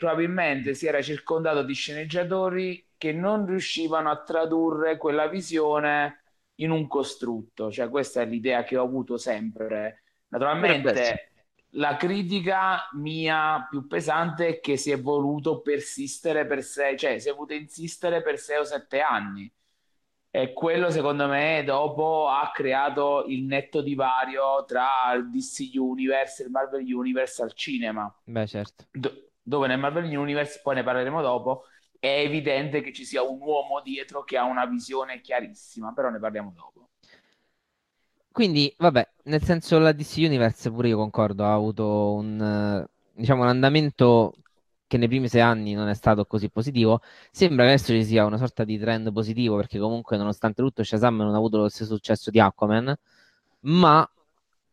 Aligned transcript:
probabilmente 0.00 0.72
si 0.72 0.86
era 0.86 1.02
circondato 1.02 1.62
di 1.62 1.74
sceneggiatori 1.74 2.92
che 2.96 3.12
non 3.12 3.44
riuscivano 3.44 4.10
a 4.10 4.22
tradurre 4.22 4.96
quella 4.96 5.28
visione 5.28 6.22
in 6.56 6.70
un 6.70 6.88
costrutto. 6.88 7.70
Cioè, 7.70 7.90
questa 7.90 8.22
è 8.22 8.24
l'idea 8.24 8.64
che 8.64 8.78
ho 8.78 8.84
avuto 8.84 9.18
sempre. 9.18 10.04
Naturalmente, 10.28 11.32
la 11.72 11.96
critica 11.96 12.88
mia 12.94 13.66
più 13.68 13.86
pesante 13.86 14.48
è 14.48 14.60
che 14.60 14.78
si 14.78 14.90
è 14.90 14.98
voluto 14.98 15.60
persistere 15.60 16.46
per 16.46 16.62
sei, 16.62 16.96
cioè 16.96 17.18
si 17.18 17.28
è 17.28 17.32
voluto 17.34 17.52
insistere 17.52 18.22
per 18.22 18.38
sei 18.38 18.56
o 18.56 18.64
sette 18.64 19.00
anni. 19.02 19.52
E 20.30 20.54
quello, 20.54 20.90
secondo 20.90 21.26
me, 21.26 21.62
dopo 21.62 22.26
ha 22.28 22.50
creato 22.54 23.24
il 23.26 23.44
netto 23.44 23.82
divario 23.82 24.64
tra 24.64 25.12
il 25.14 25.28
DC 25.28 25.72
Universe 25.74 26.42
e 26.42 26.46
il 26.46 26.50
Marvel 26.52 26.90
Universe 26.90 27.42
al 27.42 27.52
cinema. 27.52 28.10
Beh, 28.24 28.46
certo. 28.46 28.86
Do- 28.92 29.29
dove 29.42 29.66
nel 29.66 29.78
Marvel 29.78 30.04
Universe, 30.04 30.60
poi 30.62 30.76
ne 30.76 30.82
parleremo 30.82 31.20
dopo, 31.22 31.64
è 31.98 32.20
evidente 32.24 32.80
che 32.80 32.92
ci 32.92 33.04
sia 33.04 33.22
un 33.22 33.40
uomo 33.40 33.80
dietro 33.82 34.24
che 34.24 34.38
ha 34.38 34.44
una 34.44 34.66
visione 34.66 35.20
chiarissima, 35.20 35.92
però 35.92 36.08
ne 36.08 36.18
parliamo 36.18 36.52
dopo. 36.56 36.88
Quindi, 38.32 38.72
vabbè, 38.78 39.08
nel 39.24 39.42
senso 39.42 39.78
la 39.78 39.92
DC 39.92 40.14
Universe 40.18 40.70
pure 40.70 40.88
io 40.88 40.96
concordo, 40.96 41.44
ha 41.44 41.52
avuto 41.52 42.14
un, 42.14 42.86
diciamo, 43.12 43.42
un 43.42 43.48
andamento 43.48 44.34
che 44.86 44.96
nei 44.96 45.08
primi 45.08 45.28
sei 45.28 45.40
anni 45.40 45.74
non 45.74 45.88
è 45.88 45.94
stato 45.94 46.24
così 46.26 46.48
positivo. 46.50 47.00
Sembra 47.30 47.64
che 47.64 47.72
adesso 47.72 47.92
ci 47.92 48.04
sia 48.04 48.24
una 48.24 48.38
sorta 48.38 48.64
di 48.64 48.78
trend 48.78 49.12
positivo 49.12 49.56
perché 49.56 49.78
comunque 49.78 50.16
nonostante 50.16 50.62
tutto 50.62 50.82
Shazam 50.82 51.16
non 51.18 51.34
ha 51.34 51.36
avuto 51.36 51.58
lo 51.58 51.68
stesso 51.68 51.94
successo 51.94 52.30
di 52.30 52.40
Aquaman, 52.40 52.94
ma 53.60 54.00
ha 54.00 54.10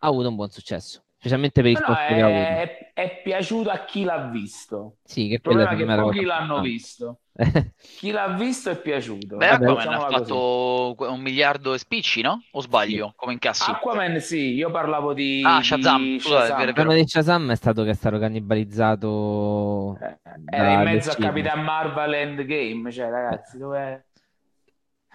avuto 0.08 0.30
un 0.30 0.36
buon 0.36 0.50
successo 0.50 1.07
specialmente 1.18 1.62
per 1.62 1.72
il 1.72 1.80
no, 1.80 1.94
no, 1.94 2.00
è, 2.00 2.08
che 2.08 2.22
ha 2.22 2.26
avuto. 2.26 2.40
È, 2.40 2.92
è, 2.94 3.22
piaciuto 3.24 3.70
a 3.70 3.86
chi 3.86 4.04
l'ha 4.04 4.30
visto. 4.30 4.98
Sì, 5.04 5.28
che 5.28 5.36
il 5.36 5.42
problema 5.42 5.72
è 5.72 5.76
che 5.76 5.86
pochi 5.86 6.24
l'hanno 6.24 6.62
visto. 6.62 7.20
chi 8.00 8.12
l'ha 8.12 8.30
visto 8.30 8.70
è 8.70 8.80
piaciuto. 8.80 9.38
Beh, 9.38 9.50
Aquaman 9.50 9.76
diciamo 9.76 10.04
ha 10.04 10.10
fatto 10.10 10.94
così. 10.96 11.12
un 11.12 11.20
miliardo 11.20 11.74
e 11.74 11.78
spicci, 11.78 12.22
no? 12.22 12.42
O 12.52 12.62
sbaglio? 12.62 13.08
Sì. 13.10 13.14
Come 13.16 13.34
incassi? 13.34 13.70
Aquaman 13.70 14.20
sì, 14.20 14.54
io 14.54 14.72
parlavo 14.72 15.14
di... 15.14 15.42
Ah, 15.46 15.62
Shazam. 15.62 16.02
Di 16.02 16.20
Shazam. 16.20 16.68
Il 16.68 16.74
problema 16.74 17.00
di 17.00 17.08
Shazam 17.08 17.52
è 17.52 17.56
stato 17.56 17.84
che 17.84 17.92
è 17.92 17.96
stato 17.96 18.18
cannibalizzato... 18.20 19.98
Eh, 20.00 20.18
era 20.46 20.72
in 20.72 20.82
mezzo 20.82 21.12
a 21.12 21.16
Capitan 21.16 21.64
Marvel 21.64 22.14
Endgame, 22.14 22.92
cioè 22.92 23.10
ragazzi, 23.10 23.58
dove... 23.58 24.07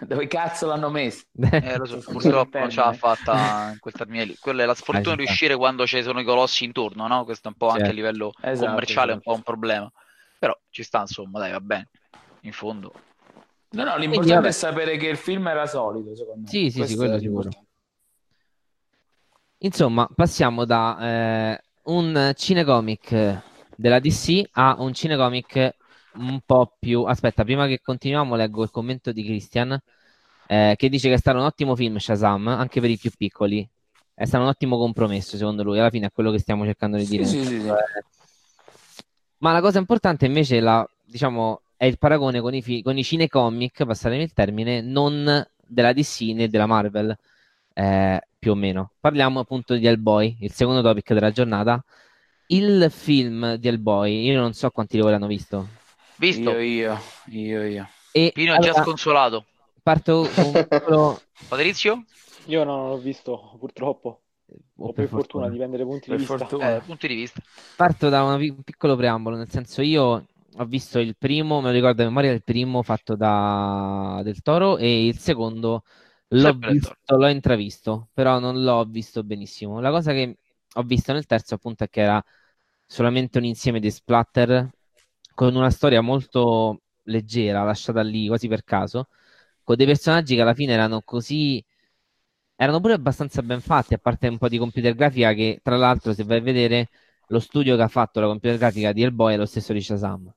Dove 0.06 0.26
cazzo 0.26 0.66
l'hanno 0.66 0.90
messo? 0.90 1.24
Eh, 1.38 1.76
lo 1.76 1.84
so, 1.84 1.98
purtroppo 1.98 2.58
non 2.58 2.70
ce 2.70 2.80
l'ha 2.80 2.92
fatta 2.92 3.70
in 3.72 3.78
quel 3.78 3.94
termine 3.94 4.24
lì. 4.24 4.36
Quella 4.38 4.64
è 4.64 4.66
la 4.66 4.74
sfortuna 4.74 5.00
esatto. 5.00 5.16
di 5.16 5.22
uscire 5.22 5.56
quando 5.56 5.86
ci 5.86 6.02
sono 6.02 6.20
i 6.20 6.24
colossi 6.24 6.64
intorno, 6.64 7.06
no? 7.06 7.24
Questo 7.24 7.48
è 7.48 7.50
un 7.52 7.56
po' 7.56 7.66
certo. 7.68 7.82
anche 7.82 7.92
a 7.92 7.94
livello 7.94 8.32
esatto, 8.40 8.66
commerciale, 8.66 9.12
esatto. 9.12 9.28
un 9.28 9.32
po' 9.32 9.38
un 9.38 9.42
problema. 9.42 9.92
Però 10.38 10.58
ci 10.70 10.82
sta, 10.82 11.00
insomma, 11.00 11.38
dai, 11.38 11.52
va 11.52 11.60
bene. 11.60 11.88
In 12.40 12.52
fondo. 12.52 12.92
No, 13.70 13.84
no, 13.84 13.96
l'importante 13.96 14.32
Quindi, 14.32 14.48
è 14.48 14.50
sapere 14.50 14.96
che 14.96 15.06
il 15.06 15.16
film 15.16 15.46
era 15.46 15.66
solido, 15.66 16.14
secondo 16.16 16.42
me. 16.42 16.48
Sì, 16.48 16.70
sì, 16.70 16.78
Questo 16.78 16.86
sì, 16.86 16.96
quello 16.96 17.18
sicuro. 17.18 17.48
Insomma, 19.58 20.08
passiamo 20.12 20.64
da 20.64 20.98
eh, 21.00 21.62
un 21.84 22.32
cinecomic 22.34 23.40
della 23.76 24.00
DC 24.00 24.42
a 24.52 24.74
un 24.78 24.92
cinecomic 24.92 25.76
un 26.14 26.40
po' 26.44 26.76
più... 26.78 27.02
Aspetta, 27.04 27.44
prima 27.44 27.66
che 27.66 27.80
continuiamo 27.80 28.34
leggo 28.34 28.62
il 28.62 28.70
commento 28.70 29.12
di 29.12 29.24
Christian 29.24 29.80
eh, 30.46 30.74
che 30.76 30.88
dice 30.90 31.08
che 31.08 31.14
è 31.14 31.18
stato 31.18 31.38
un 31.38 31.44
ottimo 31.44 31.74
film 31.74 31.96
Shazam, 31.96 32.48
anche 32.48 32.80
per 32.80 32.90
i 32.90 32.98
più 32.98 33.10
piccoli. 33.16 33.66
È 34.12 34.26
stato 34.26 34.42
un 34.42 34.50
ottimo 34.50 34.76
compromesso, 34.76 35.38
secondo 35.38 35.62
lui. 35.62 35.78
Alla 35.78 35.88
fine 35.88 36.06
è 36.06 36.10
quello 36.12 36.30
che 36.30 36.38
stiamo 36.38 36.64
cercando 36.64 36.98
di 36.98 37.06
dire. 37.06 37.24
Sì, 37.24 37.42
sì, 37.42 37.60
sì. 37.60 37.72
Ma 39.38 39.52
la 39.52 39.60
cosa 39.60 39.78
importante 39.78 40.26
invece 40.26 40.60
la, 40.60 40.86
diciamo, 41.04 41.62
è 41.76 41.86
il 41.86 41.96
paragone 41.98 42.40
con 42.40 42.54
i, 42.54 42.60
fi- 42.60 42.82
con 42.82 42.98
i 42.98 43.02
cinecomic, 43.02 43.84
passatemi 43.84 44.22
il 44.22 44.32
termine, 44.34 44.82
non 44.82 45.44
della 45.66 45.92
DC 45.94 46.20
né 46.34 46.48
della 46.48 46.66
Marvel, 46.66 47.16
eh, 47.72 48.20
più 48.38 48.52
o 48.52 48.54
meno. 48.54 48.92
Parliamo 49.00 49.40
appunto 49.40 49.74
di 49.74 49.86
Hellboy, 49.86 50.36
il 50.40 50.52
secondo 50.52 50.82
topic 50.82 51.14
della 51.14 51.30
giornata. 51.30 51.82
Il 52.48 52.88
film 52.90 53.54
di 53.54 53.68
Hellboy, 53.68 54.26
io 54.26 54.38
non 54.38 54.52
so 54.52 54.68
quanti 54.70 54.96
di 54.96 55.02
voi 55.02 55.12
l'hanno 55.12 55.26
visto. 55.26 55.80
Visto? 56.22 56.50
Io, 56.50 56.60
io, 56.60 57.00
io, 57.30 57.64
io. 57.64 57.88
E 58.12 58.30
Pino 58.32 58.52
è 58.52 58.56
allora, 58.56 58.72
già 58.72 58.82
sconsolato. 58.84 59.44
Parto 59.82 60.28
con 60.32 60.44
un 60.54 60.66
piccolo... 60.68 61.20
Patrizio? 61.48 62.04
Io 62.44 62.62
non 62.62 62.90
l'ho 62.90 62.98
visto, 62.98 63.56
purtroppo. 63.58 64.20
O, 64.76 64.86
o 64.86 64.92
per, 64.92 64.94
per 64.94 65.08
fortuna, 65.08 65.46
fortuna, 65.46 65.48
dipende 65.48 65.76
dai 65.78 65.86
punti 65.86 66.08
per 66.10 66.18
di 66.18 66.24
vista. 66.24 66.76
Eh, 66.76 66.80
punti 66.82 67.08
di 67.08 67.14
vista. 67.16 67.40
Parto 67.74 68.08
da 68.08 68.22
una, 68.22 68.36
un 68.36 68.62
piccolo 68.62 68.94
preambolo, 68.94 69.36
nel 69.36 69.50
senso 69.50 69.82
io 69.82 70.26
ho 70.54 70.64
visto 70.64 71.00
il 71.00 71.16
primo, 71.18 71.60
me 71.60 71.68
lo 71.68 71.72
ricordo 71.72 72.02
a 72.02 72.04
memoria, 72.04 72.30
il 72.30 72.44
primo 72.44 72.84
fatto 72.84 73.16
da 73.16 74.20
Del 74.22 74.42
Toro 74.42 74.78
e 74.78 75.08
il 75.08 75.18
secondo 75.18 75.82
l'ho, 76.28 76.52
visto, 76.52 76.96
l'ho 77.04 77.28
intravisto, 77.28 78.10
però 78.12 78.38
non 78.38 78.62
l'ho 78.62 78.84
visto 78.84 79.24
benissimo. 79.24 79.80
La 79.80 79.90
cosa 79.90 80.12
che 80.12 80.36
ho 80.72 80.82
visto 80.82 81.12
nel 81.12 81.26
terzo 81.26 81.54
appunto 81.54 81.82
è 81.82 81.88
che 81.88 82.02
era 82.02 82.24
solamente 82.86 83.38
un 83.38 83.44
insieme 83.44 83.80
di 83.80 83.90
splatter 83.90 84.70
con 85.34 85.54
una 85.54 85.70
storia 85.70 86.00
molto 86.00 86.82
leggera, 87.04 87.64
lasciata 87.64 88.02
lì 88.02 88.26
quasi 88.28 88.48
per 88.48 88.64
caso, 88.64 89.08
con 89.62 89.76
dei 89.76 89.86
personaggi 89.86 90.34
che 90.34 90.42
alla 90.42 90.54
fine 90.54 90.72
erano 90.72 91.02
così 91.02 91.64
erano 92.56 92.80
pure 92.80 92.94
abbastanza 92.94 93.42
ben 93.42 93.60
fatti, 93.60 93.94
a 93.94 93.98
parte 93.98 94.28
un 94.28 94.38
po' 94.38 94.48
di 94.48 94.58
computer 94.58 94.94
grafica 94.94 95.32
che 95.32 95.60
tra 95.62 95.76
l'altro 95.76 96.12
se 96.14 96.22
vai 96.24 96.38
a 96.38 96.40
vedere 96.42 96.90
lo 97.28 97.40
studio 97.40 97.76
che 97.76 97.82
ha 97.82 97.88
fatto 97.88 98.20
la 98.20 98.26
computer 98.26 98.58
grafica 98.58 98.92
di 98.92 99.02
Hellboy 99.02 99.34
è 99.34 99.36
lo 99.36 99.46
stesso 99.46 99.72
di 99.72 99.80
Shazam, 99.80 100.32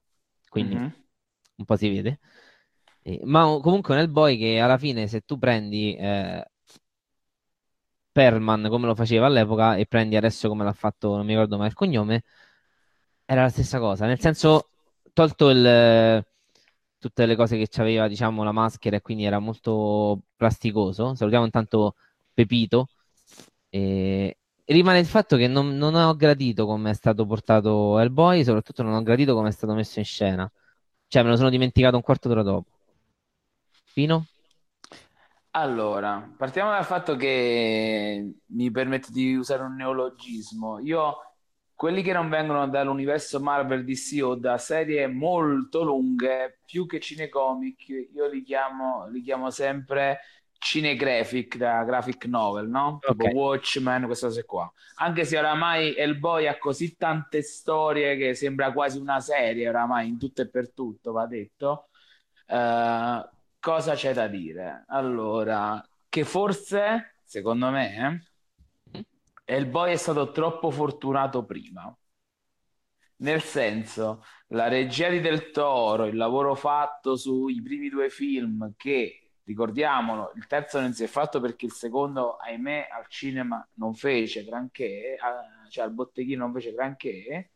quindi 0.49 0.75
mm-hmm. 0.75 0.89
un 1.57 1.65
po' 1.65 1.75
si 1.75 1.89
vede. 1.89 2.19
Eh, 3.03 3.19
ma 3.25 3.43
comunque 3.61 3.93
un 3.93 3.99
Hellboy 4.01 4.37
che 4.37 4.59
alla 4.59 4.77
fine 4.77 5.07
se 5.07 5.21
tu 5.21 5.37
prendi 5.37 5.95
eh, 5.95 6.43
Perman 8.11 8.67
come 8.69 8.87
lo 8.87 8.95
faceva 8.95 9.25
all'epoca 9.27 9.75
e 9.75 9.85
prendi 9.85 10.15
adesso 10.15 10.47
come 10.47 10.63
l'ha 10.63 10.73
fatto, 10.73 11.15
non 11.17 11.25
mi 11.25 11.33
ricordo 11.33 11.57
mai 11.57 11.67
il 11.67 11.73
cognome, 11.73 12.23
era 13.25 13.41
la 13.43 13.49
stessa 13.49 13.77
cosa, 13.79 14.05
nel 14.05 14.19
senso 14.19 14.69
tolto 15.15 15.49
il, 15.49 16.23
tutte 16.99 17.25
le 17.25 17.35
cose 17.35 17.57
che 17.57 17.81
aveva, 17.81 18.07
diciamo, 18.07 18.43
la 18.43 18.51
maschera 18.51 18.97
e 18.97 19.01
quindi 19.01 19.23
era 19.25 19.39
molto 19.39 20.23
plasticoso. 20.35 21.15
Salutiamo 21.15 21.45
intanto 21.45 21.95
Pepito. 22.33 22.89
E 23.69 24.37
rimane 24.65 24.99
il 24.99 25.05
fatto 25.05 25.37
che 25.37 25.47
non, 25.47 25.77
non 25.77 25.95
ho 25.95 26.15
gradito 26.15 26.65
come 26.65 26.91
è 26.91 26.93
stato 26.93 27.25
portato 27.25 27.99
Hellboy, 27.99 28.43
soprattutto 28.43 28.83
non 28.83 28.93
ho 28.93 29.03
gradito 29.03 29.33
come 29.33 29.49
è 29.49 29.51
stato 29.51 29.73
messo 29.73 29.99
in 29.99 30.05
scena. 30.05 30.51
Cioè, 31.07 31.23
me 31.23 31.29
lo 31.29 31.37
sono 31.37 31.49
dimenticato 31.49 31.95
un 31.95 32.01
quarto 32.01 32.27
d'ora 32.27 32.43
dopo. 32.43 32.69
Pino? 33.93 34.25
Allora, 35.51 36.29
partiamo 36.37 36.71
dal 36.71 36.83
fatto 36.83 37.15
che 37.15 38.33
mi 38.47 38.71
permette 38.71 39.11
di 39.11 39.35
usare 39.35 39.63
un 39.63 39.75
neologismo. 39.75 40.79
Io 40.79 41.15
quelli 41.75 42.01
che 42.01 42.13
non 42.13 42.29
vengono 42.29 42.67
dall'universo 42.69 43.41
Marvel 43.41 43.83
DC 43.83 44.23
o 44.23 44.35
da 44.35 44.57
serie 44.57 45.07
molto 45.07 45.83
lunghe, 45.83 46.59
più 46.65 46.85
che 46.85 47.01
cinecomic, 47.01 47.89
io 48.13 48.27
li 48.27 48.41
chiamo, 48.43 49.07
li 49.09 49.21
chiamo 49.21 49.49
sempre 49.49 50.21
cinegraphic, 50.57 51.57
da 51.57 51.83
graphic 51.83 52.25
novel, 52.25 52.69
no? 52.69 52.99
Tipo 53.01 53.23
okay. 53.25 53.33
Watchmen, 53.33 54.05
queste 54.05 54.27
cose 54.27 54.45
qua. 54.45 54.71
Anche 54.95 55.25
se 55.25 55.37
oramai 55.37 55.95
Hellboy 55.95 56.47
ha 56.47 56.57
così 56.57 56.95
tante 56.95 57.41
storie 57.41 58.15
che 58.15 58.33
sembra 58.33 58.71
quasi 58.71 58.97
una 58.97 59.19
serie 59.19 59.67
oramai 59.67 60.07
in 60.07 60.17
tutto 60.17 60.41
e 60.41 60.49
per 60.49 60.71
tutto, 60.71 61.11
va 61.11 61.27
detto. 61.27 61.89
Uh, 62.47 63.21
cosa 63.59 63.95
c'è 63.95 64.13
da 64.13 64.27
dire? 64.27 64.85
Allora, 64.87 65.85
che 66.07 66.23
forse, 66.23 67.17
secondo 67.25 67.69
me, 67.69 68.23
e 69.45 69.55
il 69.55 69.67
boy 69.67 69.93
è 69.93 69.95
stato 69.95 70.31
troppo 70.31 70.71
fortunato 70.71 71.45
prima. 71.45 71.95
Nel 73.17 73.41
senso, 73.41 74.23
la 74.47 74.67
regia 74.67 75.07
di 75.09 75.21
Del 75.21 75.51
Toro, 75.51 76.05
il 76.05 76.17
lavoro 76.17 76.53
fatto 76.55 77.15
sui 77.15 77.61
primi 77.61 77.87
due 77.89 78.09
film, 78.09 78.73
che 78.75 79.31
ricordiamolo, 79.43 80.33
il 80.35 80.47
terzo 80.47 80.81
non 80.81 80.93
si 80.93 81.03
è 81.03 81.07
fatto 81.07 81.39
perché 81.39 81.65
il 81.65 81.71
secondo, 81.71 82.35
ahimè, 82.37 82.89
al 82.91 83.07
cinema 83.07 83.65
non 83.75 83.93
fece 83.93 84.43
granché, 84.43 85.17
cioè 85.69 85.85
al 85.85 85.93
botteghino 85.93 86.43
non 86.43 86.53
fece 86.53 86.73
granché. 86.73 87.51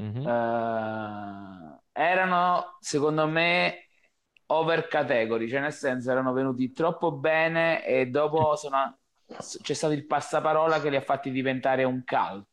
Mm-hmm. 0.00 0.24
Uh, 0.24 1.78
erano 1.92 2.78
secondo 2.80 3.26
me 3.28 3.88
over 4.46 4.86
category, 4.88 5.48
cioè 5.48 5.60
nel 5.60 5.72
senso 5.72 6.10
erano 6.10 6.32
venuti 6.32 6.72
troppo 6.72 7.12
bene 7.12 7.84
e 7.84 8.06
dopo 8.06 8.54
sono 8.56 8.98
c'è 9.38 9.74
stato 9.74 9.92
il 9.92 10.06
passaparola 10.06 10.80
che 10.80 10.90
li 10.90 10.96
ha 10.96 11.00
fatti 11.00 11.30
diventare 11.30 11.84
un 11.84 12.02
cult. 12.04 12.46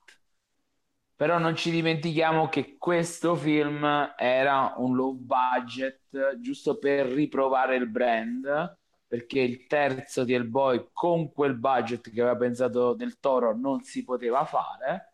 Però 1.15 1.37
non 1.37 1.55
ci 1.55 1.69
dimentichiamo 1.69 2.47
che 2.47 2.77
questo 2.77 3.35
film 3.35 4.13
era 4.17 4.73
un 4.77 4.95
low 4.95 5.13
budget 5.13 6.37
giusto 6.39 6.77
per 6.77 7.07
riprovare 7.07 7.75
il 7.75 7.89
brand, 7.89 8.77
perché 9.05 9.41
il 9.41 9.67
terzo 9.67 10.23
di 10.23 10.33
Hellboy 10.33 10.89
con 10.93 11.31
quel 11.33 11.55
budget 11.57 12.09
che 12.09 12.21
aveva 12.21 12.37
pensato 12.37 12.93
del 12.93 13.19
Toro 13.19 13.53
non 13.57 13.83
si 13.83 14.03
poteva 14.03 14.45
fare. 14.45 15.08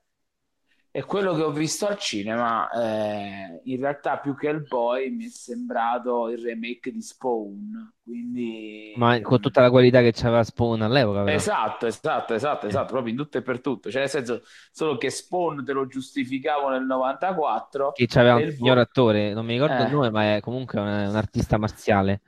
È 0.96 1.04
quello 1.04 1.36
che 1.36 1.42
ho 1.42 1.52
visto 1.52 1.88
al 1.88 1.98
cinema. 1.98 2.70
Eh, 2.70 3.60
in 3.66 3.82
realtà, 3.82 4.18
più 4.18 4.34
che 4.34 4.48
Hellboy, 4.48 5.10
mi 5.10 5.26
è 5.26 5.30
sembrato 5.30 6.30
il 6.30 6.38
remake 6.38 6.90
di 6.90 7.02
Spawn. 7.02 7.96
Quindi... 8.02 8.94
Ma 8.96 9.20
con 9.20 9.42
tutta 9.42 9.60
la 9.60 9.70
qualità 9.70 10.00
che 10.00 10.14
c'aveva 10.14 10.42
Spawn 10.42 10.84
all'epoca. 10.84 11.24
Però. 11.24 11.36
Esatto, 11.36 11.86
esatto, 11.86 12.34
esatto, 12.34 12.68
esatto, 12.68 12.94
proprio 12.94 13.12
in 13.12 13.18
tutto 13.18 13.38
e 13.38 13.42
per 13.42 13.60
tutto. 13.60 13.92
Cioè, 13.92 14.00
nel 14.00 14.10
senso, 14.10 14.44
solo 14.72 14.96
che 14.98 15.10
Spawn 15.10 15.66
te 15.66 15.74
lo 15.74 15.86
giustificavo 15.86 16.70
nel 16.70 16.86
94. 16.86 17.92
Che 17.92 18.08
c'aveva 18.08 18.36
un 18.36 18.52
signor 18.52 18.78
attore, 18.78 19.34
non 19.34 19.46
mi 19.46 19.52
ricordo 19.52 19.76
eh. 19.76 19.84
il 19.88 19.92
nome, 19.92 20.10
ma 20.12 20.36
è 20.36 20.40
comunque 20.40 20.80
un, 20.80 20.88
un 20.88 21.16
artista 21.18 21.58
marziale. 21.58 22.22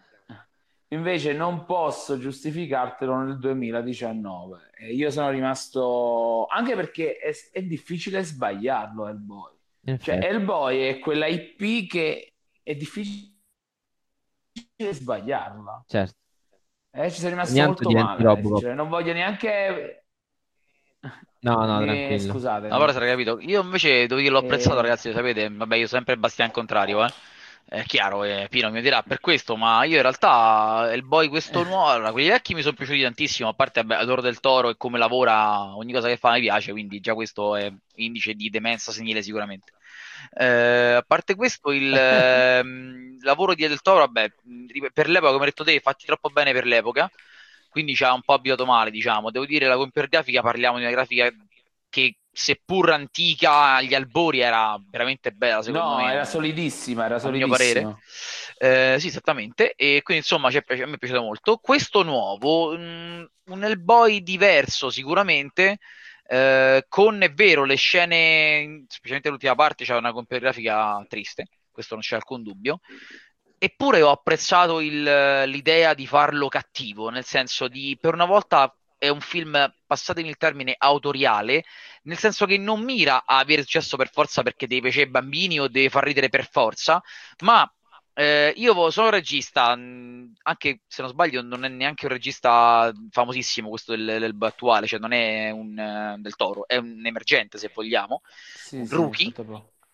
Invece 0.89 1.34
non 1.34 1.66
posso 1.66 2.18
giustificartelo 2.18 3.18
nel 3.18 3.39
2019. 3.39 4.72
E 4.78 4.94
io 4.94 5.12
sono 5.12 5.30
rimasto... 5.30 6.45
Anche 6.45 6.75
perché 6.75 7.18
è, 7.18 7.34
è 7.51 7.62
difficile 7.62 8.24
sbagliarlo 8.24 9.07
Hellboy. 9.07 9.56
Cioè 10.00 10.19
Hellboy 10.22 10.81
è 10.81 11.00
quella 11.00 11.28
IP 11.28 11.89
che 11.89 12.34
è 12.63 12.75
difficile 12.75 13.34
sbagliarla. 14.78 15.84
Certo. 15.88 16.16
Eh, 16.92 17.12
ci 17.12 17.19
sei 17.19 17.30
rimasto 17.31 17.54
Niente 17.54 17.83
molto 17.83 18.24
male. 18.24 18.60
Cioè, 18.60 18.74
non 18.74 18.88
voglio 18.88 19.13
neanche... 19.13 20.06
No, 21.40 21.66
no, 21.66 21.83
eh, 21.83 22.18
scusate. 22.18 22.68
No, 22.68 22.78
però 22.80 22.92
sarà 22.92 23.06
capito. 23.06 23.40
Io 23.42 23.62
invece 23.62 24.07
devo 24.07 24.19
dire 24.19 24.31
l'ho 24.31 24.40
apprezzato, 24.40 24.80
eh... 24.80 24.81
ragazzi, 24.81 25.12
sapete, 25.12 25.50
vabbè, 25.50 25.75
io 25.75 25.88
sempre 25.88 26.18
Bastian 26.18 26.51
contrario, 26.51 27.06
eh 27.06 27.13
è 27.69 27.84
chiaro, 27.84 28.24
eh, 28.24 28.48
Pino 28.50 28.72
mi 28.72 28.81
dirà 28.81 29.04
per 29.04 29.19
questo, 29.19 29.58
ma 29.58 29.84
io 29.84 29.98
in 29.98 30.02
realtà 30.02 30.90
il 30.94 31.04
boy 31.04 31.28
questo 31.28 31.62
eh. 31.62 31.64
nuovo, 31.66 32.12
quelli 32.12 32.30
vecchi 32.30 32.54
mi 32.54 32.62
sono 32.62 32.75
piaciuti 32.75 33.02
tantissimo, 33.02 33.50
a 33.50 33.54
parte 33.54 33.84
vabbè, 33.84 34.02
adoro 34.02 34.22
del 34.22 34.40
Toro 34.40 34.69
e 34.69 34.78
come 34.78 34.98
lavora, 34.98 35.75
ogni 35.75 35.92
cosa 35.92 36.08
che 36.08 36.16
fa 36.16 36.31
mi 36.31 36.40
piace, 36.40 36.72
quindi 36.72 37.02
già 37.02 37.14
questo 37.14 37.58
è 37.58 37.72
indice 37.96 38.36
di 38.36 38.50
demenza 38.50 38.94
senile 38.94 39.22
sicuramente. 39.22 39.74
Eh, 40.34 40.94
a 40.94 41.02
parte 41.06 41.36
questo, 41.36 41.72
il 41.72 41.92
eh, 41.94 42.64
lavoro 43.22 43.54
di 43.54 43.68
Del 43.68 43.81
Toro, 43.81 44.00
vabbè, 44.00 44.31
per 44.94 45.10
l'epoca, 45.10 45.31
come 45.34 45.44
hai 45.44 45.50
detto 45.50 45.66
te, 45.66 45.80
fatti 45.81 46.06
troppo 46.06 46.30
bene 46.30 46.54
per 46.54 46.66
l'epoca, 46.66 47.12
quindi 47.69 47.96
ci 47.96 48.04
ha 48.06 48.14
un 48.14 48.22
po' 48.22 48.34
abituato 48.34 48.66
male, 48.66 48.92
diciamo. 48.92 49.30
Devo 49.30 49.46
dire, 49.46 49.68
la 49.68 49.75
computer 49.75 50.08
grafica, 50.08 50.42
parliamo 50.42 50.78
di 50.78 50.84
una 50.84 50.92
grafica 50.92 51.30
che 51.90 52.16
seppur 52.38 52.92
antica 52.92 53.75
agli 53.75 53.95
albori 53.95 54.42
era 54.42 54.80
veramente 54.89 55.31
bella 55.31 55.63
secondo 55.63 55.88
no, 55.88 55.95
me. 55.95 56.04
No, 56.04 56.10
era 56.12 56.25
solidissima, 56.25 57.06
era 57.06 57.18
solidissima. 57.18 57.56
A 57.56 57.60
mio 57.60 57.98
parere. 58.60 58.94
Eh, 58.94 59.00
sì, 59.00 59.07
esattamente. 59.07 59.74
E 59.74 60.01
quindi 60.04 60.22
insomma 60.22 60.50
a 60.50 60.51
me 60.51 60.60
è 60.94 60.98
piaciuto 60.98 61.22
molto. 61.22 61.57
Questo 61.57 62.04
nuovo, 62.04 62.78
mh, 62.78 62.80
mm, 62.80 63.24
un 63.45 63.63
Hellboy 63.63 64.22
diverso 64.22 64.92
sicuramente, 64.92 65.80
eh, 66.28 66.86
con 66.88 67.22
è 67.22 67.34
vero 67.34 67.63
le 67.63 67.75
scene, 67.75 68.86
specialmente 68.88 69.30
l'ultima 69.30 69.56
parte, 69.56 69.83
c'è 69.83 69.95
una 69.95 70.12
computer 70.12 70.42
grafica 70.42 71.04
triste, 71.10 71.48
questo 71.72 71.95
non 71.95 72.04
c'è 72.04 72.16
alcun 72.16 72.44
dubbio. 72.44 72.80
Eppure 73.57 74.04
ho 74.04 74.12
apprezzato 74.12 74.80
il, 74.80 75.01
l'idea 75.01 75.95
di 75.95 76.06
farlo 76.06 76.48
cattivo, 76.48 77.10
nel 77.10 77.25
senso 77.25 77.68
di 77.68 77.98
per 78.00 78.13
una 78.13 78.25
volta 78.25 78.77
è 78.98 79.10
un 79.10 79.22
film, 79.22 79.74
passatemi 79.86 80.30
il 80.30 80.38
termine, 80.38 80.76
autoriale, 80.78 81.64
nel 82.04 82.18
senso 82.18 82.46
che 82.46 82.58
non 82.58 82.84
mira 82.84 83.24
a 83.26 83.40
avere 83.40 83.62
successo 83.62 83.98
per 83.98 84.10
forza 84.10 84.44
perché 84.44 84.68
deve 84.68 84.82
piacere 84.84 85.06
ai 85.06 85.12
bambini 85.12 85.60
o 85.60 85.68
deve 85.68 85.90
far 85.90 86.04
ridere 86.04 86.30
per 86.30 86.48
forza, 86.50 87.02
ma 87.42 87.70
eh, 88.14 88.52
io 88.56 88.90
sono 88.90 89.08
un 89.08 89.14
regista, 89.14 89.66
anche 89.68 90.82
se 90.88 91.02
non 91.02 91.12
sbaglio, 91.12 91.44
non 91.44 91.66
è 91.66 91.68
neanche 91.68 92.06
un 92.08 92.12
regista 92.12 92.92
famosissimo 93.12 93.70
questo 93.70 93.96
del, 93.96 94.18
del 94.20 94.36
attuale, 94.40 94.88
cioè 94.88 95.00
non 95.00 95.12
è 95.12 95.52
un 95.52 96.16
del 96.18 96.36
toro, 96.36 96.68
è 96.68 96.78
un 96.78 97.06
emergente 97.06 97.60
se 97.60 97.72
vogliamo, 97.74 98.22
sì, 98.56 98.78
un 98.78 98.88
sì, 98.88 98.96
rookie. 98.96 99.34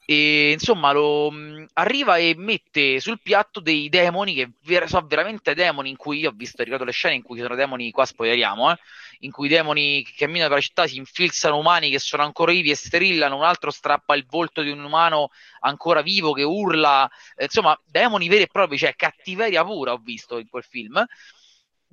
E 0.05 0.51
insomma, 0.51 0.91
lo, 0.91 1.31
mh, 1.31 1.67
arriva 1.73 2.17
e 2.17 2.33
mette 2.37 2.99
sul 2.99 3.21
piatto 3.21 3.59
dei 3.61 3.87
demoni 3.89 4.33
che 4.33 4.51
ver- 4.63 4.87
sono 4.87 5.05
veramente 5.07 5.53
demoni 5.53 5.89
in 5.89 5.95
cui 5.95 6.19
io 6.19 6.29
ho 6.29 6.33
visto, 6.35 6.61
ricordo 6.63 6.83
le 6.83 6.91
scene 6.91 7.15
in 7.15 7.21
cui 7.21 7.39
sono 7.39 7.55
demoni, 7.55 7.89
qua 7.91 8.05
spoileriamo, 8.05 8.71
eh, 8.71 8.77
in 9.19 9.31
cui 9.31 9.45
i 9.47 9.49
demoni 9.49 10.03
che 10.03 10.11
camminano 10.17 10.49
per 10.49 10.57
la 10.57 10.63
città 10.63 10.87
si 10.87 10.97
infilzano 10.97 11.57
umani 11.57 11.89
che 11.89 11.99
sono 11.99 12.23
ancora 12.23 12.51
vivi 12.51 12.71
e 12.71 12.75
strillano, 12.75 13.37
un 13.37 13.43
altro 13.43 13.71
strappa 13.71 14.15
il 14.15 14.25
volto 14.27 14.61
di 14.61 14.69
un 14.71 14.83
umano 14.83 15.29
ancora 15.61 16.01
vivo 16.01 16.33
che 16.33 16.43
urla, 16.43 17.09
eh, 17.35 17.45
insomma, 17.45 17.79
demoni 17.85 18.27
veri 18.27 18.43
e 18.43 18.47
propri, 18.47 18.77
cioè 18.77 18.95
cattiveria 18.95 19.63
pura 19.63 19.93
ho 19.93 19.97
visto 19.97 20.37
in 20.37 20.49
quel 20.49 20.63
film. 20.63 21.03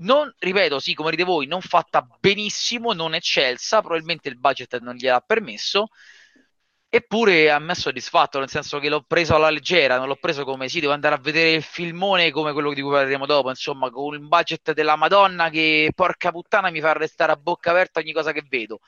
Non, 0.03 0.33
ripeto, 0.39 0.79
sì, 0.81 0.95
come 0.95 1.11
dite 1.11 1.25
voi, 1.25 1.47
non 1.47 1.61
fatta 1.61 2.01
benissimo, 2.19 2.93
non 2.95 3.15
eccelsa, 3.15 3.81
probabilmente 3.83 4.29
il 4.31 4.39
budget 4.39 4.79
non 4.81 4.95
gliel'ha 4.95 5.21
permesso, 5.21 5.89
Eppure 6.93 7.53
a 7.53 7.61
me 7.61 7.71
ha 7.71 7.75
soddisfatto, 7.77 8.41
nel 8.41 8.49
senso 8.49 8.81
che 8.81 8.89
l'ho 8.89 9.03
preso 9.03 9.37
alla 9.37 9.49
leggera, 9.49 9.97
non 9.97 10.09
l'ho 10.09 10.17
preso 10.17 10.45
come 10.45 10.69
sì, 10.69 10.81
devo 10.81 10.93
andare 10.93 11.15
a 11.15 11.19
vedere 11.19 11.53
il 11.53 11.63
filmone 11.63 12.33
come 12.33 12.53
quello 12.53 12.73
di 12.75 12.81
cui 12.81 12.91
parleremo 12.91 13.27
dopo, 13.27 13.49
insomma, 13.49 13.89
con 13.91 14.17
un 14.17 14.27
budget 14.27 14.73
della 14.73 14.97
Madonna 14.97 15.51
che 15.51 15.93
porca 15.95 16.33
puttana 16.33 16.69
mi 16.71 16.81
fa 16.81 16.93
restare 16.93 17.31
a 17.31 17.37
bocca 17.37 17.71
aperta 17.71 18.01
ogni 18.01 18.13
cosa 18.13 18.33
che 18.33 18.43
vedo. 18.49 18.81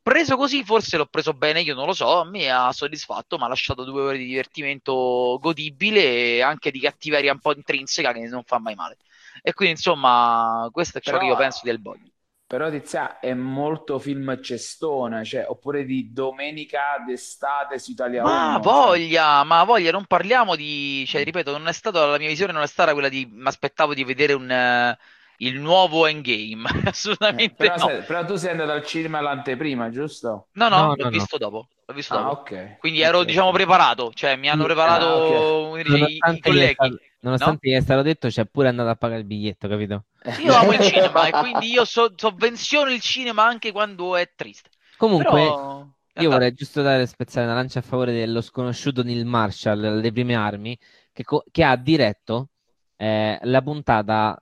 Preso 0.00 0.38
così, 0.38 0.64
forse 0.64 0.96
l'ho 0.96 1.04
preso 1.04 1.34
bene, 1.34 1.60
io 1.60 1.74
non 1.74 1.84
lo 1.84 1.92
so, 1.92 2.20
a 2.20 2.24
me 2.24 2.50
ha 2.50 2.72
soddisfatto, 2.72 3.36
mi 3.36 3.44
ha 3.44 3.48
lasciato 3.48 3.84
due 3.84 4.00
ore 4.00 4.16
di 4.16 4.24
divertimento 4.24 5.36
godibile 5.38 6.00
e 6.36 6.40
anche 6.40 6.70
di 6.70 6.80
cattiveria 6.80 7.32
un 7.32 7.40
po' 7.40 7.54
intrinseca 7.54 8.10
che 8.14 8.20
non 8.20 8.42
fa 8.44 8.58
mai 8.58 8.74
male. 8.74 8.96
E 9.42 9.52
quindi, 9.52 9.74
insomma, 9.74 10.66
questo 10.72 10.96
è 10.96 11.00
ciò 11.02 11.10
Però... 11.10 11.22
che 11.22 11.28
io 11.28 11.36
penso 11.36 11.60
di 11.62 11.68
Hellboy. 11.68 12.12
Però 12.48 12.70
Tizia 12.70 13.20
è 13.20 13.34
molto 13.34 13.98
film 13.98 14.40
cestone, 14.40 15.22
cioè, 15.22 15.44
oppure 15.46 15.84
di 15.84 16.14
domenica 16.14 16.96
d'estate 17.06 17.78
su 17.78 17.90
Italia 17.90 18.22
1. 18.24 18.32
Ma 18.32 18.56
voglia, 18.56 19.44
ma 19.44 19.64
voglia, 19.64 19.90
non 19.90 20.06
parliamo 20.06 20.56
di... 20.56 21.04
Cioè, 21.06 21.24
ripeto, 21.24 21.50
non 21.52 21.68
è 21.68 21.74
stata, 21.74 22.06
la 22.06 22.16
mia 22.16 22.28
visione 22.28 22.52
non 22.52 22.62
è 22.62 22.66
stata 22.66 22.94
quella 22.94 23.10
di... 23.10 23.28
Mi 23.30 23.46
aspettavo 23.46 23.92
di 23.92 24.02
vedere 24.02 24.32
un, 24.32 24.96
il 25.38 25.60
nuovo 25.60 26.06
Endgame, 26.06 26.68
assolutamente 26.86 27.64
eh, 27.64 27.68
però, 27.68 27.76
no. 27.76 27.86
sei, 27.88 28.02
però, 28.02 28.24
tu 28.24 28.36
sei 28.36 28.50
andato 28.50 28.72
al 28.72 28.84
cinema 28.84 29.20
l'anteprima, 29.20 29.90
giusto? 29.90 30.48
No, 30.52 30.68
no, 30.68 30.78
no 30.78 30.94
l'ho 30.96 31.04
no, 31.04 31.10
visto 31.10 31.36
no. 31.38 31.44
dopo. 31.44 31.68
L'ho 31.86 31.94
visto 31.94 32.14
ah, 32.14 32.22
dopo. 32.22 32.40
Okay. 32.40 32.76
Quindi 32.78 32.98
okay, 33.00 33.10
ero, 33.10 33.24
diciamo, 33.24 33.50
preparato, 33.50 34.12
cioè 34.14 34.36
mi 34.36 34.48
hanno 34.48 34.64
preparato 34.64 35.06
ah, 35.06 35.68
okay. 35.70 36.12
i, 36.12 36.18
i 36.34 36.40
colleghi. 36.40 36.98
Nonostante 37.20 37.68
no? 37.68 37.72
che 37.72 37.76
è 37.76 37.80
stato 37.80 38.02
detto, 38.02 38.28
c'è 38.28 38.46
pure 38.46 38.68
andato 38.68 38.90
a 38.90 38.94
pagare 38.94 39.20
il 39.20 39.26
biglietto, 39.26 39.68
capito? 39.68 40.04
Io 40.40 40.54
amo 40.54 40.72
il 40.72 40.80
cinema 40.82 41.26
e 41.26 41.30
quindi 41.32 41.70
io 41.70 41.84
so- 41.84 42.12
sovvenziono 42.14 42.90
il 42.90 43.00
cinema 43.00 43.44
anche 43.44 43.72
quando 43.72 44.16
è 44.16 44.30
triste. 44.34 44.70
Comunque, 44.96 45.30
Però... 45.30 45.86
io 46.14 46.30
vorrei 46.30 46.52
giusto 46.52 46.82
dare 46.82 47.06
spezzare 47.06 47.46
una 47.46 47.54
lancia 47.54 47.80
a 47.80 47.82
favore 47.82 48.12
dello 48.12 48.40
sconosciuto 48.40 49.02
Neil 49.02 49.24
Marshall, 49.24 50.00
le 50.00 50.12
prime 50.12 50.34
armi, 50.34 50.78
che, 51.12 51.24
co- 51.24 51.44
che 51.50 51.64
ha 51.64 51.76
diretto 51.76 52.50
eh, 52.96 53.38
la 53.42 53.62
puntata 53.62 54.40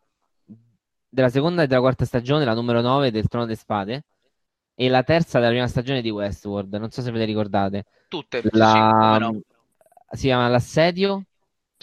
della 1.16 1.30
seconda 1.30 1.62
e 1.62 1.66
della 1.66 1.80
quarta 1.80 2.04
stagione, 2.04 2.44
la 2.44 2.52
numero 2.52 2.82
9 2.82 3.10
del 3.10 3.26
Trono 3.26 3.46
delle 3.46 3.56
Spade, 3.56 4.04
e 4.74 4.88
la 4.90 5.02
terza 5.02 5.38
della 5.38 5.50
prima 5.50 5.66
stagione 5.66 6.02
di 6.02 6.10
Westworld. 6.10 6.74
Non 6.74 6.90
so 6.90 7.00
se 7.00 7.10
ve 7.10 7.18
le 7.20 7.24
ricordate. 7.24 7.86
Tutte, 8.08 8.42
la... 8.52 9.16
no. 9.18 9.40
Si 10.10 10.26
chiama 10.26 10.46
L'assedio 10.48 11.24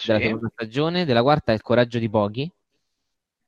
della 0.04 0.18
sì. 0.18 0.24
seconda 0.26 0.48
stagione, 0.52 1.04
della 1.04 1.22
quarta 1.22 1.50
è 1.50 1.56
Il 1.56 1.62
coraggio 1.62 1.98
di 1.98 2.08
pochi 2.08 2.50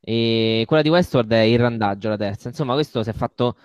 e 0.00 0.64
quella 0.66 0.82
di 0.82 0.88
Westworld 0.88 1.32
è 1.32 1.38
Il 1.38 1.60
randaggio, 1.60 2.08
la 2.08 2.16
terza. 2.16 2.48
Insomma, 2.48 2.74
questo 2.74 3.04
si 3.04 3.10
è 3.10 3.12
fatto 3.12 3.56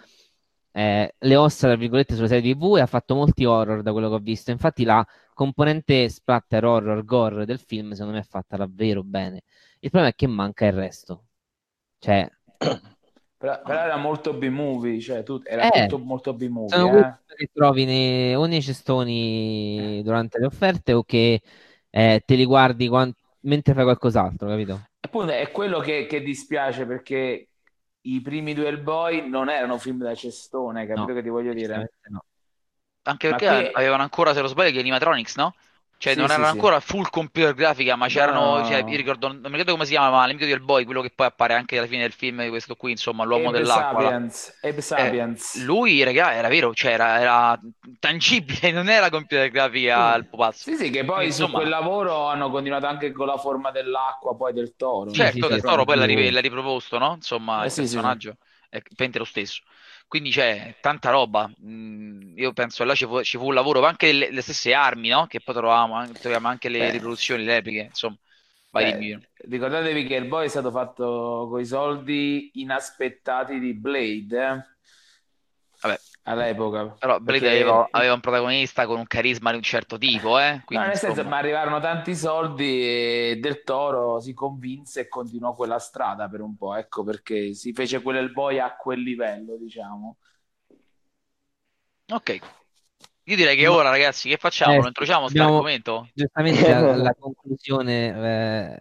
eh, 0.73 1.15
le 1.17 1.35
ossa, 1.35 1.67
tra 1.67 1.75
virgolette, 1.75 2.13
sulle 2.13 2.27
serie 2.27 2.53
TV 2.53 2.77
e 2.77 2.81
ha 2.81 2.85
fatto 2.85 3.15
molti 3.15 3.45
horror 3.45 3.81
da 3.81 3.91
quello 3.91 4.09
che 4.09 4.15
ho 4.15 4.19
visto. 4.19 4.51
Infatti 4.51 4.83
la 4.83 5.03
componente 5.33 6.07
splatter, 6.07 6.63
horror, 6.65 7.03
gore 7.03 7.45
del 7.47 7.59
film 7.59 7.93
secondo 7.93 8.13
me 8.13 8.19
è 8.19 8.23
fatta 8.23 8.57
davvero 8.57 9.01
bene. 9.03 9.41
Il 9.79 9.89
problema 9.89 10.09
è 10.09 10.15
che 10.15 10.27
manca 10.27 10.67
il 10.67 10.73
resto. 10.73 11.23
Cioè... 12.01 12.29
Però, 13.41 13.59
però, 13.63 13.79
era 13.81 13.97
molto 13.97 14.35
B-movie, 14.35 15.01
cioè 15.01 15.23
tu, 15.23 15.41
era 15.43 15.71
eh, 15.71 15.87
tutto 15.87 15.97
molto 15.97 16.31
B-movie. 16.31 16.77
Sono 16.77 16.99
eh. 16.99 17.35
che 17.35 17.49
trovi 17.51 17.85
nei, 17.85 18.35
o 18.35 18.45
nei 18.45 18.61
cestoni 18.61 19.99
durante 20.03 20.37
le 20.37 20.45
offerte 20.45 20.93
o 20.93 21.01
che 21.01 21.41
eh, 21.89 22.21
te 22.23 22.35
li 22.35 22.45
guardi 22.45 22.87
quando, 22.87 23.15
mentre 23.39 23.73
fai 23.73 23.81
qualcos'altro, 23.81 24.47
capito? 24.47 24.89
Appunto, 24.99 25.31
è 25.31 25.49
quello 25.49 25.79
che, 25.79 26.05
che, 26.05 26.21
dispiace 26.21 26.85
perché 26.85 27.47
i 28.01 28.21
primi 28.21 28.53
due 28.53 28.67
Hellboy 28.67 29.27
non 29.27 29.49
erano 29.49 29.79
film 29.79 29.97
da 30.03 30.13
cestone, 30.13 30.85
capito 30.85 31.07
no, 31.07 31.13
che 31.15 31.23
ti 31.23 31.29
voglio 31.29 31.53
dire? 31.53 31.93
No. 32.09 32.23
Anche 33.01 33.29
perché 33.29 33.47
qui... 33.47 33.69
avevano 33.73 34.03
ancora, 34.03 34.35
se 34.35 34.41
non 34.41 34.49
sbaglio, 34.49 34.69
gli 34.69 34.77
animatronics, 34.77 35.35
no? 35.37 35.55
Cioè, 36.01 36.13
sì, 36.13 36.19
non 36.19 36.31
erano 36.31 36.45
sì, 36.47 36.51
ancora 36.53 36.79
full 36.79 37.07
computer 37.11 37.53
grafica, 37.53 37.95
ma 37.95 38.07
c'erano. 38.07 38.57
No, 38.57 38.65
cioè, 38.65 38.77
io 38.77 38.97
ricordo, 38.97 39.27
non 39.27 39.39
mi 39.43 39.51
ricordo 39.51 39.73
come 39.73 39.85
si 39.85 39.91
chiama, 39.91 40.09
ma 40.09 40.25
l'amico 40.25 40.45
del 40.45 40.59
boy, 40.59 40.83
quello 40.83 41.03
che 41.03 41.11
poi 41.13 41.27
appare 41.27 41.53
anche 41.53 41.77
alla 41.77 41.85
fine 41.85 42.01
del 42.01 42.11
film 42.11 42.41
di 42.41 42.49
questo 42.49 42.75
qui, 42.75 42.89
insomma, 42.89 43.23
l'uomo 43.23 43.49
Abe 43.49 43.59
dell'acqua. 43.59 44.01
Sapiens. 44.01 44.57
Abe 44.63 44.81
Sapiens. 44.81 45.55
Eh, 45.57 45.59
lui, 45.61 46.01
raga, 46.01 46.33
era 46.33 46.47
vero, 46.47 46.73
cioè 46.73 46.93
era, 46.93 47.19
era, 47.19 47.59
tangibile, 47.99 48.71
non 48.73 48.89
era 48.89 49.11
computer 49.11 49.47
grafica 49.51 50.13
al 50.13 50.25
pupazzo. 50.25 50.71
Sì, 50.71 50.75
sì, 50.75 50.89
che 50.89 51.05
poi 51.05 51.27
insomma... 51.27 51.49
su 51.49 51.55
quel 51.57 51.69
lavoro 51.69 52.25
hanno 52.25 52.49
continuato 52.49 52.87
anche 52.87 53.11
con 53.11 53.27
la 53.27 53.37
forma 53.37 53.69
dell'acqua, 53.69 54.35
poi 54.35 54.53
del 54.53 54.73
toro. 54.75 55.11
Certo, 55.11 55.47
del 55.49 55.61
toro 55.61 55.85
poi 55.85 55.97
l'ha, 55.97 56.31
l'ha 56.31 56.39
riproposto, 56.39 56.97
no? 56.97 57.13
Insomma, 57.13 57.61
eh, 57.61 57.67
il 57.67 57.73
personaggio. 57.75 58.37
È 58.71 59.17
lo 59.17 59.25
stesso. 59.25 59.61
Quindi 60.07 60.31
c'è 60.31 60.77
tanta 60.79 61.09
roba. 61.09 61.51
Mm, 61.63 62.37
io 62.37 62.53
penso 62.53 62.83
che 62.83 62.89
là 62.89 62.95
ci 62.95 63.05
fu, 63.05 63.21
ci 63.23 63.37
fu 63.37 63.47
un 63.47 63.53
lavoro, 63.53 63.81
ma 63.81 63.89
anche 63.89 64.11
le, 64.11 64.31
le, 64.31 64.41
stesse 64.41 64.73
armi, 64.73 65.09
no? 65.09 65.27
Che 65.27 65.41
poi 65.41 65.55
trovavamo, 65.55 66.11
troviamo 66.13 66.47
anche 66.47 66.69
le 66.69 66.79
Beh. 66.79 66.91
riproduzioni, 66.91 67.43
le 67.43 67.53
repliche, 67.55 67.81
insomma. 67.81 68.17
Beh, 68.71 69.19
ricordatevi 69.35 70.05
che 70.05 70.15
il 70.15 70.27
boy 70.27 70.45
è 70.45 70.49
stato 70.49 70.71
fatto 70.71 71.47
con 71.49 71.59
i 71.59 71.65
soldi 71.65 72.51
inaspettati 72.53 73.59
di 73.59 73.73
Blade. 73.73 74.37
Eh? 74.37 74.63
Vabbè, 75.81 75.99
all'epoca. 76.23 76.95
Però 76.99 77.19
Blade 77.19 77.39
perché... 77.39 77.55
aveva, 77.55 77.87
aveva, 77.91 78.13
un 78.13 78.19
protagonista 78.19 78.85
con 78.85 78.97
un 78.99 79.07
carisma 79.07 79.51
di 79.51 79.57
un 79.57 79.63
certo 79.63 79.97
tipo, 79.97 80.39
eh? 80.39 80.61
Quindi, 80.65 80.75
no, 80.75 80.81
nel 80.81 80.91
insomma... 80.91 81.13
senso, 81.13 81.29
ma 81.29 81.37
arrivarono 81.37 81.79
tanti 81.79 82.15
soldi 82.15 82.83
e 82.83 83.37
Del 83.39 83.63
Toro 83.63 84.19
si 84.19 84.33
convinse 84.33 85.01
e 85.01 85.07
continuò 85.07 85.53
quella 85.53 85.79
strada 85.79 86.29
per 86.29 86.41
un 86.41 86.55
po', 86.55 86.75
ecco 86.75 87.03
perché 87.03 87.53
si 87.53 87.73
fece 87.73 88.01
quel 88.01 88.31
boy 88.31 88.59
a 88.59 88.75
quel 88.75 89.01
livello, 89.01 89.57
diciamo. 89.57 90.17
Ok. 92.11 92.39
Io 93.25 93.35
direi 93.35 93.55
che 93.55 93.67
ora, 93.67 93.89
ragazzi, 93.89 94.27
che 94.27 94.37
facciamo? 94.37 94.73
Eh, 94.73 94.79
Lo 94.79 94.87
introduciamo 94.87 95.21
questo 95.21 95.43
argomento? 95.43 96.09
Giustamente 96.13 96.73
alla 96.73 97.13
conclusione, 97.17 98.07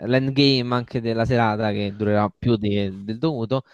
eh, 0.01 0.07
l'endgame 0.07 0.75
anche 0.75 1.01
della 1.01 1.27
serata, 1.27 1.71
che 1.71 1.95
durerà 1.95 2.33
più 2.37 2.57
di, 2.57 3.05
del 3.05 3.19
dovuto, 3.19 3.65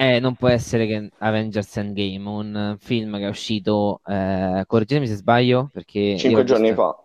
eh, 0.00 0.20
non 0.20 0.36
può 0.36 0.46
essere 0.46 0.86
che 0.86 1.10
Avengers 1.18 1.76
Endgame, 1.76 2.28
un 2.28 2.76
film 2.78 3.16
che 3.16 3.24
è 3.24 3.28
uscito, 3.28 4.00
eh, 4.06 4.62
correggetemi 4.64 5.08
se 5.08 5.16
sbaglio, 5.16 5.68
perché... 5.72 6.16
Cinque 6.16 6.44
giorni 6.44 6.72
fa. 6.72 6.96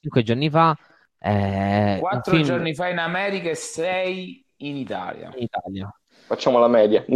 Cinque 0.00 0.22
giorni 0.22 0.48
fa. 0.48 0.78
Eh, 1.18 1.96
Quattro 1.98 2.34
film... 2.34 2.44
giorni 2.44 2.72
fa 2.72 2.86
in 2.86 2.98
America 2.98 3.50
e 3.50 3.56
sei 3.56 4.46
in 4.58 4.76
Italia. 4.76 5.32
In 5.34 5.42
Italia. 5.42 5.92
Facciamo 6.08 6.60
la 6.60 6.68
media. 6.68 7.04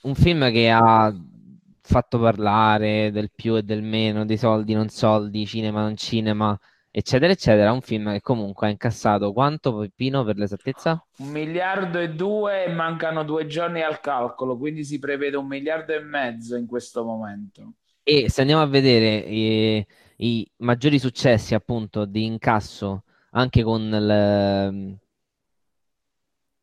un 0.00 0.14
film 0.14 0.50
che 0.52 0.70
ha 0.70 1.14
fatto 1.82 2.18
parlare 2.18 3.10
del 3.10 3.30
più 3.34 3.56
e 3.56 3.62
del 3.62 3.82
meno, 3.82 4.24
dei 4.24 4.38
soldi, 4.38 4.72
non 4.72 4.88
soldi, 4.88 5.44
cinema, 5.44 5.82
non 5.82 5.96
cinema, 5.96 6.58
eccetera, 6.98 7.32
eccetera. 7.32 7.72
Un 7.72 7.80
film 7.80 8.12
che 8.12 8.20
comunque 8.20 8.66
ha 8.66 8.70
incassato 8.70 9.32
quanto, 9.32 9.76
Peppino, 9.78 10.24
per 10.24 10.36
l'esattezza? 10.36 11.04
Un 11.18 11.28
miliardo 11.28 11.98
e 11.98 12.10
due 12.10 12.64
e 12.64 12.72
mancano 12.72 13.22
due 13.24 13.46
giorni 13.46 13.82
al 13.82 14.00
calcolo, 14.00 14.58
quindi 14.58 14.84
si 14.84 14.98
prevede 14.98 15.36
un 15.36 15.46
miliardo 15.46 15.92
e 15.92 16.00
mezzo 16.00 16.56
in 16.56 16.66
questo 16.66 17.04
momento. 17.04 17.74
E 18.02 18.28
se 18.28 18.40
andiamo 18.40 18.62
a 18.62 18.66
vedere 18.66 19.24
eh, 19.24 19.86
i 20.16 20.50
maggiori 20.58 20.98
successi 20.98 21.54
appunto 21.54 22.04
di 22.04 22.24
incasso 22.24 23.04
anche 23.32 23.62
con 23.62 23.82
il, 23.82 24.98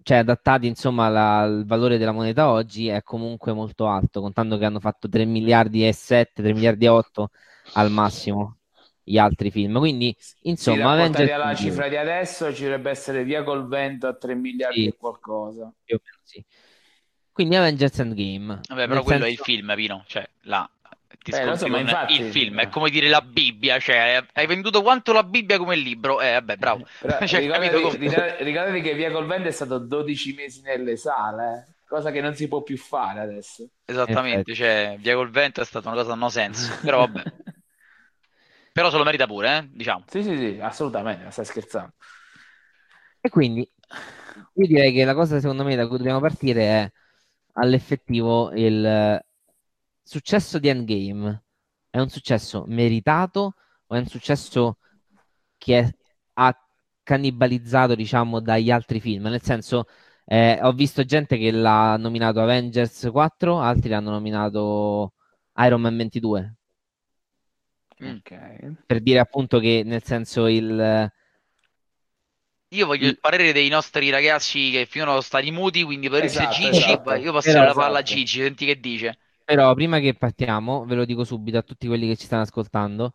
cioè 0.02 0.18
adattati 0.18 0.68
insomma 0.68 1.08
la, 1.10 1.42
al 1.42 1.66
valore 1.66 1.98
della 1.98 2.12
moneta 2.12 2.50
oggi 2.50 2.88
è 2.88 3.04
comunque 3.04 3.54
molto 3.54 3.88
alto, 3.88 4.22
contando 4.22 4.58
che 4.58 4.66
hanno 4.66 4.80
fatto 4.80 5.08
3 5.08 5.24
miliardi 5.26 5.88
e 5.88 5.94
7, 5.94 6.42
3 6.42 6.54
miliardi 6.54 6.86
e 6.86 6.90
8 6.90 7.30
al 7.74 7.92
massimo 7.92 8.55
gli 9.06 9.18
altri 9.18 9.52
film. 9.52 9.78
Quindi, 9.78 10.16
insomma, 10.42 10.96
sì, 10.96 11.02
Avengers 11.02 11.32
alla 11.32 11.56
cifra 11.56 11.88
di 11.88 11.96
adesso 11.96 12.54
ci 12.54 12.64
dovrebbe 12.64 12.90
essere 12.90 13.24
via 13.24 13.44
col 13.44 13.68
vento 13.68 14.08
a 14.08 14.14
3 14.14 14.36
miliardi 14.36 14.82
sì. 14.82 14.88
e 14.88 14.96
qualcosa. 14.98 15.72
Più 15.84 15.96
o 15.96 16.00
meno 16.04 16.18
sì. 16.24 16.44
Quindi 17.32 17.56
Avengers 17.56 18.00
Endgame. 18.00 18.60
Vabbè, 18.68 18.88
però 18.88 19.04
quello 19.04 19.26
senso... 19.26 19.26
è 19.26 19.30
il 19.30 19.38
film, 19.38 19.74
Pino, 19.76 20.04
cioè 20.08 20.28
là 20.44 20.70
ti 21.26 21.32
eh, 21.32 21.58
so, 21.58 21.66
infatti, 21.66 22.22
il 22.22 22.32
film 22.32 22.60
è 22.60 22.70
come 22.70 22.92
dire 22.92 23.08
la 23.08 23.22
Bibbia, 23.22 23.80
cioè 23.80 24.24
hai 24.32 24.46
venduto 24.46 24.84
quanto 24.84 25.12
la 25.12 25.24
Bibbia 25.24 25.58
come 25.58 25.76
libro? 25.76 26.22
Eh, 26.22 26.34
vabbè, 26.34 26.58
bravo. 26.58 26.86
cioè, 27.26 27.40
ricordatevi, 27.40 27.98
ricordatevi, 28.44 28.82
che 28.82 28.94
Via 28.94 29.10
col 29.10 29.26
Vento 29.26 29.48
è 29.48 29.52
stato 29.52 29.80
12 29.80 30.34
mesi 30.34 30.62
nelle 30.62 30.98
sale, 30.98 31.68
eh? 31.68 31.74
cosa 31.88 32.12
che 32.12 32.22
non 32.22 32.36
si 32.36 32.48
può 32.48 32.62
più 32.62 32.78
fare 32.78 33.22
adesso. 33.22 33.68
Esattamente, 33.86 34.54
cioè 34.54 34.98
Via 35.00 35.16
col 35.16 35.32
Vento 35.32 35.62
è 35.62 35.66
stata 35.66 35.90
una 35.90 36.00
cosa 36.00 36.14
no 36.14 36.30
senso, 36.30 36.72
però 36.84 37.00
vabbè. 37.08 37.24
Però 38.76 38.90
se 38.90 38.98
lo 38.98 39.06
merita 39.06 39.26
pure, 39.26 39.58
eh? 39.58 39.70
diciamo. 39.72 40.04
Sì, 40.06 40.22
sì, 40.22 40.36
sì, 40.36 40.60
assolutamente, 40.60 41.32
stai 41.32 41.46
scherzando. 41.46 41.94
E 43.22 43.30
quindi 43.30 43.62
io 43.62 44.68
direi 44.68 44.92
che 44.92 45.06
la 45.06 45.14
cosa 45.14 45.40
secondo 45.40 45.64
me 45.64 45.78
da 45.78 45.88
cui 45.88 45.96
dobbiamo 45.96 46.20
partire 46.20 46.62
è 46.62 46.92
all'effettivo 47.54 48.52
il 48.52 49.24
successo 50.04 50.60
di 50.60 50.68
Endgame. 50.68 51.44
È 51.90 52.00
un 52.00 52.10
successo 52.10 52.66
meritato 52.68 53.54
o 53.88 53.96
è 53.96 54.00
un 54.00 54.08
successo 54.08 54.80
che 55.58 55.80
è, 55.80 55.90
ha 56.34 56.54
cannibalizzato, 57.02 57.96
diciamo, 57.96 58.42
dagli 58.42 58.72
altri 58.72 59.00
film? 59.00 59.28
Nel 59.28 59.42
senso, 59.42 59.86
eh, 60.26 60.60
ho 60.62 60.74
visto 60.74 61.06
gente 61.06 61.38
che 61.38 61.50
l'ha 61.52 61.96
nominato 61.98 62.42
Avengers 62.42 63.08
4, 63.10 63.58
altri 63.62 63.88
l'hanno 63.88 64.12
nominato 64.12 65.14
Iron 65.60 65.80
Man 65.80 65.96
22. 65.96 66.56
Okay. 68.00 68.76
Per 68.86 69.02
dire 69.02 69.20
appunto 69.20 69.60
che 69.60 69.84
nel 69.86 70.04
senso 70.04 70.48
il... 70.48 71.12
Io 72.70 72.86
voglio 72.86 73.08
il 73.08 73.20
parere 73.20 73.54
dei 73.54 73.70
nostri 73.70 74.10
ragazzi 74.10 74.72
che 74.72 74.86
finora 74.86 75.12
sono 75.12 75.22
stati 75.22 75.52
muti, 75.52 75.84
quindi 75.84 76.10
per 76.10 76.26
esatto, 76.26 76.54
Gigi, 76.56 76.78
esatto. 76.78 77.14
io 77.14 77.32
passerò 77.32 77.64
la 77.64 77.74
palla 77.74 78.00
a 78.00 78.02
esatto. 78.02 78.16
Gigi, 78.16 78.42
senti 78.42 78.66
che 78.66 78.80
dice. 78.80 79.18
Però 79.46 79.74
prima 79.76 80.00
che 80.00 80.14
partiamo, 80.16 80.84
ve 80.86 80.96
lo 80.96 81.06
dico 81.06 81.24
subito 81.24 81.58
a 81.58 81.62
tutti 81.62 81.88
quelli 81.88 82.08
che 82.08 82.18
ci 82.18 82.26
stanno 82.26 82.42
ascoltando. 82.42 83.14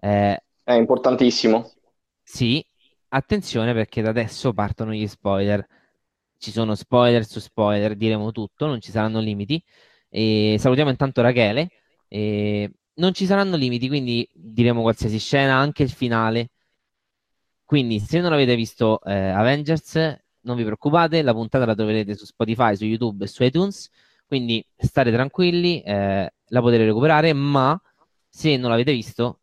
Eh, 0.00 0.42
È 0.62 0.72
importantissimo. 0.72 1.70
Sì, 2.22 2.64
attenzione 3.08 3.74
perché 3.74 4.00
da 4.00 4.10
adesso 4.10 4.52
partono 4.52 4.92
gli 4.92 5.06
spoiler. 5.06 5.66
Ci 6.38 6.52
sono 6.52 6.74
spoiler 6.76 7.26
su 7.26 7.40
spoiler, 7.40 7.96
diremo 7.96 8.30
tutto, 8.30 8.66
non 8.66 8.80
ci 8.80 8.90
saranno 8.92 9.18
limiti. 9.18 9.62
E 10.08 10.56
salutiamo 10.58 10.90
intanto 10.90 11.20
Rachele. 11.20 11.68
E 12.06 12.70
non 12.98 13.12
ci 13.12 13.26
saranno 13.26 13.56
limiti, 13.56 13.88
quindi 13.88 14.28
diremo 14.32 14.82
qualsiasi 14.82 15.18
scena, 15.18 15.56
anche 15.56 15.82
il 15.82 15.90
finale. 15.90 16.50
Quindi, 17.64 18.00
se 18.00 18.20
non 18.20 18.32
avete 18.32 18.54
visto 18.54 19.00
eh, 19.02 19.12
Avengers, 19.14 19.94
non 20.42 20.56
vi 20.56 20.64
preoccupate, 20.64 21.22
la 21.22 21.32
puntata 21.32 21.64
la 21.64 21.74
troverete 21.74 22.14
su 22.14 22.24
Spotify, 22.24 22.76
su 22.76 22.84
YouTube 22.84 23.24
e 23.24 23.28
su 23.28 23.42
iTunes. 23.42 23.90
Quindi 24.26 24.64
state 24.76 25.10
tranquilli, 25.10 25.80
eh, 25.82 26.32
la 26.46 26.60
potete 26.60 26.84
recuperare, 26.84 27.32
ma 27.32 27.80
se 28.28 28.56
non 28.56 28.70
l'avete 28.70 28.92
visto, 28.92 29.40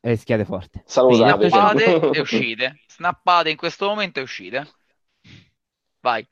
rischiate 0.00 0.44
forte. 0.44 0.82
Salutate. 0.86 1.48
Snappate 1.48 2.10
e 2.12 2.20
uscite. 2.20 2.80
Snappate 2.88 3.50
in 3.50 3.56
questo 3.56 3.86
momento 3.86 4.20
e 4.20 4.22
uscite. 4.22 4.68
Vai. 6.00 6.26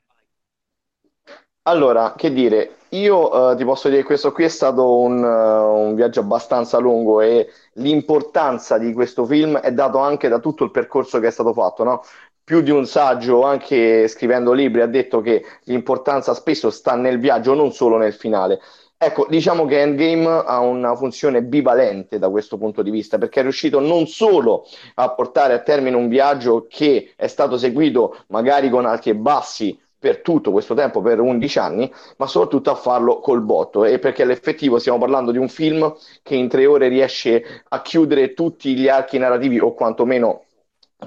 Allora, 1.63 2.13
che 2.15 2.31
dire, 2.31 2.77
io 2.99 3.51
eh, 3.51 3.55
ti 3.55 3.63
posso 3.65 3.89
dire 3.89 4.01
che 4.01 4.07
questo 4.07 4.31
qui 4.31 4.43
è 4.45 4.49
stato 4.49 4.99
un, 4.99 5.23
uh, 5.23 5.87
un, 5.87 5.95
viaggio 5.95 6.21
abbastanza 6.21 6.77
lungo 6.77 7.21
e 7.21 7.49
l'importanza 7.73 8.77
di 8.77 8.93
questo 8.93 9.25
film 9.25 9.57
è 9.57 9.71
dato 9.71 9.99
anche 9.99 10.27
da 10.27 10.39
tutto 10.39 10.63
il 10.63 10.71
percorso 10.71 11.19
che 11.19 11.27
è 11.27 11.31
stato 11.31 11.53
fatto, 11.53 11.83
no? 11.83 12.01
Più 12.43 12.61
di 12.61 12.71
un 12.71 12.85
saggio, 12.85 13.43
anche 13.43 14.07
scrivendo 14.07 14.53
libri, 14.53 14.81
ha 14.81 14.87
detto 14.87 15.21
che 15.21 15.43
l'importanza 15.63 16.33
spesso 16.33 16.69
sta 16.69 16.95
nel 16.95 17.19
viaggio, 17.19 17.55
non 17.55 17.71
solo 17.71 17.97
nel 17.97 18.13
finale. 18.13 18.59
Ecco, 18.97 19.25
diciamo 19.29 19.65
che 19.65 19.81
Endgame 19.81 20.43
ha 20.45 20.59
una 20.59 20.95
funzione 20.95 21.43
bivalente 21.43 22.17
da 22.17 22.29
questo 22.29 22.57
punto 22.57 22.81
di 22.81 22.91
vista, 22.91 23.17
perché 23.17 23.39
è 23.39 23.43
riuscito 23.43 23.79
non 23.79 24.07
solo 24.07 24.65
a 24.95 25.09
portare 25.11 25.53
a 25.53 25.59
termine 25.59 25.97
un 25.97 26.07
viaggio 26.07 26.65
che 26.69 27.13
è 27.15 27.27
stato 27.27 27.57
seguito 27.57 28.15
magari 28.27 28.69
con 28.69 28.85
alti 28.85 29.09
e 29.09 29.15
bassi, 29.15 29.77
per 30.05 30.21
tutto 30.21 30.51
questo 30.51 30.75
tempo, 30.75 31.01
per 31.01 31.19
11 31.19 31.57
anni, 31.57 31.91
ma 32.17 32.27
soprattutto 32.27 32.69
a 32.69 32.75
farlo 32.75 33.19
col 33.21 33.41
botto. 33.41 33.85
E 33.85 33.97
perché 33.97 34.21
all'effettivo 34.21 34.77
stiamo 34.77 34.99
parlando 34.99 35.31
di 35.31 35.39
un 35.39 35.49
film 35.49 35.95
che 36.21 36.35
in 36.35 36.47
tre 36.47 36.67
ore 36.67 36.89
riesce 36.89 37.63
a 37.69 37.81
chiudere 37.81 38.35
tutti 38.35 38.75
gli 38.75 38.87
archi 38.87 39.17
narrativi, 39.17 39.57
o 39.59 39.73
quantomeno 39.73 40.43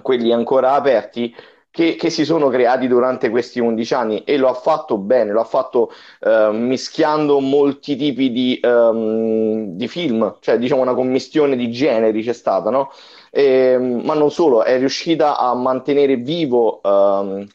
quelli 0.02 0.33
ancora 0.33 0.73
aperti, 0.73 1.33
che, 1.71 1.95
che, 1.95 2.11
si 2.11 2.25
sono 2.25 2.49
creati 2.49 2.88
durante 2.88 3.31
questi 3.31 3.61
11 3.61 3.95
anni 3.95 4.25
e 4.25 4.37
lo 4.37 4.49
ha 4.49 4.55
fatto 4.55 4.99
bene, 4.99 5.31
lo 5.31 5.43
ha 5.43 5.45
fatto 5.45 5.93
eh, 6.19 6.50
mischiando 6.50 7.38
molti 7.38 7.95
tipi 7.95 8.33
di, 8.33 8.59
um, 8.64 9.76
di, 9.76 9.87
film, 9.87 10.38
cioè 10.40 10.59
diciamo 10.59 10.83
una 10.83 10.95
commistione 10.95 11.55
di 11.55 11.71
generi 11.71 12.25
c'è 12.25 12.33
stata, 12.33 12.71
no? 12.71 12.90
E, 13.31 13.78
ma 13.78 14.14
non 14.14 14.33
solo, 14.33 14.64
è 14.64 14.76
riuscita 14.76 15.38
a 15.38 15.55
mantenere 15.55 16.17
vivo 16.17 16.81
um, 16.83 17.47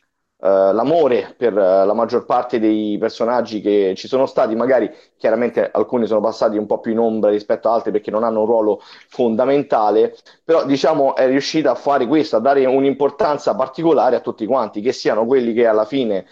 l'amore 0.48 1.34
per 1.38 1.54
uh, 1.54 1.86
la 1.86 1.94
maggior 1.94 2.26
parte 2.26 2.60
dei 2.60 2.98
personaggi 2.98 3.62
che 3.62 3.94
ci 3.96 4.08
sono 4.08 4.26
stati, 4.26 4.56
magari 4.56 4.92
chiaramente 5.18 5.70
alcuni 5.72 6.06
sono 6.06 6.20
passati 6.22 6.58
un 6.58 6.66
po' 6.66 6.80
più 6.80 6.92
in 6.92 7.00
ombra 7.00 7.30
rispetto 7.30 7.70
ad 7.70 7.76
altri 7.76 7.92
perché 7.92 8.12
non 8.12 8.24
hanno 8.24 8.42
un 8.42 8.46
ruolo 8.46 8.82
fondamentale, 9.08 10.16
però 10.44 10.66
diciamo 10.66 11.16
è 11.16 11.28
riuscita 11.28 11.72
a 11.72 11.76
fare 11.76 12.08
questo, 12.08 12.36
a 12.38 12.40
dare 12.40 12.66
un'importanza 12.66 13.56
particolare 13.56 14.16
a 14.18 14.20
tutti 14.22 14.46
quanti, 14.46 14.82
che 14.82 14.92
siano 14.92 15.26
quelli 15.26 15.54
che 15.54 15.66
alla 15.68 15.86
fine 15.86 16.26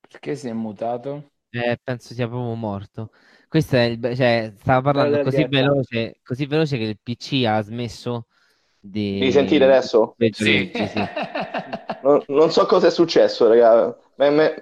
Perché 0.00 0.36
si 0.36 0.46
è 0.46 0.52
mutato? 0.52 1.32
Eh, 1.50 1.78
penso 1.82 2.14
sia 2.14 2.26
proprio 2.28 2.54
morto. 2.54 3.10
Questo 3.52 3.76
è 3.76 3.82
il, 3.82 4.00
cioè, 4.16 4.50
stava 4.58 4.80
parlando 4.80 5.20
così 5.20 5.44
veloce, 5.44 6.20
così 6.24 6.46
veloce 6.46 6.78
che 6.78 6.84
il 6.84 6.98
PC 6.98 7.44
ha 7.46 7.60
smesso 7.60 8.24
di... 8.80 9.18
Devi 9.18 9.30
sentire 9.30 9.66
adesso? 9.66 10.14
Sì. 10.16 10.72
sì. 10.72 10.72
non, 12.02 12.22
non, 12.28 12.50
so 12.50 12.64
cosa 12.64 12.86
è 12.86 12.90
successo, 12.90 13.48
raga. 13.48 13.94
Mi 14.14 14.54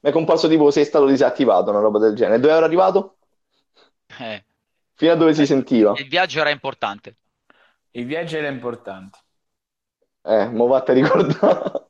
è 0.00 0.10
comparso 0.10 0.48
tipo 0.48 0.72
sei 0.72 0.84
stato 0.84 1.06
disattivato, 1.06 1.70
una 1.70 1.78
roba 1.78 2.00
del 2.00 2.16
genere. 2.16 2.40
Dove 2.40 2.52
era 2.52 2.66
arrivato? 2.66 3.18
Eh. 4.18 4.44
Fino 4.94 5.12
a 5.12 5.14
dove 5.14 5.32
si 5.32 5.46
sentiva? 5.46 5.92
Il 5.96 6.08
viaggio 6.08 6.40
era 6.40 6.50
importante. 6.50 7.18
Il 7.92 8.06
viaggio 8.06 8.38
era 8.38 8.48
importante. 8.48 9.18
Eh, 10.20 10.48
mo 10.48 10.66
vatte 10.66 10.90
a 10.90 10.94
ricordare. 10.94 11.86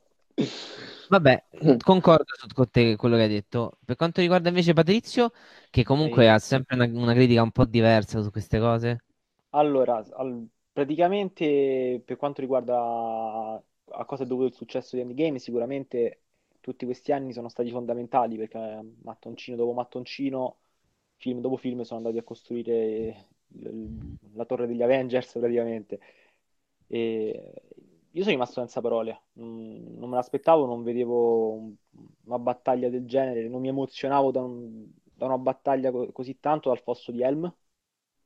Vabbè, 1.09 1.43
concordo 1.83 2.25
con 2.53 2.69
te 2.69 2.95
quello 2.95 3.15
che 3.15 3.23
hai 3.23 3.29
detto. 3.29 3.77
Per 3.83 3.95
quanto 3.95 4.21
riguarda 4.21 4.49
invece 4.49 4.73
Patrizio, 4.73 5.31
che 5.69 5.83
comunque 5.83 6.23
sì. 6.23 6.29
ha 6.29 6.39
sempre 6.39 6.75
una, 6.75 6.85
una, 6.85 7.13
critica 7.13 7.41
un 7.41 7.51
po' 7.51 7.65
diversa 7.65 8.21
su 8.21 8.31
queste 8.31 8.59
cose. 8.59 9.03
Allora, 9.51 10.03
al, 10.13 10.47
praticamente 10.71 12.01
per 12.03 12.17
quanto 12.17 12.41
riguarda 12.41 12.75
a 12.77 14.05
cosa 14.05 14.23
è 14.23 14.25
dovuto 14.25 14.47
il 14.47 14.53
successo 14.53 14.95
di 14.95 15.01
Endgame, 15.01 15.39
sicuramente 15.39 16.21
tutti 16.59 16.85
questi 16.85 17.11
anni 17.11 17.31
sono 17.31 17.47
stati 17.47 17.69
fondamentali 17.69 18.37
perché 18.37 18.81
mattoncino 19.03 19.55
dopo 19.55 19.73
mattoncino, 19.73 20.57
film 21.17 21.39
dopo 21.39 21.57
film 21.57 21.81
sono 21.81 21.99
andati 21.99 22.17
a 22.17 22.23
costruire 22.23 23.27
la 24.33 24.45
torre 24.45 24.67
degli 24.67 24.81
Avengers 24.81 25.33
praticamente. 25.33 25.99
E 26.87 27.53
io 28.15 28.21
sono 28.21 28.33
rimasto 28.33 28.59
senza 28.61 28.81
parole, 28.81 29.23
non, 29.33 30.09
me 30.09 30.15
l'aspettavo, 30.15 30.65
non 30.65 30.83
vedevo 30.83 31.55
una 32.25 32.39
battaglia 32.39 32.89
del 32.89 33.05
genere, 33.05 33.47
non 33.49 33.59
mi 33.61 33.67
emozionavo 33.67 34.31
da, 34.31 34.41
un, 34.41 34.85
da 35.03 35.25
una 35.25 35.37
battaglia 35.37 35.91
co- 35.91 36.11
così 36.11 36.39
tanto 36.39 36.69
dal 36.69 36.79
fosso 36.81 37.11
di 37.11 37.21
Helm, 37.21 37.41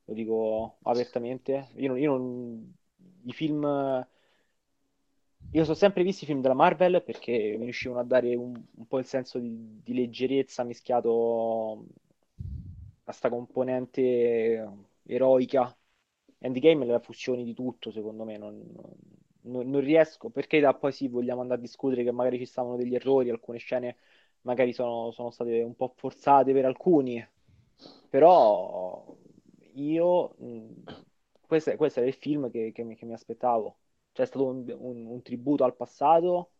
lo 0.06 0.14
dico 0.14 0.78
apertamente. 0.84 1.70
Io, 1.76 1.88
non, 1.90 1.98
io 2.00 2.12
non, 2.18 2.74
i 3.26 3.34
film... 3.34 3.66
Io 5.52 5.64
sono 5.64 5.76
sempre 5.76 6.04
visto 6.04 6.24
i 6.26 6.28
film 6.28 6.42
della 6.42 6.54
Marvel 6.54 7.02
perché 7.04 7.56
mi 7.58 7.64
riuscivano 7.64 8.00
a 8.00 8.04
dare 8.04 8.36
un, 8.36 8.54
un 8.76 8.88
po' 8.88 9.00
il 9.00 9.06
senso 9.06 9.40
di, 9.40 9.82
di 9.84 9.94
leggerezza 9.96 10.64
mischiato 10.64 11.86
a 13.06 13.12
sta 13.12 13.30
componente 13.30 14.02
eroica. 15.04 15.76
Endgame 16.40 16.86
è 16.86 16.88
la 16.88 17.00
fusione 17.00 17.44
di 17.44 17.54
tutto, 17.54 17.92
secondo 17.92 18.24
me. 18.24 18.38
Non, 18.38 18.62
non, 19.42 19.70
non 19.70 19.82
riesco, 19.82 20.30
perché 20.30 20.60
da 20.60 20.74
poi 20.74 20.92
sì, 20.92 21.08
vogliamo 21.08 21.42
andare 21.42 21.60
a 21.60 21.64
discutere 21.64 22.04
che 22.04 22.12
magari 22.12 22.38
ci 22.38 22.46
stavano 22.46 22.76
degli 22.76 22.96
errori, 22.96 23.30
alcune 23.30 23.58
scene 23.58 23.96
magari 24.42 24.74
sono, 24.74 25.12
sono 25.12 25.32
state 25.32 25.62
un 25.62 25.76
po' 25.76 25.94
forzate 25.96 26.54
per 26.54 26.66
alcuni, 26.66 27.26
però 28.10 29.06
io 29.74 30.36
questo, 31.48 31.76
questo, 31.76 32.00
era 32.00 32.08
il 32.08 32.16
film 32.16 32.50
che, 32.52 32.72
che, 32.74 32.84
mi, 32.84 32.96
che 32.96 33.06
mi, 33.06 33.14
aspettavo. 33.14 33.78
Cioè, 34.12 34.26
è 34.26 34.28
stato 34.28 34.46
un, 34.46 34.66
un, 34.78 35.06
un 35.06 35.22
tributo 35.22 35.64
al 35.64 35.76
passato 35.76 36.52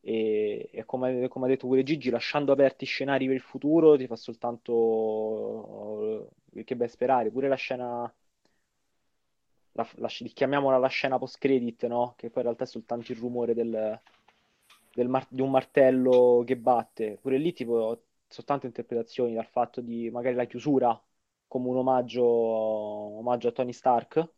e, 0.00 0.68
e 0.72 0.84
come, 0.84 1.28
come, 1.28 1.46
ha 1.46 1.48
detto 1.48 1.66
pure 1.66 1.82
Gigi, 1.82 2.10
lasciando 2.10 2.52
aperti 2.52 2.86
scenari 2.86 3.26
per 3.26 3.34
il 3.34 3.40
futuro 3.40 3.96
ti 3.96 4.06
fa 4.06 4.16
soltanto 4.16 6.30
che 6.64 6.76
ben 6.76 6.88
sperare. 6.88 7.30
Pure 7.30 7.48
la 7.48 7.54
scena 7.56 8.12
la, 9.76 9.86
la, 9.96 10.08
chiamiamola 10.08 10.78
la 10.78 10.88
scena 10.88 11.18
post 11.18 11.38
credit, 11.38 11.86
no? 11.86 12.14
Che 12.16 12.28
poi 12.30 12.38
in 12.42 12.48
realtà 12.48 12.64
è 12.64 12.66
soltanto 12.66 13.12
il 13.12 13.18
rumore 13.18 13.54
del, 13.54 14.00
del 14.94 15.08
mar- 15.08 15.26
di 15.28 15.42
un 15.42 15.50
martello 15.50 16.42
che 16.46 16.56
batte. 16.56 17.18
Pure 17.20 17.38
lì 17.38 17.52
tipo 17.52 18.02
soltanto 18.28 18.66
interpretazioni 18.66 19.34
dal 19.34 19.46
fatto 19.46 19.80
di 19.80 20.10
magari 20.10 20.34
la 20.34 20.46
chiusura 20.46 21.00
come 21.46 21.68
un 21.68 21.76
omaggio, 21.76 22.24
omaggio 22.24 23.48
a 23.48 23.52
Tony 23.52 23.72
Stark, 23.72 24.28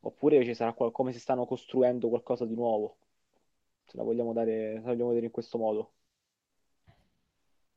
oppure 0.00 0.44
ci 0.44 0.54
sarà 0.54 0.72
qual- 0.72 0.92
come 0.92 1.12
se 1.12 1.18
stanno 1.20 1.46
costruendo 1.46 2.08
qualcosa 2.08 2.44
di 2.44 2.54
nuovo. 2.54 2.96
Se 3.86 3.96
la 3.96 4.02
vogliamo 4.02 4.32
dare, 4.32 4.74
se 4.74 4.80
la 4.80 4.90
vogliamo 4.92 5.08
vedere 5.08 5.26
in 5.26 5.32
questo 5.32 5.58
modo. 5.58 5.92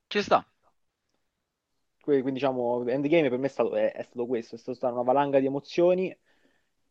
Ci 0.08 0.22
sta. 0.22 0.46
Quindi 2.02 2.32
diciamo, 2.34 2.86
Endgame 2.88 3.30
per 3.30 3.38
me 3.38 3.46
è 3.46 3.50
stato, 3.50 3.76
è, 3.76 3.92
è 3.94 4.02
stato 4.04 4.26
questo, 4.26 4.56
è 4.56 4.58
stata 4.58 4.92
una 4.92 5.04
valanga 5.04 5.40
di 5.40 5.46
emozioni 5.46 6.16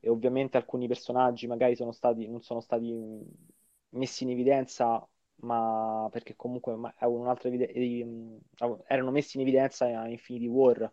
e 0.00 0.08
ovviamente 0.08 0.56
alcuni 0.56 0.86
personaggi 0.88 1.46
magari 1.46 1.76
sono 1.76 1.92
stati, 1.92 2.26
non 2.28 2.42
sono 2.42 2.60
stati 2.60 2.92
messi 3.90 4.24
in 4.24 4.30
evidenza, 4.30 5.06
ma 5.42 6.08
perché 6.10 6.36
comunque 6.36 6.74
evide- 6.98 7.72
erano 8.86 9.10
messi 9.10 9.36
in 9.36 9.42
evidenza 9.42 9.86
in 9.88 10.10
Infinity 10.10 10.46
War. 10.46 10.90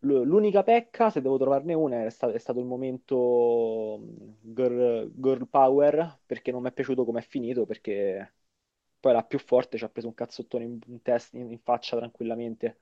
L'unica 0.00 0.62
pecca, 0.62 1.10
se 1.10 1.20
devo 1.20 1.38
trovarne 1.38 1.74
una, 1.74 2.04
è 2.04 2.10
stato, 2.10 2.32
è 2.34 2.38
stato 2.38 2.60
il 2.60 2.66
momento 2.66 4.00
girl, 4.42 5.10
girl, 5.14 5.48
power, 5.48 6.20
perché 6.26 6.52
non 6.52 6.62
mi 6.62 6.68
è 6.68 6.72
piaciuto 6.72 7.04
come 7.04 7.20
è 7.20 7.22
finito, 7.22 7.66
perché 7.66 8.34
poi 9.00 9.12
la 9.12 9.24
più 9.24 9.38
forte 9.38 9.78
ci 9.78 9.84
ha 9.84 9.88
preso 9.88 10.06
un 10.08 10.14
cazzottone 10.14 10.64
in, 10.64 10.78
in, 10.86 11.02
test, 11.02 11.34
in, 11.34 11.50
in 11.50 11.58
faccia 11.60 11.96
tranquillamente. 11.96 12.78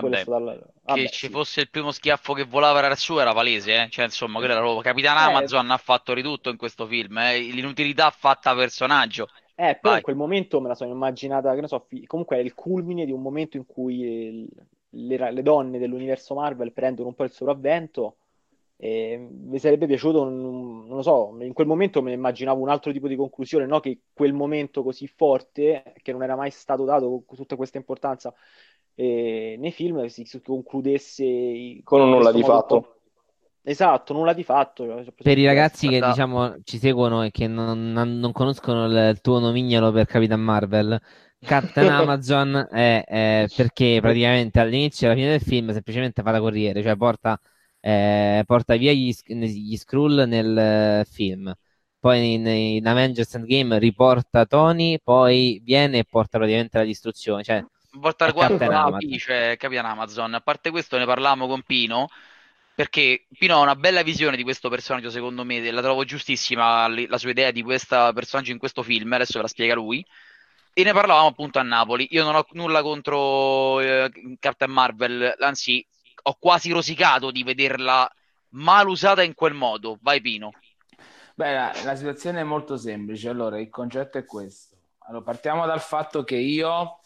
Vabbè, 0.00 0.24
dal... 0.24 0.72
Vabbè, 0.82 1.00
che 1.00 1.08
ci 1.08 1.26
sì. 1.26 1.32
fosse 1.32 1.60
il 1.60 1.70
primo 1.70 1.92
schiaffo 1.92 2.32
che 2.32 2.44
volava 2.44 2.78
era 2.82 2.96
suo 2.96 3.20
era 3.20 3.32
palese, 3.32 3.82
eh? 3.82 3.88
Cioè, 3.90 4.04
insomma, 4.04 4.38
quella 4.38 4.54
era 4.54 4.62
proprio 4.62 4.82
Capitan 4.82 5.16
eh, 5.16 5.20
Amazon 5.20 5.70
ha 5.70 5.76
fatto 5.76 6.14
di 6.14 6.22
tutto 6.22 6.50
in 6.50 6.56
questo 6.56 6.86
film, 6.86 7.18
eh? 7.18 7.38
L'inutilità 7.38 8.10
fatta 8.10 8.54
personaggio. 8.54 9.28
Eh, 9.56 9.78
però 9.80 9.90
Vai. 9.90 9.96
in 9.98 10.02
quel 10.02 10.16
momento 10.16 10.60
me 10.60 10.68
la 10.68 10.74
sono 10.74 10.92
immaginata, 10.92 11.54
che 11.54 11.60
ne 11.60 11.68
so, 11.68 11.86
comunque 12.06 12.36
è 12.36 12.40
il 12.40 12.54
culmine 12.54 13.04
di 13.04 13.12
un 13.12 13.22
momento 13.22 13.56
in 13.56 13.66
cui 13.66 14.48
le, 14.90 15.32
le 15.32 15.42
donne 15.42 15.78
dell'universo 15.78 16.34
Marvel 16.34 16.72
prendono 16.72 17.08
un 17.08 17.14
po' 17.14 17.24
il 17.24 17.30
sopravvento 17.30 18.16
e 18.76 19.16
mi 19.16 19.58
sarebbe 19.58 19.86
piaciuto, 19.86 20.24
non, 20.24 20.86
non 20.86 20.96
lo 20.96 21.02
so, 21.02 21.36
in 21.40 21.52
quel 21.52 21.66
momento 21.66 22.02
me 22.02 22.10
ne 22.10 22.16
immaginavo 22.16 22.60
un 22.60 22.68
altro 22.68 22.90
tipo 22.92 23.06
di 23.06 23.16
conclusione, 23.16 23.66
no? 23.66 23.80
Che 23.80 24.00
quel 24.12 24.32
momento 24.32 24.82
così 24.82 25.06
forte, 25.06 25.94
che 26.02 26.12
non 26.12 26.22
era 26.22 26.34
mai 26.34 26.50
stato 26.50 26.84
dato 26.84 27.22
con 27.24 27.36
tutta 27.36 27.56
questa 27.56 27.78
importanza, 27.78 28.34
eh, 28.94 29.56
nei 29.58 29.72
film 29.72 30.06
si 30.06 30.24
concludesse 30.42 31.80
con 31.82 32.00
un 32.00 32.10
nulla 32.10 32.32
di 32.32 32.42
fatto. 32.42 32.88
Esatto, 33.66 34.12
nulla 34.12 34.34
di 34.34 34.44
fatto. 34.44 34.84
Cioè, 34.84 35.12
per 35.22 35.38
i 35.38 35.46
ragazzi 35.46 35.88
che 35.88 35.98
diciamo 35.98 36.56
ci 36.64 36.76
seguono 36.78 37.22
e 37.24 37.30
che 37.30 37.46
non, 37.46 37.92
non 37.92 38.32
conoscono 38.32 38.84
il 38.86 39.20
tuo 39.22 39.38
nomignolo 39.38 39.90
per 39.90 40.04
Capitan 40.04 40.40
Marvel, 40.40 41.00
Captain 41.44 41.88
Amazon 41.90 42.68
è, 42.70 43.04
è, 43.06 43.46
perché 43.56 43.98
praticamente 44.00 44.60
all'inizio 44.60 45.06
e 45.06 45.10
alla 45.10 45.18
fine 45.18 45.30
del 45.30 45.40
film 45.40 45.72
semplicemente 45.72 46.22
fa 46.22 46.30
da 46.30 46.40
corriere, 46.40 46.82
cioè 46.82 46.96
porta, 46.96 47.40
eh, 47.80 48.42
porta 48.46 48.76
via 48.76 48.92
gli, 48.92 49.12
gli 49.26 49.76
Skrull 49.76 50.24
nel 50.26 51.06
film. 51.06 51.52
Poi 51.98 52.34
in, 52.34 52.46
in 52.46 52.86
Avengers 52.86 53.34
Endgame 53.34 53.78
riporta 53.78 54.44
Tony, 54.44 54.98
poi 55.02 55.58
viene 55.64 56.00
e 56.00 56.04
porta 56.04 56.36
praticamente 56.36 56.76
la 56.76 56.84
distruzione. 56.84 57.42
Cioè, 57.42 57.64
portare 58.00 58.32
qua 58.32 58.48
cioè 59.18 59.56
Capitan 59.56 59.86
Amazon. 59.86 60.34
A 60.34 60.40
parte 60.40 60.70
questo, 60.70 60.98
ne 60.98 61.06
parlavamo 61.06 61.46
con 61.46 61.62
Pino. 61.62 62.08
Perché 62.74 63.26
Pino 63.38 63.54
ha 63.54 63.60
una 63.60 63.76
bella 63.76 64.02
visione 64.02 64.36
di 64.36 64.42
questo 64.42 64.68
personaggio, 64.68 65.08
secondo 65.08 65.44
me, 65.44 65.70
la 65.70 65.80
trovo 65.80 66.04
giustissima 66.04 66.88
la 66.88 67.18
sua 67.18 67.30
idea 67.30 67.52
di 67.52 67.62
questo 67.62 68.10
personaggio 68.12 68.50
in 68.50 68.58
questo 68.58 68.82
film. 68.82 69.12
Adesso 69.12 69.34
ve 69.34 69.42
la 69.42 69.48
spiega 69.48 69.74
lui. 69.74 70.04
E 70.72 70.82
ne 70.82 70.92
parlavamo 70.92 71.28
appunto 71.28 71.60
a 71.60 71.62
Napoli. 71.62 72.08
Io 72.10 72.24
non 72.24 72.34
ho 72.34 72.44
nulla 72.52 72.82
contro 72.82 73.78
eh, 73.78 74.10
Captain 74.40 74.72
Marvel, 74.72 75.36
anzi, 75.38 75.86
ho 76.22 76.36
quasi 76.36 76.72
rosicato 76.72 77.30
di 77.30 77.44
vederla 77.44 78.10
mal 78.50 78.88
usata 78.88 79.22
in 79.22 79.34
quel 79.34 79.54
modo. 79.54 79.98
Vai, 80.02 80.20
Pino. 80.20 80.50
Beh, 81.36 81.52
la, 81.52 81.72
la 81.84 81.94
situazione 81.94 82.40
è 82.40 82.44
molto 82.44 82.76
semplice. 82.76 83.28
Allora, 83.28 83.60
il 83.60 83.68
concetto 83.68 84.18
è 84.18 84.24
questo. 84.24 84.74
Allora, 85.06 85.22
partiamo 85.22 85.64
dal 85.64 85.80
fatto 85.80 86.24
che 86.24 86.36
io 86.36 86.98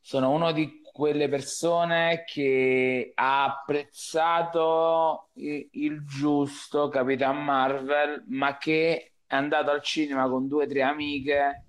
sono 0.00 0.30
uno 0.30 0.52
di 0.52 0.82
quelle 0.92 1.28
persone 1.28 2.24
che 2.26 3.12
ha 3.14 3.44
apprezzato 3.44 5.28
il 5.34 6.04
giusto 6.04 6.88
Capitan 6.88 7.44
Marvel, 7.44 8.24
ma 8.28 8.56
che 8.58 9.12
è 9.26 9.34
andato 9.34 9.70
al 9.70 9.82
cinema 9.82 10.28
con 10.28 10.48
due 10.48 10.64
o 10.64 10.66
tre 10.66 10.82
amiche 10.82 11.64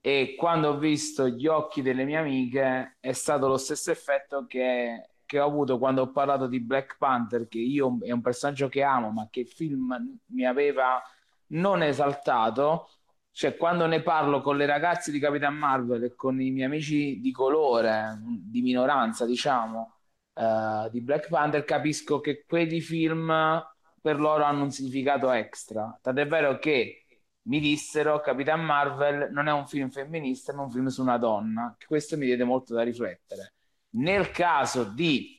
e 0.00 0.34
quando 0.36 0.70
ho 0.70 0.78
visto 0.78 1.28
gli 1.28 1.46
occhi 1.46 1.82
delle 1.82 2.04
mie 2.04 2.16
amiche 2.16 2.96
è 3.00 3.12
stato 3.12 3.48
lo 3.48 3.56
stesso 3.56 3.90
effetto 3.90 4.46
che, 4.46 5.10
che 5.24 5.40
ho 5.40 5.46
avuto 5.46 5.78
quando 5.78 6.02
ho 6.02 6.10
parlato 6.10 6.46
di 6.46 6.60
Black 6.60 6.96
Panther, 6.96 7.48
che 7.48 7.58
io 7.58 7.98
è 8.02 8.12
un 8.12 8.20
personaggio 8.20 8.68
che 8.68 8.82
amo, 8.82 9.10
ma 9.10 9.28
che 9.30 9.40
il 9.40 9.48
film 9.48 10.18
mi 10.26 10.44
aveva 10.44 11.02
non 11.48 11.82
esaltato 11.82 12.88
cioè 13.36 13.54
quando 13.54 13.84
ne 13.84 14.00
parlo 14.00 14.40
con 14.40 14.56
le 14.56 14.64
ragazze 14.64 15.10
di 15.10 15.18
Capitan 15.18 15.54
Marvel 15.54 16.04
e 16.04 16.14
con 16.14 16.40
i 16.40 16.50
miei 16.50 16.64
amici 16.64 17.20
di 17.20 17.32
colore, 17.32 18.18
di 18.24 18.62
minoranza, 18.62 19.26
diciamo, 19.26 19.92
uh, 20.32 20.88
di 20.88 21.02
Black 21.02 21.28
Panther, 21.28 21.62
capisco 21.62 22.20
che 22.20 22.46
quei 22.48 22.80
film 22.80 23.62
per 24.00 24.18
loro 24.18 24.42
hanno 24.42 24.62
un 24.62 24.70
significato 24.70 25.30
extra. 25.30 25.98
Tant'è 26.00 26.26
vero 26.26 26.58
che 26.58 27.04
mi 27.42 27.60
dissero 27.60 28.22
Capitan 28.22 28.64
Marvel 28.64 29.30
non 29.32 29.48
è 29.48 29.52
un 29.52 29.66
film 29.66 29.90
femminista, 29.90 30.54
ma 30.54 30.62
un 30.62 30.70
film 30.70 30.86
su 30.86 31.02
una 31.02 31.18
donna. 31.18 31.76
Questo 31.86 32.16
mi 32.16 32.24
diede 32.24 32.44
molto 32.44 32.72
da 32.72 32.82
riflettere. 32.82 33.52
Nel 33.96 34.30
caso 34.30 34.84
di 34.84 35.38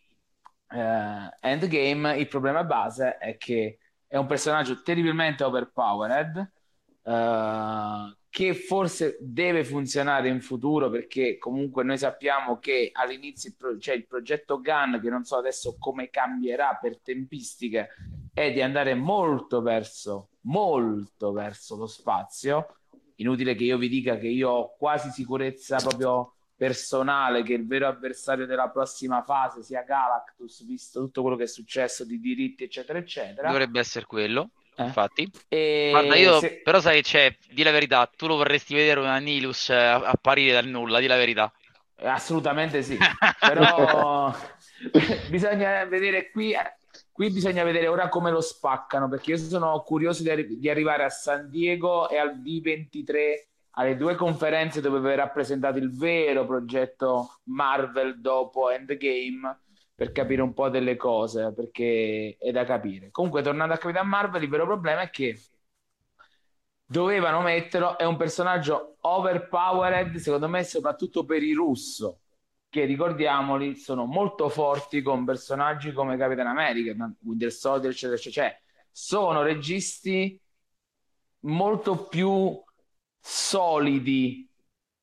uh, 0.69 0.77
Endgame, 1.41 2.15
il 2.19 2.27
problema 2.27 2.63
base 2.63 3.17
è 3.17 3.37
che 3.37 3.79
è 4.05 4.17
un 4.17 4.27
personaggio 4.27 4.83
terribilmente 4.83 5.43
overpowered, 5.43 6.51
uh, 7.07 8.15
che 8.29 8.53
forse 8.53 9.17
deve 9.19 9.63
funzionare 9.63 10.27
in 10.27 10.41
futuro 10.41 10.89
perché 10.89 11.37
comunque 11.37 11.83
noi 11.83 11.97
sappiamo 11.97 12.59
che 12.59 12.89
all'inizio 12.91 13.51
c'è 13.57 13.77
cioè 13.79 13.95
il 13.95 14.05
progetto 14.05 14.59
GAN 14.59 14.99
che 15.01 15.09
non 15.09 15.23
so 15.23 15.37
adesso 15.37 15.77
come 15.79 16.09
cambierà 16.09 16.77
per 16.79 16.99
tempistiche 16.99 17.89
è 18.33 18.51
di 18.51 18.61
andare 18.61 18.93
molto 18.93 19.61
verso 19.61 20.29
molto 20.41 21.31
verso 21.31 21.75
lo 21.75 21.87
spazio. 21.87 22.75
Inutile 23.15 23.55
che 23.55 23.63
io 23.63 23.77
vi 23.77 23.89
dica 23.89 24.17
che 24.17 24.27
io 24.27 24.49
ho 24.49 24.75
quasi 24.77 25.09
sicurezza 25.09 25.77
proprio 25.77 26.33
personale 26.55 27.43
che 27.43 27.53
il 27.53 27.65
vero 27.65 27.87
avversario 27.87 28.45
della 28.45 28.69
prossima 28.69 29.23
fase 29.23 29.63
sia 29.63 29.81
Galactus 29.81 30.65
visto 30.65 31.01
tutto 31.01 31.21
quello 31.21 31.35
che 31.35 31.43
è 31.43 31.47
successo 31.47 32.03
di 32.03 32.19
diritti 32.19 32.63
eccetera 32.63 32.99
eccetera. 32.99 33.47
Dovrebbe 33.49 33.79
essere 33.79 34.05
quello 34.05 34.51
eh. 34.77 34.83
Infatti, 34.83 35.29
e... 35.47 35.87
guarda, 35.89 36.15
io 36.15 36.39
se... 36.39 36.61
però 36.63 36.79
sai 36.79 36.97
che 36.97 37.01
c'è, 37.01 37.37
di 37.49 37.63
la 37.63 37.71
verità, 37.71 38.09
tu 38.15 38.27
lo 38.27 38.35
vorresti 38.35 38.75
vedere 38.75 38.99
un 38.99 39.07
Anilus 39.07 39.69
eh, 39.69 39.75
apparire 39.75 40.53
dal 40.53 40.67
nulla, 40.67 40.99
di 40.99 41.07
la 41.07 41.17
verità. 41.17 41.51
Assolutamente 42.03 42.83
sì, 42.83 42.95
però 43.39 44.31
bisogna 45.29 45.83
vedere 45.85 46.29
qui, 46.29 46.53
qui 47.11 47.31
bisogna 47.31 47.63
vedere 47.63 47.87
ora 47.87 48.07
come 48.07 48.29
lo 48.29 48.39
spaccano, 48.39 49.09
perché 49.09 49.31
io 49.31 49.37
sono 49.37 49.81
curioso 49.81 50.21
di, 50.21 50.29
arri- 50.29 50.59
di 50.59 50.69
arrivare 50.69 51.03
a 51.03 51.09
San 51.09 51.49
Diego 51.49 52.07
e 52.09 52.17
al 52.19 52.37
D23 52.37 53.45
alle 53.79 53.95
due 53.95 54.15
conferenze 54.15 54.81
dove 54.81 54.99
verrà 54.99 55.27
presentato 55.27 55.77
il 55.77 55.95
vero 55.95 56.45
progetto 56.45 57.39
Marvel 57.45 58.19
dopo 58.19 58.69
Endgame 58.71 59.59
per 59.97 60.11
capire 60.11 60.43
un 60.43 60.53
po' 60.53 60.69
delle 60.69 60.95
cose, 60.95 61.51
perché 61.55 62.37
è 62.37 62.51
da 62.51 62.63
capire. 62.65 63.09
Comunque, 63.09 63.41
tornando 63.41 63.73
a 63.73 63.77
Capitan 63.77 64.07
Marvel, 64.07 64.43
il 64.43 64.47
vero 64.47 64.65
problema 64.65 65.01
è 65.01 65.09
che 65.09 65.41
dovevano 66.85 67.41
metterlo, 67.41 67.97
è 67.97 68.05
un 68.05 68.15
personaggio 68.15 68.97
overpowered, 69.01 70.15
secondo 70.17 70.47
me, 70.47 70.63
soprattutto 70.63 71.25
per 71.25 71.41
i 71.41 71.51
russo, 71.53 72.19
che 72.69 72.85
ricordiamoli, 72.85 73.75
sono 73.75 74.05
molto 74.05 74.49
forti 74.49 75.01
con 75.01 75.25
personaggi 75.25 75.91
come 75.93 76.15
Capitan 76.15 76.45
America, 76.45 77.11
Winter 77.23 77.51
Soldier, 77.51 77.89
eccetera, 77.91 78.19
eccetera. 78.19 78.49
Cioè, 78.49 78.61
sono 78.91 79.41
registi 79.41 80.39
molto 81.39 82.07
più 82.07 82.55
solidi 83.19 84.47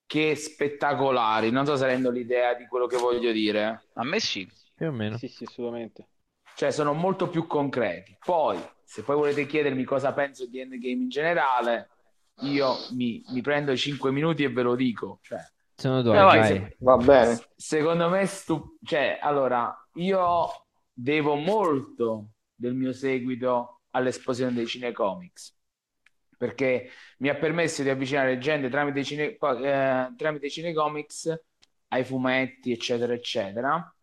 che 0.07 0.37
spettacolari. 0.37 1.51
Non 1.51 1.67
so 1.67 1.75
se 1.77 1.87
rendo 1.87 2.11
l'idea 2.11 2.55
di 2.55 2.69
quello 2.69 2.87
che 2.87 2.97
voglio 2.97 3.33
dire. 3.33 3.87
A 3.95 4.05
me 4.05 4.21
sì. 4.21 4.49
Più 4.85 4.93
o 4.93 4.93
meno. 4.93 5.17
Sì, 5.19 5.29
sì, 5.29 5.45
assolutamente. 5.45 6.09
Cioè, 6.57 6.71
sono 6.71 6.93
molto 6.93 7.29
più 7.29 7.47
concreti. 7.47 8.17
Poi, 8.25 8.59
se 8.85 9.03
poi 9.03 9.17
volete 9.17 9.47
chiedermi 9.47 9.85
cosa 9.85 10.13
penso 10.13 10.47
di 10.47 10.61
Endgame 10.61 11.03
in 11.03 11.09
generale, 11.09 11.91
io 12.41 12.77
mi, 12.93 13.25
mi 13.29 13.41
prendo 13.41 13.73
i 13.73 13.77
5 13.77 14.11
minuti 14.13 14.45
e 14.45 14.51
ve 14.51 14.63
lo 14.63 14.75
dico. 14.75 15.19
Cioè, 15.23 15.39
sono 15.77 16.03
due. 16.03 16.15
Vai, 16.17 16.45
se, 16.45 16.77
va 16.81 16.97
bene. 16.97 17.41
Secondo 17.57 18.09
me, 18.09 18.27
stu- 18.27 18.77
cioè, 18.85 19.19
allora, 19.21 19.75
io 19.95 20.49
devo 20.93 21.35
molto 21.35 22.29
del 22.55 22.75
mio 22.75 22.93
seguito 22.93 23.81
all'esplosione 23.91 24.53
dei 24.53 24.67
cinecomics 24.67 25.57
perché 26.37 26.91
mi 27.19 27.29
ha 27.29 27.35
permesso 27.37 27.83
di 27.83 27.89
avvicinare 27.91 28.39
gente 28.39 28.69
tramite, 28.69 29.05
cine, 29.05 29.37
eh, 29.37 30.15
tramite 30.17 30.51
cinecomics 30.51 31.43
ai 31.89 32.05
fumetti, 32.05 32.73
eccetera, 32.73 33.13
eccetera. 33.15 33.94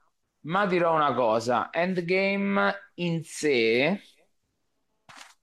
Ma 0.43 0.65
dirò 0.65 0.95
una 0.95 1.13
cosa, 1.13 1.69
Endgame 1.71 2.91
in 2.95 3.23
sé 3.23 4.01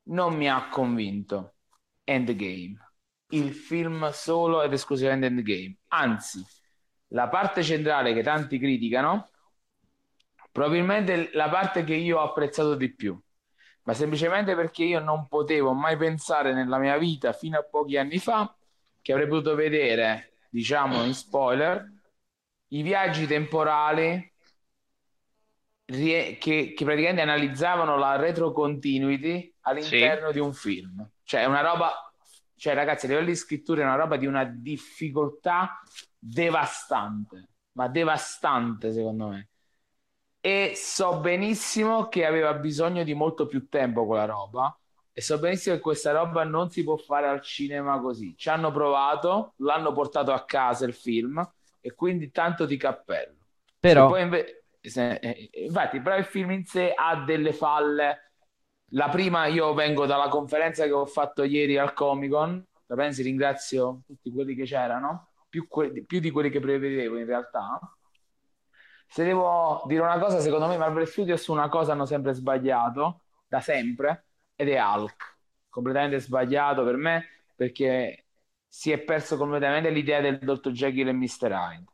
non 0.04 0.34
mi 0.34 0.48
ha 0.48 0.68
convinto. 0.68 1.54
Endgame. 2.02 2.76
Il 3.28 3.52
film 3.52 4.10
solo 4.10 4.62
ed 4.62 4.72
esclusivamente 4.72 5.26
Endgame. 5.26 5.76
Anzi, 5.88 6.44
la 7.08 7.28
parte 7.28 7.62
centrale 7.62 8.12
che 8.12 8.22
tanti 8.22 8.58
criticano, 8.58 9.30
probabilmente 10.50 11.30
la 11.34 11.48
parte 11.48 11.84
che 11.84 11.94
io 11.94 12.18
ho 12.18 12.24
apprezzato 12.24 12.74
di 12.74 12.92
più, 12.92 13.20
ma 13.84 13.94
semplicemente 13.94 14.56
perché 14.56 14.84
io 14.84 14.98
non 15.00 15.28
potevo 15.28 15.74
mai 15.74 15.96
pensare 15.96 16.52
nella 16.52 16.78
mia 16.78 16.98
vita 16.98 17.32
fino 17.32 17.58
a 17.58 17.62
pochi 17.62 17.96
anni 17.96 18.18
fa 18.18 18.52
che 19.00 19.12
avrei 19.12 19.28
potuto 19.28 19.54
vedere, 19.54 20.38
diciamo 20.50 21.04
in 21.04 21.14
spoiler, 21.14 21.92
i 22.68 22.82
viaggi 22.82 23.26
temporali 23.26 24.32
che, 25.88 26.36
che, 26.38 26.84
praticamente 26.84 27.22
analizzavano 27.22 27.96
la 27.96 28.16
retrocontinuity 28.16 29.54
all'interno 29.62 30.28
sì. 30.28 30.32
di 30.34 30.38
un 30.38 30.52
film. 30.52 31.08
Cioè, 31.24 31.46
una 31.46 31.62
roba, 31.62 32.12
cioè, 32.56 32.74
ragazzi, 32.74 33.06
a 33.06 33.08
livello 33.08 33.28
di 33.28 33.34
scrittura 33.34 33.80
è 33.80 33.84
una 33.84 33.94
roba 33.94 34.16
di 34.16 34.26
una 34.26 34.44
difficoltà 34.44 35.80
devastante, 36.18 37.48
ma 37.72 37.88
devastante 37.88 38.92
secondo 38.92 39.28
me. 39.28 39.48
E 40.40 40.72
so 40.76 41.20
benissimo 41.20 42.08
che 42.08 42.26
aveva 42.26 42.52
bisogno 42.54 43.02
di 43.02 43.14
molto 43.14 43.46
più 43.46 43.68
tempo 43.68 44.06
quella 44.06 44.26
roba. 44.26 44.78
E 45.10 45.20
so 45.20 45.38
benissimo 45.38 45.74
che 45.74 45.80
questa 45.80 46.12
roba 46.12 46.44
non 46.44 46.70
si 46.70 46.84
può 46.84 46.96
fare 46.96 47.26
al 47.26 47.40
cinema 47.40 47.98
così. 47.98 48.36
Ci 48.36 48.50
hanno 48.50 48.70
provato, 48.70 49.54
l'hanno 49.56 49.92
portato 49.92 50.32
a 50.32 50.44
casa 50.44 50.84
il 50.84 50.94
film, 50.94 51.44
e 51.80 51.94
quindi 51.94 52.30
tanto 52.30 52.66
di 52.66 52.76
cappello. 52.76 53.36
Però, 53.80 54.16
inve- 54.18 54.46
eh, 54.46 54.57
infatti, 54.96 56.00
però 56.00 56.16
il 56.16 56.24
film 56.24 56.50
in 56.52 56.64
sé 56.64 56.92
ha 56.94 57.24
delle 57.24 57.52
falle. 57.52 58.32
La 58.92 59.08
prima, 59.08 59.46
io 59.46 59.74
vengo 59.74 60.06
dalla 60.06 60.28
conferenza 60.28 60.84
che 60.84 60.92
ho 60.92 61.06
fatto 61.06 61.42
ieri 61.42 61.76
al 61.78 61.92
Comic 61.92 62.30
Con. 62.30 62.64
Da 62.86 62.94
pensi, 62.94 63.22
ringrazio 63.22 64.02
tutti 64.06 64.30
quelli 64.32 64.54
che 64.54 64.64
c'erano, 64.64 65.28
più, 65.48 65.68
que- 65.68 66.04
più 66.06 66.20
di 66.20 66.30
quelli 66.30 66.50
che 66.50 66.60
prevedevo 66.60 67.18
in 67.18 67.26
realtà. 67.26 67.78
Se 69.06 69.24
devo 69.24 69.82
dire 69.86 70.02
una 70.02 70.18
cosa, 70.18 70.40
secondo 70.40 70.66
me 70.66 70.76
Marvel 70.76 71.06
Studios 71.06 71.46
una 71.48 71.68
cosa 71.68 71.92
hanno 71.92 72.06
sempre 72.06 72.32
sbagliato, 72.32 73.22
da 73.46 73.60
sempre, 73.60 74.26
ed 74.54 74.68
è 74.68 74.80
Hulk. 74.80 75.36
Completamente 75.68 76.18
sbagliato 76.20 76.84
per 76.84 76.96
me, 76.96 77.26
perché 77.54 78.26
si 78.66 78.90
è 78.90 78.98
perso 78.98 79.36
completamente 79.36 79.90
l'idea 79.90 80.20
del 80.20 80.38
Dr. 80.38 80.70
Jekyll 80.72 81.08
e 81.08 81.12
Mr. 81.12 81.50
Hyde 81.50 81.84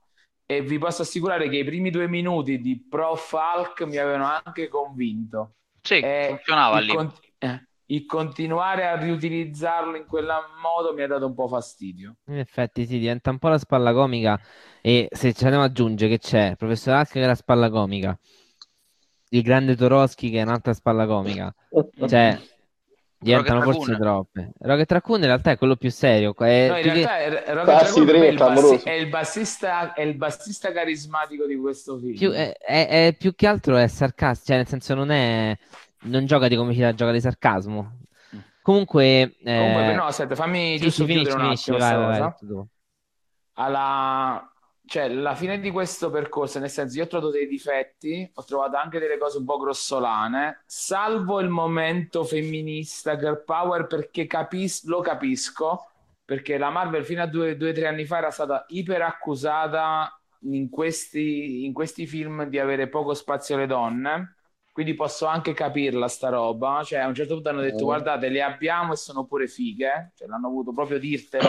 e 0.46 0.62
vi 0.62 0.78
posso 0.78 1.02
assicurare 1.02 1.48
che 1.48 1.58
i 1.58 1.64
primi 1.64 1.90
due 1.90 2.08
minuti 2.08 2.60
di 2.60 2.78
Prof 2.88 3.32
Hulk 3.32 3.82
mi 3.82 3.96
avevano 3.96 4.26
anche 4.44 4.68
convinto. 4.68 5.54
Sì, 5.80 6.00
eh, 6.00 6.26
funzionava 6.28 6.78
il 6.78 6.86
lì. 6.86 6.94
Con- 6.94 7.12
eh, 7.38 7.68
il 7.86 8.06
continuare 8.06 8.86
a 8.86 8.96
riutilizzarlo 8.96 9.96
in 9.96 10.06
quel 10.06 10.26
modo 10.62 10.94
mi 10.94 11.02
ha 11.02 11.06
dato 11.06 11.26
un 11.26 11.34
po' 11.34 11.48
fastidio. 11.48 12.16
In 12.26 12.38
effetti 12.38 12.86
sì, 12.86 12.98
diventa 12.98 13.30
un 13.30 13.38
po' 13.38 13.48
la 13.48 13.58
spalla 13.58 13.92
comica 13.92 14.40
e 14.80 15.08
se 15.10 15.32
ci 15.32 15.44
andiamo 15.44 15.64
ad 15.64 15.70
aggiungere 15.70 16.10
che 16.12 16.18
c'è 16.18 16.50
il 16.50 16.56
professor 16.56 16.96
Hulk 16.96 17.10
che 17.10 17.22
è 17.22 17.26
la 17.26 17.34
spalla 17.34 17.70
comica, 17.70 18.18
il 19.30 19.42
grande 19.42 19.76
Toroschi 19.76 20.30
che 20.30 20.38
è 20.38 20.42
un'altra 20.42 20.72
spalla 20.72 21.06
comica, 21.06 21.54
cioè 22.06 22.38
diventano 23.24 23.62
forse 23.62 23.96
troppe. 23.96 24.52
Rocket 24.60 24.92
Raccoon 24.92 25.20
in 25.20 25.26
realtà 25.26 25.50
è 25.52 25.58
quello 25.58 25.76
più 25.76 25.90
serio. 25.90 26.34
È 26.36 26.68
no, 26.68 26.76
in 26.76 26.82
realtà 26.82 27.18
è, 27.18 27.54
Rocket 27.54 27.82
Raccoon 27.82 28.08
è 28.08 28.26
il, 28.28 28.36
bassi, 28.36 28.80
è, 28.84 28.92
il 28.92 29.08
bassista, 29.08 29.92
è 29.94 30.02
il 30.02 30.14
bassista 30.14 30.72
carismatico 30.72 31.46
di 31.46 31.56
questo 31.56 31.98
film. 31.98 32.16
Più, 32.16 32.30
è, 32.30 32.54
è, 32.58 33.14
più 33.18 33.34
che 33.34 33.46
altro 33.46 33.76
è 33.76 33.86
sarcastico, 33.88 34.46
cioè 34.48 34.56
nel 34.58 34.66
senso 34.66 34.94
non 34.94 35.10
è... 35.10 35.56
non 36.02 36.26
gioca 36.26 36.48
di 36.48 36.56
comicità, 36.56 36.94
gioca 36.94 37.12
di 37.12 37.20
sarcasmo. 37.20 37.98
Comunque... 38.62 39.34
Comunque, 39.42 39.94
no, 39.94 40.04
aspetta, 40.04 40.34
fammi 40.34 40.78
sì, 40.78 40.84
giusto 40.84 41.04
sì, 41.04 41.12
finisci, 41.12 41.34
un 41.34 41.40
attimo 41.40 41.78
vai, 41.78 41.96
vai, 41.96 42.18
vai, 42.18 42.64
Alla 43.54 44.53
cioè, 44.86 45.08
la 45.08 45.34
fine 45.34 45.60
di 45.60 45.70
questo 45.70 46.10
percorso, 46.10 46.58
nel 46.58 46.68
senso, 46.68 46.98
io 46.98 47.04
ho 47.04 47.06
trovato 47.06 47.30
dei 47.30 47.46
difetti, 47.46 48.30
ho 48.34 48.44
trovato 48.44 48.76
anche 48.76 48.98
delle 48.98 49.16
cose 49.16 49.38
un 49.38 49.44
po' 49.44 49.58
grossolane, 49.58 50.62
salvo 50.66 51.40
il 51.40 51.48
momento 51.48 52.22
femminista, 52.22 53.16
girl 53.16 53.42
power, 53.44 53.86
perché 53.86 54.26
capis- 54.26 54.84
lo 54.84 55.00
capisco, 55.00 55.90
perché 56.24 56.58
la 56.58 56.70
Marvel 56.70 57.04
fino 57.04 57.22
a 57.22 57.26
due 57.26 57.52
o 57.52 57.72
tre 57.72 57.86
anni 57.86 58.04
fa 58.04 58.18
era 58.18 58.30
stata 58.30 58.66
iper 58.68 59.02
accusata 59.02 60.20
in 60.42 60.68
questi, 60.68 61.64
in 61.64 61.72
questi 61.72 62.06
film 62.06 62.44
di 62.44 62.58
avere 62.58 62.88
poco 62.88 63.14
spazio 63.14 63.54
alle 63.56 63.66
donne, 63.66 64.36
quindi 64.70 64.94
posso 64.94 65.24
anche 65.24 65.54
capirla 65.54 66.08
sta 66.08 66.28
roba, 66.28 66.82
cioè 66.84 66.98
a 66.98 67.06
un 67.06 67.14
certo 67.14 67.34
punto 67.34 67.48
hanno 67.48 67.60
detto 67.62 67.82
oh. 67.82 67.86
guardate 67.86 68.28
le 68.28 68.42
abbiamo 68.42 68.92
e 68.92 68.96
sono 68.96 69.24
pure 69.24 69.46
fighe, 69.46 70.12
cioè 70.14 70.28
l'hanno 70.28 70.50
voluto 70.50 70.72
proprio 70.72 70.98
dirtelo 70.98 71.48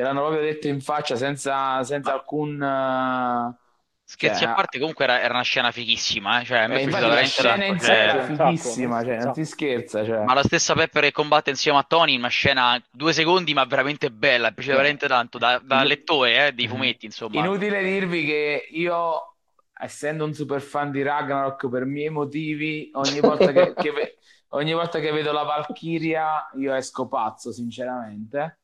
te 0.00 0.06
l'hanno 0.06 0.20
proprio 0.20 0.40
detto 0.40 0.66
in 0.68 0.80
faccia 0.80 1.16
senza, 1.16 1.82
senza 1.84 2.12
alcun... 2.12 2.60
Uh... 2.60 3.68
Scherzi 4.10 4.40
cioè, 4.40 4.50
a 4.50 4.54
parte, 4.54 4.80
comunque 4.80 5.04
era, 5.04 5.20
era, 5.20 5.34
una 5.34 5.44
scena 5.44 5.70
fighissima, 5.70 6.40
eh? 6.40 6.44
cioè, 6.44 6.58
a 6.58 6.66
me 6.66 6.80
eh, 6.80 6.90
la 6.90 7.22
scena 7.22 7.64
in 7.64 7.78
sé 7.78 7.96
era 7.96 8.24
fighissima, 8.24 9.04
cioè, 9.04 9.22
non 9.22 9.34
si 9.34 9.44
scherza. 9.44 10.04
Cioè. 10.04 10.24
Ma 10.24 10.34
la 10.34 10.42
stessa 10.42 10.74
Pepper 10.74 11.04
che 11.04 11.12
combatte 11.12 11.50
insieme 11.50 11.78
a 11.78 11.84
Tony, 11.86 12.16
una 12.16 12.26
scena 12.26 12.82
due 12.90 13.12
secondi, 13.12 13.54
ma 13.54 13.64
veramente 13.66 14.10
bella, 14.10 14.48
mi 14.48 14.54
piace 14.54 14.72
veramente 14.72 15.06
tanto, 15.06 15.38
da, 15.38 15.60
da 15.62 15.84
lettore 15.84 16.48
eh, 16.48 16.52
dei 16.52 16.66
fumetti, 16.66 17.06
insomma. 17.06 17.38
Inutile 17.38 17.84
dirvi 17.84 18.24
che 18.24 18.66
io 18.70 19.36
essendo 19.78 20.24
un 20.24 20.34
super 20.34 20.60
fan 20.60 20.90
di 20.90 21.02
Ragnarok 21.02 21.68
per 21.68 21.84
miei 21.84 22.10
motivi, 22.10 22.90
ogni 22.94 23.20
volta 23.20 23.52
che, 23.52 23.74
che, 23.78 24.18
ogni 24.48 24.72
volta 24.72 24.98
che 24.98 25.12
vedo 25.12 25.30
la 25.30 25.44
Valkyria 25.44 26.50
io 26.56 26.74
esco 26.74 27.06
pazzo, 27.06 27.52
sinceramente. 27.52 28.59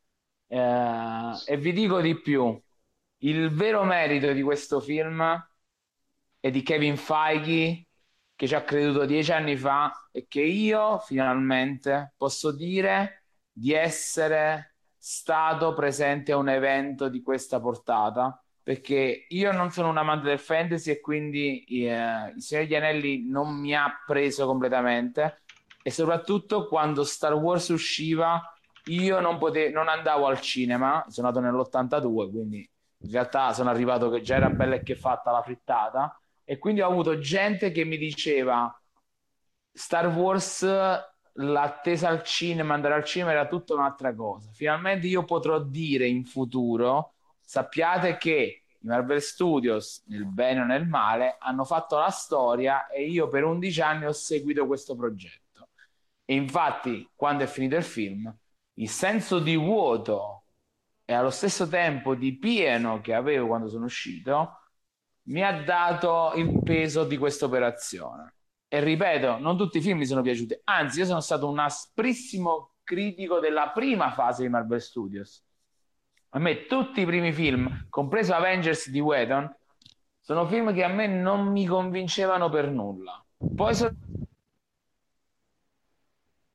Eh, 0.49 1.33
e 1.47 1.57
vi 1.57 1.73
dico 1.73 2.01
di 2.01 2.21
più, 2.21 2.61
il 3.19 3.51
vero 3.51 3.85
merito 3.85 4.33
di 4.33 4.43
questo 4.43 4.81
film 4.81 5.23
è 6.41 6.51
di 6.51 6.63
Kevin 6.63 6.97
Feige 6.97 7.87
che 8.35 8.47
ci 8.47 8.55
ha 8.55 8.63
creduto 8.63 9.07
dieci 9.07 9.33
anni 9.33 9.57
fa 9.57 10.09
e 10.13 10.27
che 10.29 10.43
io 10.43 10.99
finalmente 10.99 12.13
posso 12.17 12.53
dire 12.53 13.25
di 13.51 13.73
essere 13.73 14.75
stato 14.99 15.73
presente 15.73 16.33
a 16.33 16.37
un 16.37 16.49
evento 16.49 17.09
di 17.09 17.23
questa 17.23 17.61
portata 17.61 18.39
perché 18.67 19.27
io 19.29 19.53
non 19.53 19.71
sono 19.71 19.89
un 19.91 19.97
amante 19.97 20.27
del 20.27 20.41
fantasy 20.41 20.91
e 20.91 21.01
quindi 21.01 21.63
eh, 21.65 22.33
il 22.35 22.43
Signore 22.43 22.67
degli 22.67 22.75
Anelli 22.75 23.29
non 23.29 23.55
mi 23.55 23.73
ha 23.77 24.03
preso 24.05 24.45
completamente. 24.45 25.43
E 25.85 25.93
soprattutto 25.93 26.67
quando 26.67 27.05
Star 27.05 27.35
Wars 27.35 27.69
usciva 27.69 28.43
io 28.87 29.21
non, 29.21 29.39
potevo, 29.39 29.73
non 29.75 29.89
andavo 29.89 30.27
al 30.27 30.41
cinema, 30.41 31.05
sono 31.09 31.29
nato 31.29 31.41
nell'82 31.41 32.31
quindi 32.31 32.69
in 32.99 33.11
realtà 33.11 33.53
sono 33.53 33.71
arrivato 33.71 34.11
che 34.11 34.21
già 34.23 34.37
era 34.37 34.51
bella 34.51 34.77
e 34.77 34.83
che 34.83 34.97
fatta 34.97 35.31
la 35.31 35.43
frittata 35.43 36.19
e 36.45 36.59
quindi 36.59 36.81
ho 36.81 36.89
avuto 36.89 37.19
gente 37.19 37.73
che 37.73 37.85
mi 37.85 37.99
diceva 37.99 38.73
Star 39.73 40.07
Wars 40.09 40.65
l'attesa 41.39 42.09
al 42.09 42.23
cinema, 42.23 42.75
andare 42.75 42.95
al 42.95 43.05
cinema 43.05 43.33
era 43.33 43.47
tutta 43.47 43.75
un'altra 43.75 44.15
cosa. 44.15 44.51
Finalmente 44.53 45.07
io 45.07 45.25
potrò 45.25 45.61
dire 45.61 46.07
in 46.07 46.25
futuro 46.25 47.15
sappiate 47.41 48.17
che 48.17 48.63
i 48.79 48.87
Marvel 48.87 49.21
Studios, 49.21 50.05
nel 50.07 50.27
bene 50.27 50.61
o 50.61 50.65
nel 50.65 50.87
male, 50.87 51.37
hanno 51.39 51.65
fatto 51.65 51.99
la 51.99 52.11
storia 52.11 52.87
e 52.89 53.07
io 53.07 53.29
per 53.29 53.45
11 53.45 53.81
anni 53.83 54.05
ho 54.07 54.13
seguito 54.13 54.67
questo 54.67 54.95
progetto. 54.97 55.69
E 56.25 56.35
infatti, 56.35 57.09
quando 57.15 57.45
è 57.45 57.47
finito 57.47 57.77
il 57.77 57.85
film, 57.85 58.35
il 58.79 58.89
senso 58.89 59.39
di 59.39 59.57
vuoto 59.57 60.45
e 61.05 61.13
allo 61.15 61.31
stesso 61.31 61.69
tempo 61.69 62.15
di 62.15 62.37
pieno 62.39 63.01
che 63.01 63.15
avevo 63.15 63.47
quando 63.47 63.69
sono 63.69 63.85
uscito 63.85 64.61
mi 65.25 65.43
ha 65.43 65.63
dato 65.63 66.33
il 66.37 66.63
peso 66.63 67.05
di 67.05 67.17
questa 67.17 67.47
operazione. 67.47 68.35
E 68.69 68.81
ripeto, 68.81 69.39
non 69.39 69.57
tutti 69.57 69.79
i 69.79 69.81
film 69.81 69.99
mi 69.99 70.07
sono 70.07 70.23
piaciuti, 70.23 70.61
anzi, 70.65 71.01
io 71.01 71.07
sono 71.07 71.21
stato 71.21 71.49
un 71.49 71.59
asprissimo 71.59 72.75
critico 72.83 73.39
della 73.39 73.71
prima 73.71 74.13
fase 74.13 74.43
di 74.43 74.49
Marvel 74.49 74.81
Studios 74.81 75.47
a 76.37 76.39
me 76.39 76.67
tutti 76.67 77.01
i 77.01 77.07
primi 77.07 77.33
film, 77.33 77.87
compreso 77.89 78.35
Avengers 78.35 78.91
di 78.91 79.01
Whedon, 79.01 79.55
sono 80.21 80.47
film 80.47 80.75
che 80.75 80.85
a 80.85 80.89
me 80.89 81.07
non 81.07 81.47
mi 81.51 81.65
convincevano 81.65 82.51
per 82.51 82.69
nulla. 82.69 83.25
Poi 83.55 83.75
so... 83.75 83.91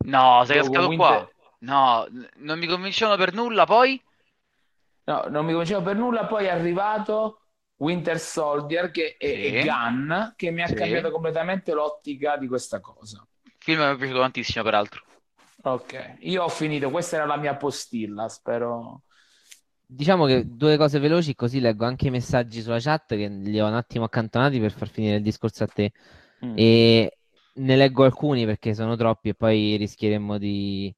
No, 0.04 0.44
sei 0.46 0.58
cascato 0.58 0.88
Winter... 0.88 1.08
qua. 1.08 1.30
No, 1.62 2.08
non 2.38 2.60
mi 2.60 2.68
convincevano 2.68 3.18
per 3.18 3.34
nulla, 3.34 3.66
poi? 3.66 4.02
No, 5.04 5.26
non 5.30 5.46
mi 5.46 5.52
convincevano 5.52 5.86
per 5.86 5.96
nulla, 5.96 6.26
poi 6.26 6.46
è 6.46 6.50
arrivato 6.50 7.42
Winter 7.78 8.20
Soldier 8.20 8.92
che 8.92 9.16
è, 9.18 9.26
sì. 9.26 9.46
è 9.48 9.64
Gunn, 9.64 10.14
che 10.36 10.52
mi 10.52 10.62
ha 10.62 10.68
sì. 10.68 10.76
cambiato 10.76 11.12
completamente 11.12 11.74
l'ottica 11.74 12.38
di 12.38 12.48
questa 12.48 12.80
cosa. 12.80 13.26
Il 13.44 13.52
film 13.58 13.80
mi 13.80 13.94
è 13.94 13.98
piaciuto 13.98 14.20
tantissimo, 14.20 14.64
peraltro. 14.64 15.04
Ok, 15.64 16.18
io 16.22 16.44
ho 16.44 16.50
finito, 16.50 16.90
questa 16.90 17.18
era 17.18 17.26
la 17.26 17.38
mia 17.38 17.56
postilla, 17.56 18.28
spero 18.28 19.04
diciamo 19.94 20.26
che 20.26 20.46
due 20.48 20.78
cose 20.78 21.00
veloci, 21.00 21.36
così 21.36 21.60
leggo 21.60 21.86
anche 21.86 22.08
i 22.08 22.10
messaggi 22.10 22.62
sulla 22.62 22.80
chat 22.80 23.16
che 23.16 23.28
li 23.28 23.60
ho 23.60 23.68
un 23.68 23.74
attimo 23.74 24.06
accantonati 24.06 24.60
per 24.60 24.72
far 24.72 24.88
finire 24.90 25.18
il 25.18 25.22
discorso 25.22 25.64
a 25.64 25.68
te. 25.68 25.92
Mm. 26.46 26.58
E 26.58 27.18
ne 27.54 27.76
leggo 27.76 28.04
alcuni 28.06 28.46
perché 28.46 28.74
sono 28.74 28.96
troppi 28.96 29.30
e 29.30 29.34
poi 29.36 29.76
rischieremmo 29.76 30.38
di, 30.38 30.94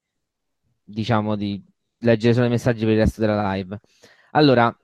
diciamo, 0.84 1.36
di 1.36 1.64
leggere 2.00 2.34
solo 2.34 2.46
i 2.48 2.50
messaggi 2.50 2.84
per 2.84 2.94
il 2.94 3.00
resto 3.00 3.22
della 3.22 3.54
live. 3.54 3.80
Allora, 4.32 4.76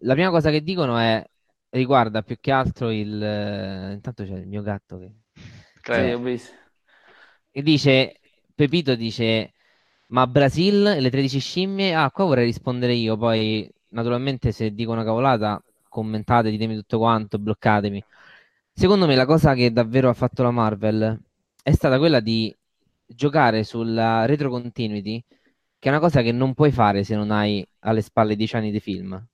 la 0.00 0.12
prima 0.14 0.30
cosa 0.30 0.50
che 0.50 0.62
dicono 0.62 0.96
è 0.98 1.24
riguarda 1.70 2.22
più 2.22 2.38
che 2.40 2.52
altro 2.52 2.90
il... 2.90 3.12
Intanto 3.12 4.24
c'è 4.24 4.34
il 4.34 4.46
mio 4.46 4.62
gatto 4.62 4.98
che... 4.98 5.12
Eh, 7.52 7.60
e 7.60 7.62
dice, 7.62 8.20
Pepito 8.54 8.94
dice 8.96 9.52
ma 10.08 10.26
Brasil, 10.26 10.82
le 10.82 11.10
13 11.10 11.38
scimmie? 11.40 11.94
Ah, 11.94 12.10
qua 12.10 12.24
vorrei 12.24 12.44
rispondere 12.44 12.92
io, 12.92 13.16
poi 13.16 13.68
naturalmente 13.90 14.52
se 14.52 14.72
dico 14.72 14.92
una 14.92 15.04
cavolata 15.04 15.60
commentate, 15.88 16.50
ditemi 16.50 16.76
tutto 16.76 16.98
quanto, 16.98 17.38
bloccatemi. 17.38 18.04
Secondo 18.72 19.06
me 19.06 19.14
la 19.16 19.26
cosa 19.26 19.54
che 19.54 19.72
davvero 19.72 20.08
ha 20.08 20.14
fatto 20.14 20.42
la 20.42 20.50
Marvel 20.50 21.18
è 21.62 21.72
stata 21.72 21.98
quella 21.98 22.20
di 22.20 22.54
giocare 23.06 23.64
sulla 23.64 24.24
retro 24.26 24.50
continuity, 24.50 25.22
che 25.78 25.88
è 25.88 25.90
una 25.90 26.00
cosa 26.00 26.22
che 26.22 26.32
non 26.32 26.54
puoi 26.54 26.72
fare 26.72 27.04
se 27.04 27.14
non 27.14 27.30
hai 27.30 27.66
alle 27.80 28.02
spalle 28.02 28.36
10 28.36 28.56
anni 28.56 28.70
di 28.70 28.80
film 28.80 29.26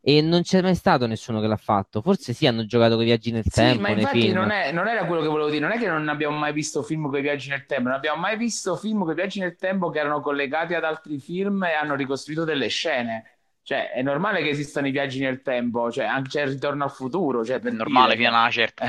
e 0.00 0.22
non 0.22 0.42
c'è 0.42 0.62
mai 0.62 0.74
stato 0.74 1.06
nessuno 1.06 1.38
che 1.38 1.46
l'ha 1.46 1.56
fatto. 1.56 2.00
Forse 2.00 2.32
sì, 2.32 2.46
hanno 2.46 2.64
giocato 2.64 2.94
con 2.94 3.02
i 3.02 3.06
viaggi 3.06 3.30
nel 3.30 3.42
sì, 3.42 3.50
tempo. 3.50 3.82
Ma 3.82 3.90
infatti 3.90 4.32
non, 4.32 4.50
è, 4.50 4.72
non, 4.72 4.88
era 4.88 5.04
quello 5.04 5.20
che 5.20 5.28
volevo 5.28 5.50
dire. 5.50 5.60
Non 5.60 5.72
è 5.72 5.78
che 5.78 5.86
non 5.86 6.08
abbiamo 6.08 6.36
mai 6.36 6.52
visto 6.52 6.82
film 6.82 7.08
con 7.08 7.18
i 7.18 7.20
viaggi 7.20 7.50
nel 7.50 7.66
tempo, 7.66 7.88
non 7.88 7.98
abbiamo 7.98 8.20
mai 8.20 8.38
visto 8.38 8.76
film 8.76 9.00
con 9.00 9.12
i 9.12 9.14
viaggi 9.14 9.40
nel 9.40 9.56
tempo 9.56 9.90
che 9.90 9.98
erano 9.98 10.20
collegati 10.20 10.74
ad 10.74 10.84
altri 10.84 11.18
film 11.18 11.64
e 11.64 11.72
hanno 11.72 11.94
ricostruito 11.94 12.44
delle 12.44 12.68
scene. 12.68 13.32
Cioè, 13.62 13.90
è 13.90 14.00
normale 14.00 14.42
che 14.42 14.48
esistano 14.48 14.86
i 14.86 14.92
viaggi 14.92 15.20
nel 15.20 15.42
tempo, 15.42 15.90
cioè 15.90 16.06
anche 16.06 16.30
c'è 16.30 16.42
il 16.42 16.52
ritorno 16.52 16.84
al 16.84 16.90
futuro. 16.90 17.44
Cioè, 17.44 17.60
è 17.60 17.70
normale, 17.70 18.14
dire... 18.14 18.18
viene 18.18 18.36
una 18.36 18.50
certa. 18.50 18.84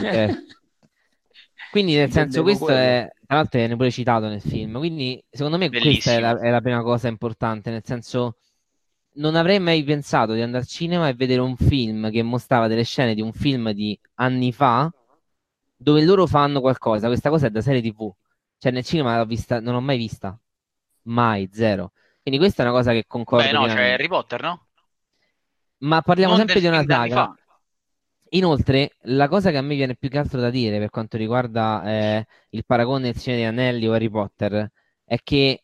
eh. 0.00 0.44
Quindi, 1.74 1.96
nel 1.96 2.12
senso, 2.12 2.42
questo 2.42 2.66
quello. 2.66 2.78
è 2.78 3.12
tra 3.26 3.34
l'altro 3.34 3.58
viene 3.58 3.74
pure 3.74 3.90
citato 3.90 4.28
nel 4.28 4.40
film. 4.40 4.78
Quindi, 4.78 5.20
secondo 5.28 5.58
me, 5.58 5.68
Bellissimo. 5.68 5.92
questa 5.92 6.12
è 6.12 6.20
la, 6.20 6.38
è 6.38 6.48
la 6.48 6.60
prima 6.60 6.82
cosa 6.82 7.08
importante. 7.08 7.72
Nel 7.72 7.82
senso 7.84 8.36
non 9.14 9.34
avrei 9.34 9.58
mai 9.58 9.82
pensato 9.82 10.34
di 10.34 10.40
andare 10.40 10.62
al 10.62 10.68
cinema 10.68 11.08
e 11.08 11.14
vedere 11.14 11.40
un 11.40 11.56
film 11.56 12.12
che 12.12 12.22
mostrava 12.22 12.68
delle 12.68 12.84
scene 12.84 13.12
di 13.12 13.22
un 13.22 13.32
film 13.32 13.72
di 13.72 13.98
anni 14.14 14.52
fa 14.52 14.88
dove 15.74 16.04
loro 16.04 16.28
fanno 16.28 16.60
qualcosa. 16.60 17.08
Questa 17.08 17.28
cosa 17.28 17.48
è 17.48 17.50
da 17.50 17.60
serie 17.60 17.82
TV. 17.82 18.08
Cioè, 18.56 18.70
nel 18.70 18.84
cinema 18.84 19.18
l'ho 19.18 19.24
vista, 19.24 19.58
non 19.58 19.74
l'ho 19.74 19.80
mai 19.80 19.96
vista. 19.96 20.38
Mai, 21.06 21.50
zero. 21.52 21.90
Quindi 22.22 22.38
questa 22.38 22.62
è 22.62 22.66
una 22.66 22.74
cosa 22.76 22.92
che 22.92 23.02
concordo. 23.04 23.44
Beh, 23.44 23.50
no, 23.50 23.66
c'è 23.66 23.94
Harry 23.94 24.06
Potter, 24.06 24.40
no? 24.40 24.66
Ma 25.78 26.02
parliamo 26.02 26.36
non 26.36 26.46
sempre 26.46 26.60
di 26.60 26.68
una 26.68 26.84
saga. 26.86 27.34
Inoltre, 28.34 28.96
la 29.02 29.28
cosa 29.28 29.50
che 29.50 29.56
a 29.56 29.62
me 29.62 29.76
viene 29.76 29.94
più 29.94 30.08
che 30.08 30.18
altro 30.18 30.40
da 30.40 30.50
dire 30.50 30.78
per 30.78 30.90
quanto 30.90 31.16
riguarda 31.16 31.82
eh, 31.84 32.26
il 32.50 32.64
paragone 32.64 33.04
del 33.04 33.16
Signore 33.16 33.42
degli 33.42 33.50
Anelli 33.50 33.86
o 33.86 33.92
Harry 33.92 34.10
Potter 34.10 34.70
è 35.04 35.18
che 35.22 35.62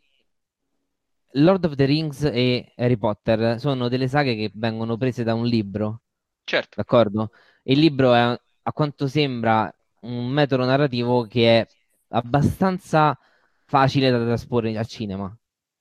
Lord 1.32 1.64
of 1.64 1.74
the 1.74 1.84
Rings 1.84 2.22
e 2.22 2.72
Harry 2.76 2.96
Potter 2.96 3.58
sono 3.58 3.88
delle 3.88 4.06
saghe 4.06 4.36
che 4.36 4.50
vengono 4.54 4.96
prese 4.96 5.24
da 5.24 5.34
un 5.34 5.46
libro. 5.46 6.02
Certo. 6.44 6.74
D'accordo? 6.76 7.30
Il 7.64 7.80
libro 7.80 8.14
è, 8.14 8.20
a 8.20 8.72
quanto 8.72 9.08
sembra, 9.08 9.72
un 10.02 10.28
metodo 10.28 10.64
narrativo 10.64 11.26
che 11.26 11.60
è 11.60 11.66
abbastanza 12.10 13.18
facile 13.66 14.10
da 14.10 14.18
trasporre 14.24 14.76
al 14.76 14.86
cinema. 14.86 15.36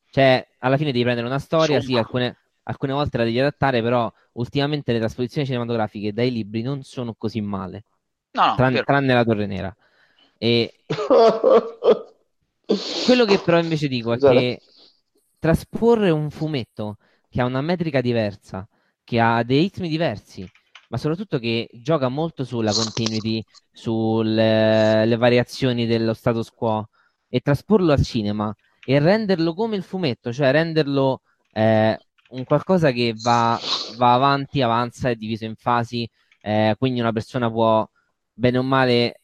Cioè, 0.10 0.47
alla 0.60 0.78
fine 0.78 0.91
devi 0.91 1.04
prendere 1.04 1.28
una 1.28 1.39
storia, 1.39 1.75
Insomma. 1.75 1.97
sì, 1.97 2.04
alcune, 2.04 2.38
alcune 2.69 2.93
volte 2.93 3.17
la 3.17 3.23
devi 3.23 3.39
adattare, 3.39 3.82
però 3.82 4.12
ultimamente 4.34 4.93
le 4.93 4.99
trasposizioni 4.99 5.45
cinematografiche 5.45 6.13
dai 6.13 6.32
libri 6.32 6.62
non 6.62 6.84
sono 6.84 7.15
così 7.15 7.41
male. 7.41 7.84
No, 8.32 8.45
no, 8.45 8.55
tranne, 8.55 8.84
tranne 8.84 9.13
la 9.13 9.23
Torre 9.23 9.47
Nera. 9.47 9.75
E 10.38 10.73
quello 13.05 13.25
che 13.25 13.39
però 13.39 13.60
invece 13.60 13.88
dico 13.88 14.13
è 14.13 14.15
esatto. 14.15 14.38
che 14.38 14.62
trasporre 15.39 16.12
un 16.12 16.29
fumetto 16.29 16.97
che 17.27 17.41
ha 17.41 17.45
una 17.45 17.62
metrica 17.62 18.01
diversa, 18.01 18.67
che 19.03 19.19
ha 19.19 19.43
dei 19.43 19.62
ritmi 19.62 19.89
diversi, 19.89 20.47
ma 20.89 20.97
soprattutto 20.97 21.39
che 21.39 21.69
gioca 21.73 22.08
molto 22.08 22.43
sulla 22.43 22.71
continuity, 22.71 23.43
sulle 23.71 25.15
variazioni 25.17 25.88
dello 25.88 26.13
status 26.13 26.51
quo 26.51 26.88
e 27.27 27.39
trasporlo 27.39 27.91
al 27.91 28.03
cinema 28.03 28.53
e 28.86 28.99
renderlo 28.99 29.53
come 29.53 29.75
il 29.75 29.84
fumetto, 29.84 30.32
cioè 30.32 30.51
renderlo 30.51 31.21
eh, 31.51 31.99
un 32.29 32.43
qualcosa 32.43 32.91
che 32.91 33.13
va, 33.21 33.59
va, 33.97 34.13
avanti, 34.13 34.61
avanza, 34.61 35.09
è 35.09 35.15
diviso 35.15 35.45
in 35.45 35.55
fasi, 35.55 36.09
eh, 36.41 36.75
quindi 36.77 36.99
una 36.99 37.11
persona 37.11 37.49
può 37.49 37.87
bene 38.33 38.57
o 38.57 38.63
male 38.63 39.21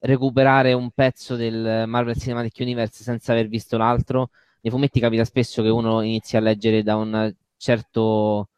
recuperare 0.00 0.72
un 0.72 0.90
pezzo 0.90 1.36
del 1.36 1.84
Marvel 1.86 2.16
Cinematic 2.16 2.56
Universe 2.58 3.02
senza 3.02 3.32
aver 3.32 3.48
visto 3.48 3.76
l'altro 3.76 4.30
nei 4.60 4.72
fumetti 4.72 5.00
capita 5.00 5.24
spesso 5.24 5.62
che 5.62 5.68
uno 5.68 6.02
inizi 6.02 6.36
a 6.36 6.40
leggere 6.40 6.82
da 6.82 6.96
un 6.96 7.32
certo 7.56 8.48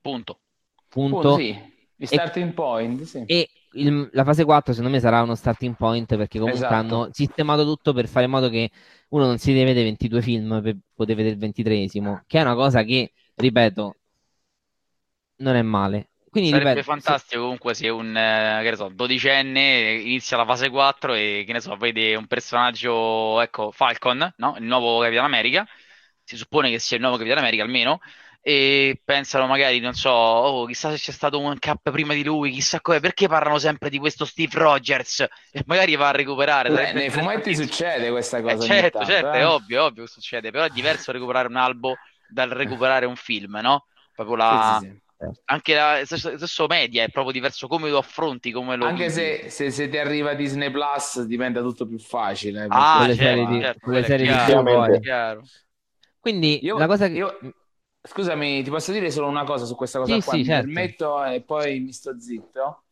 punto. 0.00 0.40
punto, 0.88 1.20
punto 1.20 1.36
sì. 1.36 1.72
Starting 1.98 2.52
point, 2.52 3.02
sì. 3.02 3.22
E 3.26 3.48
il, 3.74 4.08
la 4.12 4.24
fase 4.24 4.44
4 4.44 4.72
secondo 4.72 4.94
me 4.94 5.00
sarà 5.00 5.22
uno 5.22 5.34
starting 5.34 5.76
point 5.76 6.16
perché 6.16 6.38
comunque 6.38 6.64
esatto. 6.64 6.74
hanno 6.74 7.08
sistemato 7.12 7.64
tutto 7.64 7.92
per 7.92 8.08
fare 8.08 8.24
in 8.26 8.30
modo 8.30 8.48
che 8.48 8.70
uno 9.10 9.26
non 9.26 9.38
si 9.38 9.52
deve 9.52 9.66
vedere 9.66 9.84
22 9.84 10.22
film 10.22 10.62
per 10.62 10.76
poter 10.94 11.16
vedere 11.16 11.34
il 11.34 11.40
23esimo, 11.40 12.22
che 12.26 12.38
è 12.38 12.42
una 12.42 12.54
cosa 12.54 12.82
che, 12.82 13.12
ripeto, 13.34 13.96
non 15.36 15.54
è 15.56 15.62
male. 15.62 16.10
quindi 16.30 16.50
Sarebbe 16.50 16.70
ripeto, 16.70 16.90
fantastico 16.90 17.34
se... 17.34 17.38
comunque 17.38 17.74
se 17.74 17.88
un 17.88 18.16
eh, 18.16 18.60
che 18.62 18.70
ne 18.70 18.76
so, 18.76 18.88
dodicenne 18.88 19.94
inizia 20.02 20.36
la 20.36 20.44
fase 20.44 20.68
4 20.70 21.14
e 21.14 21.44
che 21.46 21.52
ne 21.52 21.60
so, 21.60 21.76
vede 21.76 22.14
un 22.16 22.26
personaggio, 22.26 23.40
ecco, 23.40 23.70
Falcon, 23.70 24.32
no? 24.36 24.56
il 24.58 24.64
nuovo 24.64 25.00
Capitano 25.00 25.26
America, 25.26 25.66
si 26.22 26.36
suppone 26.36 26.70
che 26.70 26.78
sia 26.78 26.96
il 26.96 27.02
nuovo 27.02 27.16
Capitano 27.18 27.40
America 27.40 27.62
almeno, 27.62 28.00
e 28.46 29.00
pensano 29.02 29.46
magari, 29.46 29.80
non 29.80 29.94
so, 29.94 30.10
oh, 30.10 30.66
chissà 30.66 30.90
se 30.90 30.98
c'è 30.98 31.12
stato 31.12 31.40
un 31.40 31.58
cap 31.58 31.90
prima 31.90 32.12
di 32.12 32.22
lui, 32.22 32.50
chissà 32.50 32.78
come, 32.82 33.00
perché 33.00 33.26
parlano 33.26 33.58
sempre 33.58 33.88
di 33.88 33.96
questo 33.96 34.26
Steve 34.26 34.58
Rogers 34.58 35.20
e 35.50 35.62
magari 35.64 35.96
va 35.96 36.08
a 36.08 36.10
recuperare. 36.10 36.68
Beh, 36.68 36.92
nei 36.92 37.08
fumetti 37.08 37.56
succede 37.56 38.10
questa 38.10 38.42
cosa. 38.42 38.62
Eh, 38.62 38.66
certo, 38.66 38.98
tanto, 38.98 39.12
certo, 39.12 39.32
eh? 39.32 39.38
è 39.38 39.46
ovvio, 39.46 39.84
ovvio 39.84 40.04
che 40.04 40.10
succede, 40.10 40.50
però 40.50 40.64
è 40.64 40.68
diverso 40.68 41.10
recuperare 41.10 41.48
un 41.48 41.56
albo 41.56 41.96
dal 42.28 42.50
recuperare 42.50 43.06
un 43.06 43.16
film, 43.16 43.60
no? 43.62 43.86
Proprio 44.14 44.36
la... 44.36 44.76
Sì, 44.78 44.86
sì, 44.88 44.92
sì. 44.92 45.02
Certo. 45.16 45.40
Anche 45.44 45.74
la 45.74 46.02
stesso, 46.04 46.36
stesso, 46.36 46.66
media 46.66 47.04
è 47.04 47.08
proprio 47.08 47.32
diverso 47.32 47.66
come 47.66 47.88
lo 47.88 47.98
affronti, 47.98 48.50
come 48.50 48.76
lo 48.76 48.84
Anche 48.84 49.08
se, 49.08 49.44
se, 49.48 49.70
se, 49.70 49.88
ti 49.88 49.96
arriva 49.96 50.34
Disney 50.34 50.70
Plus 50.70 51.22
diventa 51.22 51.60
tutto 51.60 51.86
più 51.86 51.98
facile. 51.98 52.66
Ah, 52.68 52.96
quelle 52.98 53.14
certo, 53.14 53.22
serie 53.22 53.46
di, 53.46 53.60
certo, 53.62 53.78
quelle 53.80 54.04
serie 54.04 54.26
chiaro, 54.26 54.86
di 54.90 55.00
chiaro. 55.00 55.42
Quindi 56.18 56.62
io, 56.62 56.76
la 56.76 56.86
cosa 56.86 57.06
che... 57.06 57.14
Io 57.14 57.38
Scusami, 58.06 58.62
ti 58.62 58.68
posso 58.68 58.92
dire 58.92 59.10
solo 59.10 59.28
una 59.28 59.44
cosa 59.44 59.64
su 59.64 59.74
questa 59.74 59.98
cosa 59.98 60.14
sì, 60.14 60.22
qua? 60.22 60.32
Sì, 60.32 60.38
mi 60.40 60.44
certo. 60.44 60.66
permetto 60.66 61.24
e 61.24 61.40
poi 61.40 61.80
mi 61.80 61.92
sto 61.92 62.20
zitto. 62.20 62.82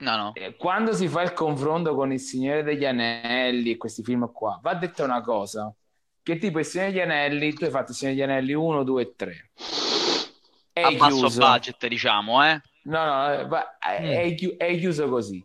No, 0.00 0.16
no. 0.16 0.34
Eh, 0.34 0.56
quando 0.56 0.92
si 0.92 1.08
fa 1.08 1.22
il 1.22 1.32
confronto 1.32 1.94
con 1.94 2.12
Il 2.12 2.20
Signore 2.20 2.62
degli 2.62 2.84
Anelli 2.84 3.70
e 3.70 3.76
questi 3.78 4.02
film 4.02 4.30
qua, 4.30 4.60
va 4.62 4.74
detta 4.74 5.04
una 5.04 5.22
cosa, 5.22 5.74
che 6.22 6.36
tipo 6.36 6.58
Il 6.58 6.66
Signore 6.66 6.92
degli 6.92 7.00
Anelli, 7.00 7.54
tu 7.54 7.64
hai 7.64 7.70
fatto 7.70 7.92
Il 7.92 7.96
Signore 7.96 8.16
degli 8.16 8.24
Anelli 8.28 8.52
1, 8.52 8.82
2 8.84 9.02
e 9.02 9.14
3. 9.16 9.50
È 10.74 10.80
A 10.82 10.88
chiuso. 10.88 11.22
basso 11.22 11.38
budget, 11.38 11.86
diciamo, 11.88 12.44
eh? 12.44 12.60
No, 12.82 13.04
no, 13.04 13.26
è, 13.26 13.48
è, 13.78 14.30
mm. 14.30 14.48
è 14.58 14.78
chiuso 14.78 15.08
così. 15.08 15.42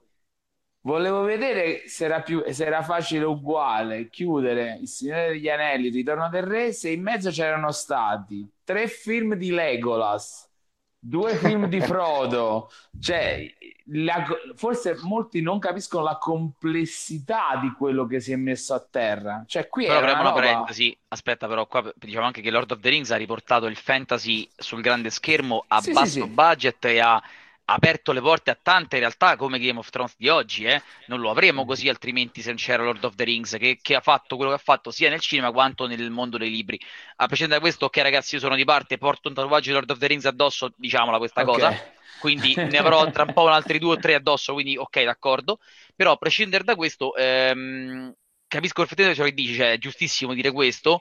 Volevo 0.81 1.21
vedere 1.21 1.87
se 1.87 2.03
era, 2.03 2.21
più, 2.21 2.43
se 2.49 2.65
era 2.65 2.83
facile 2.83 3.23
uguale 3.23 4.09
chiudere 4.09 4.79
Il 4.81 4.87
Signore 4.89 5.29
degli 5.29 5.47
Anelli, 5.47 5.87
Ritorno 5.87 6.27
del 6.27 6.43
Re, 6.43 6.73
se 6.73 6.89
in 6.89 7.01
mezzo 7.01 7.29
c'erano 7.29 7.71
stati 7.71 8.52
tre 8.63 8.87
film 8.87 9.35
di 9.35 9.51
Legolas, 9.51 10.49
due 10.97 11.35
film 11.35 11.67
di 11.67 11.81
Frodo, 11.81 12.71
cioè 12.99 13.45
la, 13.87 14.25
forse 14.55 14.97
molti 15.01 15.41
non 15.41 15.59
capiscono 15.59 16.03
la 16.03 16.17
complessità 16.17 17.57
di 17.61 17.73
quello 17.77 18.05
che 18.05 18.19
si 18.19 18.31
è 18.31 18.35
messo 18.37 18.73
a 18.73 18.79
terra. 18.79 19.43
Cioè, 19.45 19.67
qui 19.67 19.85
però 19.85 19.97
apriamo 19.97 20.21
una, 20.21 20.29
roba... 20.29 20.41
parentesi, 20.41 20.97
aspetta 21.09 21.47
però 21.47 21.67
qua 21.67 21.91
diciamo 21.95 22.25
anche 22.25 22.41
che 22.41 22.49
Lord 22.49 22.71
of 22.71 22.79
the 22.79 22.89
Rings 22.89 23.11
ha 23.11 23.17
riportato 23.17 23.65
il 23.65 23.75
fantasy 23.75 24.49
sul 24.55 24.81
grande 24.81 25.09
schermo 25.09 25.65
a 25.67 25.81
sì, 25.81 25.91
basso 25.91 26.07
sì, 26.07 26.21
sì. 26.21 26.27
budget 26.27 26.85
e 26.85 26.99
a 26.99 27.21
aperto 27.65 28.11
le 28.11 28.19
porte 28.19 28.51
a 28.51 28.57
tante 28.61 28.99
realtà 28.99 29.35
come 29.35 29.59
Game 29.59 29.79
of 29.79 29.89
Thrones 29.89 30.15
di 30.17 30.27
oggi, 30.27 30.65
eh? 30.65 30.81
non 31.07 31.19
lo 31.19 31.29
avremo 31.29 31.63
mm. 31.63 31.67
così 31.67 31.87
altrimenti 31.87 32.41
se 32.41 32.49
non 32.49 32.57
c'era 32.57 32.83
Lord 32.83 33.03
of 33.03 33.15
the 33.15 33.23
Rings, 33.23 33.55
che, 33.57 33.79
che, 33.81 33.95
ha 33.95 34.01
fatto 34.01 34.35
quello 34.35 34.51
che 34.51 34.57
ha 34.57 34.61
fatto 34.63 34.91
sia 34.91 35.09
nel 35.09 35.19
cinema 35.19 35.51
quanto 35.51 35.87
nel 35.87 36.09
mondo 36.09 36.37
dei 36.37 36.49
libri. 36.49 36.79
A 37.17 37.27
prescindere 37.27 37.59
da 37.59 37.65
questo, 37.65 37.85
ok 37.85 37.97
ragazzi, 37.97 38.35
io 38.35 38.41
sono 38.41 38.55
di 38.55 38.65
parte, 38.65 38.97
porto 38.97 39.29
un 39.29 39.33
tatuaggio 39.33 39.69
di 39.69 39.73
Lord 39.75 39.89
of 39.91 39.97
the 39.97 40.07
Rings 40.07 40.25
addosso, 40.25 40.71
diciamola 40.75 41.17
questa 41.17 41.41
okay. 41.41 41.53
cosa, 41.53 41.93
quindi 42.19 42.53
ne 42.57 42.77
avrò 42.77 43.09
tra 43.11 43.23
un 43.23 43.33
po' 43.33 43.47
altri 43.47 43.79
due 43.79 43.93
o 43.93 43.97
tre 43.97 44.15
addosso, 44.15 44.53
quindi 44.53 44.75
ok, 44.75 45.03
d'accordo. 45.03 45.59
Però 45.95 46.11
a 46.11 46.17
prescindere 46.17 46.63
da 46.63 46.75
questo, 46.75 47.15
ehm, 47.15 48.13
capisco 48.47 48.81
perfettamente 48.81 49.15
ciò 49.15 49.23
che 49.23 49.33
dici, 49.33 49.55
cioè 49.55 49.73
è 49.73 49.77
giustissimo 49.77 50.33
dire 50.33 50.51
questo, 50.51 50.99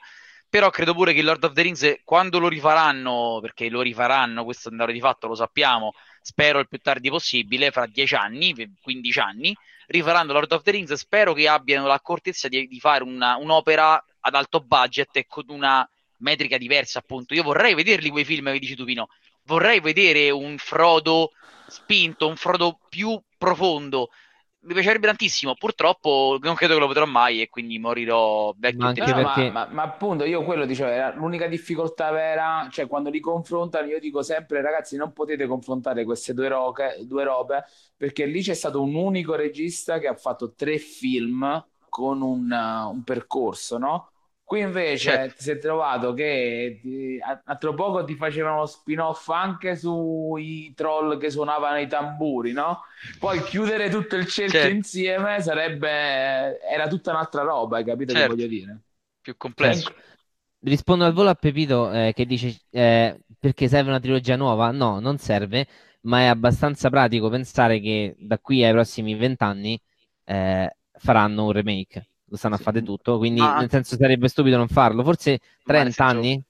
però 0.53 0.69
credo 0.69 0.93
pure 0.93 1.15
che 1.15 1.23
Lord 1.23 1.45
of 1.45 1.55
the 1.55 1.63
Rings, 1.63 2.01
quando 2.05 2.39
lo 2.39 2.47
rifaranno, 2.47 3.39
perché 3.41 3.71
lo 3.71 3.81
rifaranno, 3.81 4.45
questo 4.45 4.69
andare 4.69 4.93
di 4.93 5.01
fatto 5.01 5.27
lo 5.27 5.35
sappiamo, 5.35 5.95
spero 6.21 6.59
il 6.59 6.69
più 6.69 6.77
tardi 6.77 7.09
possibile, 7.09 7.71
fra 7.71 7.87
10 7.87 8.15
anni, 8.17 8.77
15 8.83 9.19
anni, 9.19 9.57
rifaranno 9.87 10.35
Lord 10.35 10.53
of 10.53 10.63
the 10.63 10.73
Rings, 10.73 10.93
spero 10.93 11.33
che 11.33 11.49
abbiano 11.49 11.87
l'accortezza 11.87 12.49
di, 12.49 12.69
di 12.69 12.79
fare 12.81 13.03
una, 13.03 13.37
un'opera 13.37 14.05
ad 14.21 14.35
alto 14.35 14.61
budget 14.61 15.17
e 15.17 15.27
con 15.27 15.45
una 15.49 15.89
metrica 16.19 16.59
diversa, 16.59 16.99
appunto. 16.99 17.33
Io 17.33 17.45
vorrei 17.45 17.73
vederli 17.73 18.11
quei 18.11 18.27
film 18.27 18.53
che 18.53 18.59
dici 18.59 18.77
tu, 18.77 18.85
Pino. 18.85 19.09
Vorrei 19.45 19.81
vedere 19.81 20.29
un 20.29 20.59
Frodo 20.59 21.31
spinto, 21.67 22.29
un 22.29 22.37
Frodo 22.37 22.79
più 22.91 23.19
profondo, 23.39 24.11
mi 24.65 24.75
piacerebbe 24.75 25.07
tantissimo, 25.07 25.55
purtroppo 25.55 26.39
non 26.41 26.55
credo 26.55 26.75
che 26.75 26.81
lo 26.81 26.87
vedrò 26.87 27.05
mai 27.05 27.41
e 27.41 27.49
quindi 27.49 27.79
morirò 27.79 28.55
vecchio. 28.57 28.87
Anche 28.87 29.01
no, 29.01 29.15
perché... 29.15 29.51
ma, 29.51 29.67
ma, 29.67 29.73
ma, 29.73 29.83
appunto 29.83 30.25
io 30.25 30.45
quello 30.45 30.65
dicevo, 30.65 31.19
l'unica 31.19 31.49
difficoltà 31.49 32.11
vera, 32.13 32.69
cioè 32.71 32.87
quando 32.87 33.11
li 33.11 33.19
confrontano 33.19 33.89
io 33.89 33.99
dico 33.99 34.23
sempre 34.23 34.63
ragazzi 34.63 34.97
non 34.97 35.13
potete 35.13 35.47
confrontare 35.47 36.05
queste 36.05 36.33
due, 36.33 36.49
roche, 36.49 36.99
due 37.03 37.25
robe 37.25 37.65
perché 37.97 38.25
lì 38.27 38.41
c'è 38.41 38.55
stato 38.55 38.81
un 38.81 38.95
unico 38.95 39.35
regista 39.35 39.99
che 39.99 40.07
ha 40.07 40.15
fatto 40.15 40.55
tre 40.55 40.79
film 40.79 41.65
con 41.89 42.23
un, 42.23 42.51
un 42.51 43.03
percorso, 43.03 43.79
no? 43.79 44.12
Qui 44.53 44.61
invece 44.61 45.11
certo. 45.13 45.37
ti 45.37 45.45
sei 45.45 45.59
trovato 45.59 46.13
che 46.13 46.79
ti, 46.83 47.19
a, 47.19 47.41
a 47.43 47.57
tra 47.57 47.73
poco 47.73 48.05
ti 48.05 48.17
facevano 48.17 48.59
lo 48.59 48.67
spin-off 48.67 49.31
anche 49.31 49.77
sui 49.77 50.75
troll 50.75 51.17
che 51.17 51.31
suonavano 51.31 51.79
i 51.79 51.87
tamburi, 51.87 52.53
no? 52.53 52.83
Poi 53.19 53.43
chiudere 53.45 53.89
tutto 53.89 54.17
il 54.17 54.27
cerchio 54.27 54.61
certo. 54.61 54.75
insieme 54.75 55.41
sarebbe... 55.41 56.61
era 56.61 56.87
tutta 56.87 57.13
un'altra 57.13 57.41
roba, 57.41 57.79
hai 57.79 57.85
capito 57.85 58.13
certo. 58.13 58.29
che 58.29 58.35
voglio 58.35 58.47
dire? 58.47 58.81
Più 59.23 59.39
complesso. 59.39 59.89
Ecco. 59.89 60.01
Rispondo 60.65 61.07
al 61.07 61.15
volo 61.15 61.31
a 61.31 61.35
Pepito 61.35 61.91
eh, 61.91 62.13
che 62.15 62.27
dice 62.27 62.55
eh, 62.69 63.21
perché 63.39 63.69
serve 63.69 63.89
una 63.89 64.01
trilogia 64.01 64.37
nuova? 64.37 64.71
No, 64.71 65.01
non 65.01 65.17
serve, 65.17 65.67
ma 66.03 66.21
è 66.21 66.27
abbastanza 66.27 66.91
pratico 66.91 67.31
pensare 67.31 67.81
che 67.81 68.15
da 68.19 68.39
qui 68.39 68.63
ai 68.63 68.73
prossimi 68.73 69.15
vent'anni 69.15 69.81
eh, 70.25 70.77
faranno 70.99 71.47
un 71.47 71.53
remake 71.53 72.09
lo 72.33 72.39
stanno 72.39 72.57
sì. 72.57 72.63
a 72.63 72.65
fare 72.65 72.83
tutto, 72.83 73.19
quindi 73.19 73.41
ma... 73.41 73.59
nel 73.59 73.69
senso 73.69 73.97
sarebbe 73.97 74.27
stupido 74.27 74.57
non 74.57 74.69
farlo. 74.69 75.05
Forse 75.05 75.39
30 75.65 76.05
anni? 76.05 76.43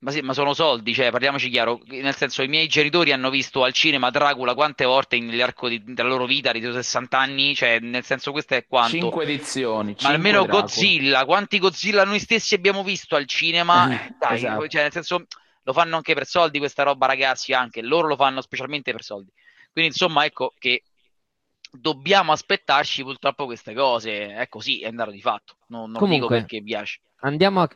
Ma 0.00 0.10
sì, 0.10 0.20
ma 0.20 0.32
sono 0.32 0.54
soldi, 0.54 0.94
cioè 0.94 1.10
parliamoci 1.10 1.50
chiaro, 1.50 1.80
nel 1.88 2.14
senso 2.14 2.42
i 2.42 2.48
miei 2.48 2.68
genitori 2.68 3.12
hanno 3.12 3.28
visto 3.28 3.64
al 3.64 3.72
cinema 3.74 4.08
Dracula 4.08 4.54
quante 4.54 4.86
volte 4.86 5.18
nell'arco 5.18 5.68
di, 5.68 5.82
della 5.84 6.08
loro 6.08 6.24
vita, 6.24 6.52
di 6.52 6.62
60 6.62 7.18
anni, 7.18 7.54
cioè 7.54 7.80
nel 7.80 8.02
senso 8.02 8.32
questo 8.32 8.54
è 8.54 8.64
quanto? 8.66 8.96
5 8.96 9.22
edizioni. 9.24 9.96
Ma 10.00 10.08
almeno 10.08 10.42
Dracula. 10.42 10.60
Godzilla, 10.60 11.24
quanti 11.26 11.58
Godzilla 11.58 12.04
noi 12.04 12.18
stessi 12.18 12.54
abbiamo 12.54 12.82
visto 12.82 13.14
al 13.14 13.26
cinema? 13.26 13.92
Eh, 13.92 14.14
dai, 14.18 14.36
esatto. 14.36 14.68
cioè 14.68 14.82
nel 14.82 14.92
senso 14.92 15.26
lo 15.62 15.72
fanno 15.74 15.96
anche 15.96 16.14
per 16.14 16.26
soldi 16.26 16.58
questa 16.58 16.82
roba 16.82 17.06
ragazzi, 17.06 17.52
anche 17.52 17.82
loro 17.82 18.08
lo 18.08 18.16
fanno 18.16 18.40
specialmente 18.40 18.92
per 18.92 19.02
soldi. 19.02 19.30
Quindi 19.70 19.90
insomma 19.90 20.24
ecco 20.24 20.52
che 20.58 20.82
dobbiamo 21.70 22.32
aspettarci 22.32 23.02
purtroppo 23.02 23.44
queste 23.44 23.74
cose. 23.74 24.34
È 24.34 24.48
così, 24.48 24.80
è 24.80 24.88
andato 24.88 25.10
di 25.10 25.20
fatto. 25.20 25.56
Non, 25.68 25.90
non 25.90 26.00
Comunque, 26.00 26.14
dico 26.14 26.28
perché 26.28 26.62
piace. 26.62 27.00
Andiamo 27.20 27.62
a, 27.62 27.68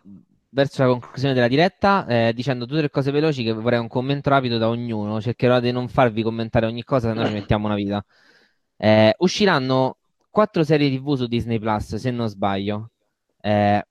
verso 0.50 0.82
la 0.82 0.88
conclusione 0.88 1.34
della 1.34 1.48
diretta 1.48 2.06
eh, 2.06 2.32
dicendo 2.34 2.64
due 2.64 2.76
o 2.76 2.80
tre 2.80 2.90
cose 2.90 3.10
veloci 3.10 3.42
che 3.42 3.52
vorrei 3.52 3.80
un 3.80 3.88
commento 3.88 4.30
rapido 4.30 4.58
da 4.58 4.68
ognuno. 4.68 5.20
Cercherò 5.20 5.60
di 5.60 5.72
non 5.72 5.88
farvi 5.88 6.22
commentare 6.22 6.66
ogni 6.66 6.84
cosa, 6.84 7.12
se 7.12 7.14
no 7.14 7.26
ci 7.26 7.32
mettiamo 7.34 7.66
una 7.66 7.74
vita. 7.74 8.04
Eh, 8.76 9.14
usciranno 9.18 9.98
quattro 10.30 10.64
serie 10.64 10.90
TV 10.90 11.16
su 11.16 11.26
Disney 11.26 11.58
Plus, 11.58 11.96
se 11.96 12.10
non 12.10 12.28
sbaglio. 12.28 12.90
Eh, 13.40 13.86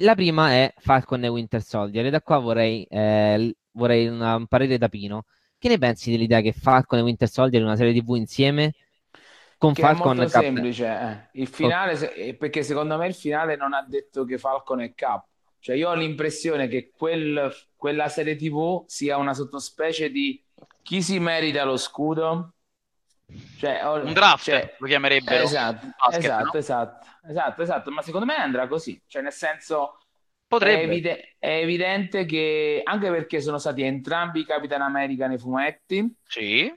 la 0.00 0.14
prima 0.14 0.52
è 0.52 0.72
Falcon 0.76 1.24
e 1.24 1.28
Winter 1.28 1.62
Soldier 1.62 2.06
e 2.06 2.10
da 2.10 2.20
qua 2.20 2.38
vorrei, 2.38 2.84
eh, 2.84 3.54
vorrei 3.72 4.06
una, 4.08 4.36
un 4.36 4.46
parere 4.46 4.78
da 4.78 4.88
Pino. 4.88 5.24
Che 5.58 5.68
ne 5.68 5.78
pensi 5.78 6.10
dell'idea 6.10 6.40
che 6.42 6.52
Falcon 6.52 6.98
e 6.98 7.02
Winter 7.02 7.28
Soldier 7.28 7.62
una 7.62 7.76
serie 7.76 7.98
TV 7.98 8.14
insieme 8.16 8.72
con 9.58 9.72
che 9.72 9.82
Falcon 9.82 10.12
è 10.12 10.16
molto 10.16 10.28
semplice 10.28 10.86
eh. 10.86 11.40
il 11.40 11.48
finale 11.48 11.92
okay. 11.94 12.34
perché 12.34 12.62
secondo 12.62 12.96
me 12.96 13.06
il 13.06 13.14
finale 13.14 13.56
non 13.56 13.72
ha 13.72 13.84
detto 13.86 14.24
che 14.24 14.38
Falcon 14.38 14.80
è 14.80 14.94
Cap 14.94 15.26
cioè 15.58 15.76
io 15.76 15.90
ho 15.90 15.94
l'impressione 15.94 16.68
che 16.68 16.92
quel, 16.96 17.52
quella 17.74 18.08
serie 18.08 18.36
tv 18.36 18.84
sia 18.86 19.16
una 19.16 19.34
sottospecie 19.34 20.10
di 20.10 20.42
chi 20.82 21.02
si 21.02 21.18
merita 21.18 21.64
lo 21.64 21.76
scudo 21.76 22.52
cioè, 23.58 23.84
ho, 23.84 23.94
un 24.04 24.12
draft 24.12 24.44
cioè, 24.44 24.76
lo 24.78 24.86
chiamerebbero 24.86 25.42
esatto, 25.42 25.86
basket, 25.98 26.24
esatto, 26.24 26.44
no? 26.44 26.58
esatto, 26.58 27.06
esatto, 27.28 27.62
esatto, 27.62 27.90
ma 27.90 28.02
secondo 28.02 28.26
me 28.26 28.36
andrà 28.36 28.68
così, 28.68 29.02
cioè 29.06 29.20
nel 29.20 29.32
senso 29.32 29.98
Potrebbe. 30.48 30.82
È, 30.82 30.84
evide- 30.84 31.34
è, 31.38 31.56
evidente 31.56 32.24
che 32.24 32.80
anche 32.84 33.10
perché 33.10 33.40
sono 33.40 33.58
stati 33.58 33.82
entrambi 33.82 34.44
Capitan 34.44 34.80
America 34.80 35.26
nei 35.26 35.38
fumetti, 35.38 36.14
sì. 36.22 36.72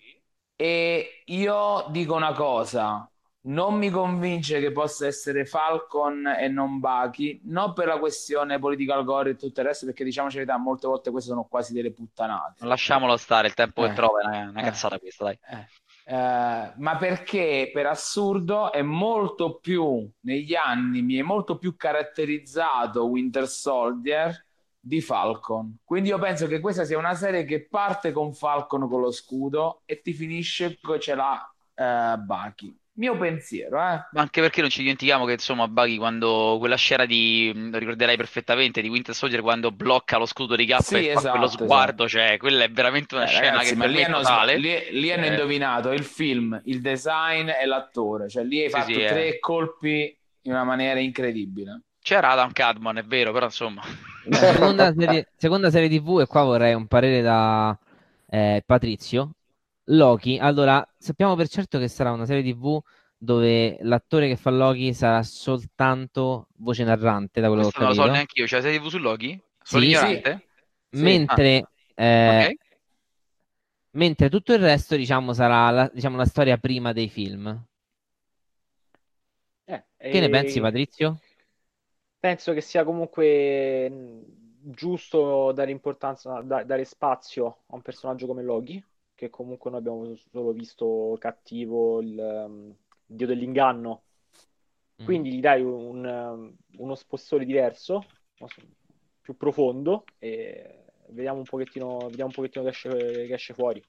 E 0.62 1.22
io 1.28 1.86
dico 1.88 2.16
una 2.16 2.34
cosa, 2.34 3.10
non 3.44 3.76
mi 3.76 3.90
convince 3.90 4.60
che 4.60 4.74
possa 4.74 5.08
essere 5.08 5.46
Falcon 5.46 6.28
e 6.28 6.50
non 6.50 6.80
Bucky, 6.80 7.40
non 7.46 7.72
per 7.72 7.88
la 7.88 7.98
questione 7.98 8.60
political 8.60 9.06
gore 9.06 9.30
e 9.30 9.36
tutto 9.38 9.62
il 9.62 9.68
resto, 9.68 9.86
perché 9.86 10.04
diciamoci 10.04 10.36
la 10.36 10.44
verità, 10.44 10.62
molte 10.62 10.88
volte 10.88 11.12
queste 11.12 11.30
sono 11.30 11.46
quasi 11.46 11.72
delle 11.72 11.94
puttanate. 11.94 12.66
Lasciamolo 12.66 13.16
stare, 13.16 13.48
il 13.48 13.54
tempo 13.54 13.86
eh. 13.86 13.88
che 13.88 13.94
trova 13.94 14.20
è 14.20 14.26
una, 14.26 14.50
una 14.50 14.60
eh. 14.60 14.64
cazzata 14.64 15.00
questa, 15.00 15.24
dai. 15.24 15.40
Eh. 15.50 15.68
Uh, 16.12 16.74
ma 16.76 16.98
perché 17.00 17.70
per 17.72 17.86
assurdo 17.86 18.74
è 18.74 18.82
molto 18.82 19.60
più 19.60 20.10
negli 20.22 20.56
anni 20.56 21.04
mi 21.04 21.18
è 21.18 21.22
molto 21.22 21.60
più 21.60 21.76
caratterizzato 21.76 23.06
Winter 23.06 23.48
Soldier 23.48 24.48
di 24.80 25.02
Falcon. 25.02 25.78
Quindi 25.84 26.10
io 26.10 26.20
penso 26.20 26.48
che 26.48 26.60
questa 26.60 26.86
sia 26.86 26.98
una 26.98 27.14
serie 27.14 27.46
che 27.46 27.68
parte 27.68 28.12
con 28.12 28.34
Falcon 28.34 28.88
con 28.88 29.02
lo 29.02 29.12
scudo 29.12 29.82
e 29.86 30.02
ti 30.02 30.14
finisce 30.14 30.80
con 30.82 31.00
ce 31.00 31.16
l'ha 31.16 31.54
uh, 31.76 32.18
Bucky. 32.18 32.76
Mio 33.00 33.18
pensiero, 33.18 33.78
eh. 33.78 34.08
Ma 34.12 34.22
anche 34.22 34.42
perché 34.42 34.60
non 34.60 34.70
ci 34.70 34.82
dimentichiamo 34.82 35.24
che 35.24 35.32
insomma 35.34 35.70
Bucky 35.70 35.96
quando 35.96 36.58
quella 36.60 36.76
scena 36.76 37.06
di 37.06 37.70
lo 37.72 37.78
ricorderai 37.78 38.18
perfettamente 38.18 38.82
di 38.82 38.90
Winter 38.90 39.16
Soldier 39.16 39.40
quando 39.42 39.72
blocca 39.72 40.18
lo 40.18 40.26
scudo 40.26 40.58
di 40.58 40.66
Cap 40.66 40.82
sì, 40.82 40.96
e 40.96 41.08
esatto, 41.08 41.22
fa 41.22 41.30
quello 41.30 41.46
esatto. 41.46 41.64
sguardo, 41.64 42.04
esatto. 42.04 42.26
cioè 42.26 42.38
quella 42.38 42.66
è 42.66 42.70
veramente 42.70 43.16
una 43.16 43.24
eh, 43.24 43.28
scena 43.28 43.52
ragazzi, 43.52 43.74
che 43.74 43.80
per 43.80 43.90
lì 43.90 44.04
hanno. 44.04 44.20
Lì, 44.58 45.00
lì 45.00 45.12
hanno 45.14 45.26
eh. 45.26 45.30
indovinato 45.30 45.94
il 45.94 46.04
film, 46.04 46.60
il 46.66 46.82
design 46.82 47.48
e 47.48 47.66
l'attore, 47.66 48.28
cioè 48.28 48.44
lì 48.44 48.64
hai 48.64 48.70
sì, 48.70 48.76
fatto 48.76 48.92
sì, 48.92 48.98
tre 48.98 49.28
eh. 49.30 49.40
colpi 49.40 50.20
in 50.42 50.52
una 50.52 50.66
maniera 50.66 51.00
incredibile. 51.00 51.84
C'era 52.02 52.32
Adam 52.32 52.52
Cadman, 52.52 52.98
è 52.98 53.04
vero, 53.04 53.32
però 53.32 53.46
insomma. 53.46 53.82
Seconda, 54.32 54.94
serie, 54.94 55.28
seconda 55.36 55.70
serie 55.70 55.90
TV, 55.90 56.20
e 56.22 56.28
qua 56.28 56.44
vorrei 56.44 56.74
un 56.74 56.88
parere 56.88 57.22
da 57.22 57.78
eh, 58.30 58.64
Patrizio. 58.66 59.32
Loki, 59.92 60.38
allora 60.38 60.88
sappiamo 60.98 61.36
per 61.36 61.48
certo 61.48 61.80
che 61.80 61.88
sarà 61.88 62.12
una 62.12 62.26
serie 62.26 62.44
TV 62.44 62.80
dove 63.18 63.78
l'attore 63.82 64.28
che 64.28 64.38
fa 64.38 64.50
Loki 64.50 64.94
sarà 64.94 65.22
soltanto 65.24 66.48
voce 66.58 66.84
narrante, 66.84 67.42
da 67.42 67.48
quello 67.48 67.64
Questo 67.64 67.80
che 67.80 67.86
ho 67.86 67.88
capito. 67.88 68.06
Non 68.06 68.08
lo 68.08 68.12
so 68.12 68.18
neanche 68.18 68.40
io, 68.40 68.48
c'è 68.48 68.56
la 68.56 68.62
serie 68.62 68.80
TV 68.80 68.88
su 68.88 68.98
Loki? 68.98 69.42
Sono 69.62 69.82
sì, 69.82 69.90
ignorante? 69.90 70.48
Sì. 70.90 71.02
Mentre, 71.02 71.70
ah. 71.96 72.04
eh, 72.04 72.40
okay. 72.40 72.58
mentre 73.92 74.30
tutto 74.30 74.54
il 74.54 74.60
resto, 74.60 74.96
diciamo, 74.96 75.34
sarà 75.34 75.70
la, 75.70 75.92
diciamo, 75.94 76.16
la 76.16 76.26
storia 76.26 76.58
prima 76.58 76.94
dei 76.94 77.10
film. 77.10 77.66
Eh, 79.66 79.84
che 79.98 80.10
e... 80.10 80.20
ne 80.20 80.30
pensi, 80.30 80.62
Patrizio? 80.62 81.20
Penso 82.20 82.54
che 82.54 82.62
sia 82.62 82.84
comunque 82.84 83.92
giusto 84.62 85.52
dare 85.54 85.72
importanza, 85.72 86.42
da, 86.42 86.64
dare 86.64 86.84
spazio 86.84 87.64
a 87.68 87.76
un 87.76 87.82
personaggio 87.82 88.28
come 88.28 88.44
Loki, 88.44 88.84
che 89.16 89.30
comunque 89.30 89.70
noi 89.70 89.80
abbiamo 89.80 90.16
solo 90.16 90.52
visto 90.52 91.16
cattivo, 91.20 92.02
il 92.02 92.18
um, 92.18 92.76
dio 93.06 93.28
dell'inganno. 93.28 94.04
Mm. 95.02 95.06
Quindi 95.06 95.34
gli 95.34 95.40
dai 95.40 95.62
un, 95.62 96.06
um, 96.06 96.56
uno 96.78 96.96
spessore 96.96 97.46
diverso, 97.46 98.06
più 99.22 99.36
profondo, 99.36 100.04
e 100.20 100.86
vediamo 101.10 101.40
un 101.40 101.46
pochettino, 101.46 101.98
vediamo 101.98 102.28
un 102.28 102.36
pochettino 102.36 102.64
che 102.64 102.70
esce, 102.70 102.90
che 102.90 103.34
esce 103.34 103.54
fuori. 103.54 103.84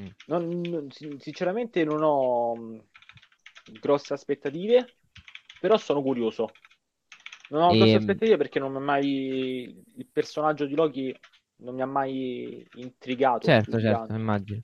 Mm. 0.00 0.06
Non, 0.26 0.60
non, 0.60 0.90
sinceramente 0.90 1.84
non 1.84 2.02
ho 2.02 2.80
grosse 3.80 4.12
aspettative, 4.12 4.94
però 5.60 5.76
sono 5.76 6.02
curioso. 6.02 6.48
Non 7.48 7.62
ho 7.62 7.72
grosse 7.72 7.90
e... 7.90 7.96
aspettative 7.96 8.36
perché 8.36 8.58
non 8.58 8.70
mi 8.72 8.78
ha 8.78 8.80
mai. 8.80 9.84
Il 9.96 10.08
personaggio 10.10 10.66
di 10.66 10.74
Loki 10.74 11.14
non 11.56 11.74
mi 11.74 11.82
ha 11.82 11.86
mai 11.86 12.66
intrigato. 12.74 13.46
Certo, 13.46 13.80
certo, 13.80 14.14
immagino. 14.14 14.60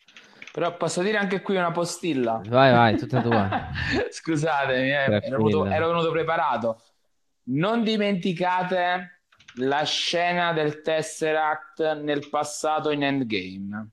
Però 0.52 0.76
posso 0.76 1.02
dire 1.02 1.16
anche 1.16 1.42
qui 1.42 1.56
una 1.56 1.70
postilla. 1.70 2.40
Vai, 2.48 2.72
vai, 2.72 2.96
tutta 2.96 3.20
tua. 3.20 3.68
Scusatemi, 4.10 4.90
eh, 4.90 4.94
ero, 4.94 5.20
venuto, 5.20 5.66
ero 5.66 5.86
venuto 5.88 6.10
preparato. 6.10 6.80
Non 7.44 7.84
dimenticate 7.84 9.22
la 9.56 9.84
scena 9.84 10.52
del 10.52 10.82
Tesseract 10.82 12.00
nel 12.00 12.28
passato 12.28 12.90
in 12.90 13.04
Endgame. 13.04 13.90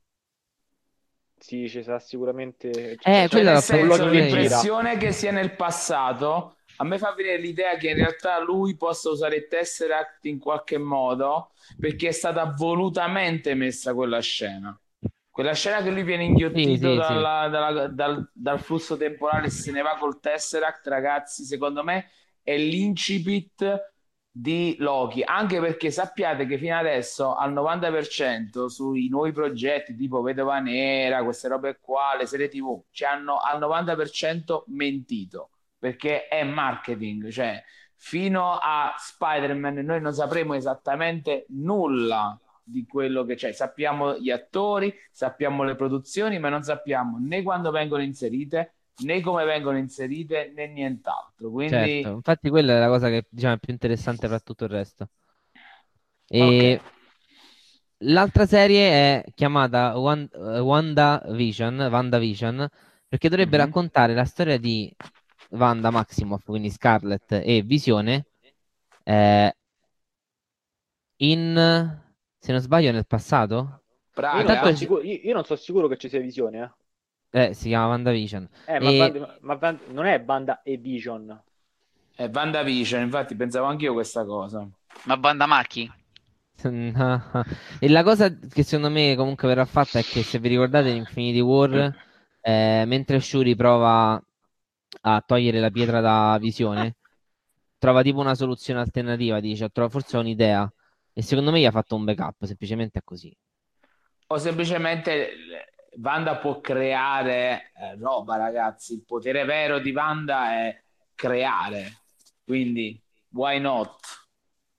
Sì, 1.37 1.69
ci 1.69 1.83
sarà 1.83 1.99
sicuramente. 1.99 2.69
Eh, 2.69 2.97
cioè, 2.99 3.29
quella 3.29 3.53
nel 3.53 3.61
senso, 3.61 4.07
l'impressione 4.07 4.97
che 4.97 5.11
sia 5.11 5.31
nel 5.31 5.55
passato 5.55 6.56
a 6.77 6.83
me 6.83 6.97
fa 6.97 7.13
venire 7.13 7.37
l'idea 7.37 7.75
che 7.75 7.89
in 7.89 7.95
realtà 7.95 8.39
lui 8.39 8.75
possa 8.75 9.09
usare 9.09 9.37
il 9.37 9.47
Tesseract 9.47 10.25
in 10.25 10.39
qualche 10.39 10.77
modo 10.77 11.51
perché 11.79 12.09
è 12.09 12.11
stata 12.11 12.53
volutamente 12.55 13.53
messa 13.55 13.93
quella 13.93 14.19
scena. 14.19 14.79
Quella 15.29 15.53
scena 15.53 15.83
che 15.83 15.91
lui 15.91 16.03
viene 16.03 16.23
inghiottito 16.23 16.69
sì, 16.69 16.75
sì, 16.75 16.81
dalla, 16.81 17.43
sì. 17.45 17.51
Dalla, 17.51 17.87
dal, 17.87 18.31
dal, 18.33 18.59
flusso 18.59 18.97
temporale 18.97 19.47
e 19.47 19.49
se 19.51 19.71
ne 19.71 19.81
va 19.81 19.95
col 19.99 20.19
Tesseract, 20.19 20.87
ragazzi, 20.87 21.43
secondo 21.43 21.83
me 21.83 22.09
è 22.41 22.57
l'incipit 22.57 23.93
di 24.31 24.75
Loki, 24.79 25.23
anche 25.23 25.59
perché 25.59 25.89
sappiate 25.89 26.45
che 26.45 26.57
fino 26.57 26.77
adesso 26.77 27.35
al 27.35 27.53
90% 27.53 28.65
sui 28.65 29.09
nuovi 29.09 29.31
progetti 29.31 29.95
tipo 29.95 30.21
Vedova 30.21 30.59
Nera, 30.59 31.23
queste 31.23 31.47
robe 31.47 31.79
qua, 31.81 32.15
le 32.17 32.27
serie 32.27 32.47
TV, 32.47 32.83
ci 32.91 33.03
hanno 33.03 33.37
al 33.37 33.59
90% 33.59 34.63
mentito 34.67 35.49
perché 35.77 36.27
è 36.27 36.43
marketing, 36.43 37.29
cioè 37.29 37.61
fino 37.93 38.57
a 38.61 38.93
Spider-Man 38.97 39.75
noi 39.75 40.01
non 40.01 40.13
sapremo 40.13 40.53
esattamente 40.53 41.45
nulla 41.49 42.39
di 42.63 42.85
quello 42.85 43.23
che 43.23 43.35
c'è, 43.35 43.51
sappiamo 43.53 44.17
gli 44.17 44.29
attori, 44.29 44.93
sappiamo 45.11 45.63
le 45.63 45.75
produzioni, 45.75 46.37
ma 46.39 46.49
non 46.49 46.63
sappiamo 46.63 47.17
né 47.19 47.41
quando 47.41 47.71
vengono 47.71 48.03
inserite, 48.03 48.73
né 49.03 49.21
come 49.21 49.45
vengono 49.45 49.77
inserite, 49.77 50.51
né 50.55 50.67
nient'altro. 50.67 51.49
Quindi... 51.49 51.73
Certo, 51.73 52.09
infatti 52.09 52.49
quella 52.49 52.75
è 52.75 52.79
la 52.79 52.87
cosa 52.87 53.09
che 53.09 53.25
diciamo, 53.29 53.55
è 53.55 53.59
più 53.59 53.73
interessante 53.73 54.27
fra 54.27 54.39
tutto 54.39 54.65
il 54.65 54.69
resto. 54.69 55.09
E... 56.27 56.41
Okay. 56.41 56.81
L'altra 58.01 58.45
serie 58.45 58.89
è 58.91 59.23
chiamata 59.33 59.97
Wanda 59.97 61.23
Vision, 61.29 61.79
WandaVision, 61.79 62.67
perché 63.07 63.27
dovrebbe 63.27 63.57
mm-hmm. 63.57 63.65
raccontare 63.65 64.13
la 64.13 64.25
storia 64.25 64.59
di 64.59 64.95
Wanda 65.51 65.89
Maximoff, 65.89 66.45
quindi 66.45 66.69
Scarlet 66.69 67.41
e 67.43 67.61
Visione, 67.63 68.25
eh, 69.03 69.55
in, 71.17 71.99
se 72.37 72.51
non 72.51 72.61
sbaglio, 72.61 72.91
nel 72.91 73.07
passato. 73.07 73.83
Bravo, 74.13 74.41
io, 74.41 74.61
non 74.61 74.75
sicuro, 74.75 75.01
io, 75.01 75.19
io, 75.21 75.33
non 75.33 75.43
sono 75.43 75.59
sicuro 75.59 75.87
che 75.87 75.97
ci 75.97 76.09
sia 76.09 76.19
Visione, 76.19 76.75
eh. 77.31 77.49
Eh, 77.49 77.53
si 77.53 77.67
chiama 77.67 77.87
WandaVision. 77.87 78.49
Eh, 78.65 78.79
ma, 78.79 78.89
e... 78.89 78.97
Vanda, 78.97 79.37
ma 79.41 79.55
Vanda, 79.55 79.83
non 79.89 80.05
è 80.05 80.23
Wanda 80.25 80.61
e 80.63 80.77
Vision. 80.77 81.43
È 82.15 82.29
WandaVision, 82.33 83.03
infatti 83.03 83.35
pensavo 83.35 83.67
anch'io 83.67 83.93
questa 83.93 84.25
cosa. 84.25 84.67
Ma 85.03 85.19
Wanda 85.21 85.45
Macchi? 85.45 85.91
e 87.79 87.89
la 87.89 88.01
cosa 88.01 88.35
che 88.35 88.63
secondo 88.63 88.89
me 88.89 89.15
comunque 89.15 89.47
verrà 89.47 89.65
fatta 89.65 89.99
è 89.99 90.03
che 90.03 90.23
se 90.23 90.39
vi 90.39 90.47
ricordate 90.47 90.89
in 90.89 90.95
Infinity 90.95 91.39
War, 91.39 91.93
eh, 92.41 92.83
mentre 92.87 93.19
Shuri 93.19 93.55
prova 93.55 94.19
a 95.01 95.21
togliere 95.25 95.59
la 95.59 95.69
pietra 95.69 96.01
da 96.01 96.37
visione, 96.39 96.97
trova 97.77 98.01
tipo 98.01 98.19
una 98.19 98.35
soluzione 98.35 98.79
alternativa, 98.79 99.39
dice, 99.39 99.69
trova 99.69 99.89
forse 99.89 100.17
un'idea. 100.17 100.71
E 101.13 101.21
secondo 101.21 101.51
me 101.51 101.59
gli 101.59 101.65
ha 101.65 101.71
fatto 101.71 101.95
un 101.95 102.03
backup, 102.03 102.45
semplicemente 102.45 102.99
è 102.99 103.01
così. 103.03 103.35
O 104.27 104.37
semplicemente 104.37 105.31
Wanda 106.01 106.37
può 106.37 106.59
creare 106.59 107.71
eh, 107.75 107.95
roba, 107.97 108.35
ragazzi. 108.37 108.93
Il 108.93 109.03
potere 109.05 109.45
vero 109.45 109.79
di 109.79 109.91
Wanda 109.91 110.51
è 110.51 110.83
creare. 111.15 112.01
Quindi, 112.43 113.01
why 113.29 113.59
not? 113.59 113.97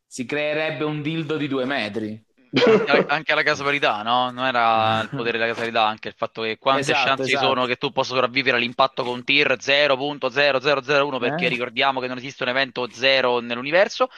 Si 0.07 0.25
creerebbe 0.25 0.85
un 0.85 1.03
dildo 1.03 1.37
di 1.37 1.49
due 1.49 1.65
metri 1.65 2.25
anche 3.09 3.35
la 3.35 3.43
casualità, 3.43 4.03
no? 4.03 4.31
Non 4.31 4.47
era 4.47 5.01
il 5.03 5.09
potere 5.11 5.39
della 5.39 5.51
casualità, 5.51 5.87
anche 5.87 6.09
il 6.09 6.15
fatto 6.17 6.43
che 6.43 6.59
quante 6.59 6.81
esatto, 6.81 7.07
chance 7.07 7.23
esatto. 7.25 7.47
sono 7.47 7.67
che 7.67 7.77
tu 7.77 7.93
possa 7.93 8.15
sopravvivere 8.15 8.57
all'impatto 8.57 9.05
con 9.05 9.23
tir 9.25 9.57
0.0001 9.59 11.19
perché 11.19 11.47
eh? 11.47 11.49
ricordiamo 11.49 12.01
che 12.01 12.07
non 12.07 12.17
esiste 12.17 12.43
un 12.45 12.49
evento 12.49 12.89
zero 12.91 13.41
nell'universo, 13.41 14.09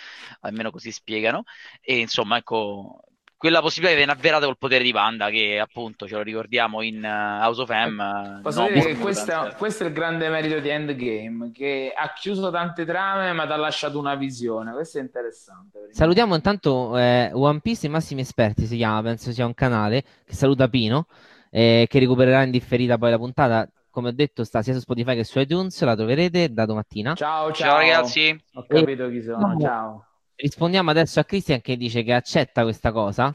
almeno 0.41 0.71
così 0.71 0.93
spiegano. 0.93 1.45
E 1.81 1.99
insomma, 1.99 2.37
ecco, 2.37 3.01
quella 3.41 3.63
possibilità 3.63 3.97
viene 3.97 4.13
avverata 4.13 4.45
col 4.45 4.59
potere 4.59 4.85
di 4.85 4.93
Wanda 4.93 5.31
che 5.31 5.59
appunto 5.59 6.07
ce 6.07 6.15
lo 6.15 6.21
ricordiamo 6.21 6.83
in 6.83 7.03
uh, 7.03 7.43
House 7.43 7.63
of 7.63 7.71
M 7.71 8.37
uh, 8.37 8.43
posso 8.43 8.61
no, 8.61 8.69
dire 8.69 8.85
che 8.85 8.97
questa, 8.99 9.55
questo 9.57 9.85
è 9.85 9.87
il 9.87 9.95
grande 9.95 10.29
merito 10.29 10.59
di 10.59 10.69
Endgame 10.69 11.51
che 11.51 11.91
ha 11.97 12.13
chiuso 12.13 12.51
tante 12.51 12.85
trame 12.85 13.33
ma 13.33 13.47
ti 13.47 13.53
ha 13.53 13.57
lasciato 13.57 13.99
una 13.99 14.15
visione. 14.15 14.73
Questo 14.73 14.99
è 14.99 15.01
interessante 15.01 15.89
salutiamo 15.91 16.35
intanto 16.35 16.99
eh, 16.99 17.31
One 17.33 17.61
Piece 17.61 17.87
i 17.87 17.89
massimi 17.89 18.21
esperti 18.21 18.67
si 18.67 18.77
chiama 18.77 19.01
penso 19.01 19.33
sia 19.33 19.47
un 19.47 19.55
canale 19.55 20.03
che 20.27 20.35
saluta 20.35 20.69
Pino 20.69 21.07
eh, 21.49 21.87
che 21.89 21.99
recupererà 21.99 22.43
in 22.43 22.51
differita 22.51 22.99
poi 22.99 23.11
la 23.11 23.17
puntata. 23.17 23.67
Come 23.89 24.11
ho 24.11 24.13
detto 24.13 24.45
sta 24.45 24.61
sia 24.61 24.75
su 24.75 24.81
Spotify 24.81 25.15
che 25.15 25.25
su 25.25 25.41
iTunes 25.41 25.83
la 25.83 25.97
troverete 25.97 26.53
da 26.53 26.67
domattina. 26.67 27.15
Ciao 27.15 27.51
ciao, 27.53 27.55
ciao. 27.55 27.79
ragazzi. 27.79 28.39
Ho 28.53 28.67
capito 28.69 29.09
chi 29.09 29.23
sono 29.23 29.59
ciao 29.59 30.05
rispondiamo 30.41 30.91
adesso 30.91 31.21
a 31.21 31.25
Christian 31.25 31.61
che 31.61 31.77
dice 31.77 32.03
che 32.03 32.13
accetta 32.13 32.63
questa 32.63 32.93
cosa. 32.93 33.33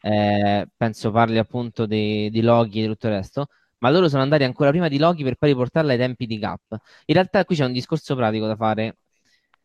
Eh, 0.00 0.66
penso 0.76 1.10
parli 1.10 1.38
appunto 1.38 1.86
di, 1.86 2.30
di 2.30 2.40
Loki 2.42 2.82
e 2.82 2.86
tutto 2.86 3.06
il 3.08 3.14
resto. 3.14 3.46
Ma 3.78 3.90
loro 3.90 4.08
sono 4.08 4.22
andati 4.22 4.44
ancora 4.44 4.70
prima 4.70 4.88
di 4.88 4.98
Loki 4.98 5.22
per 5.24 5.36
poi 5.36 5.50
riportarla 5.50 5.92
ai 5.92 5.98
tempi 5.98 6.26
di 6.26 6.38
Cap. 6.38 6.62
In 7.06 7.14
realtà 7.14 7.44
qui 7.44 7.56
c'è 7.56 7.64
un 7.64 7.72
discorso 7.72 8.14
pratico 8.16 8.46
da 8.46 8.56
fare. 8.56 8.98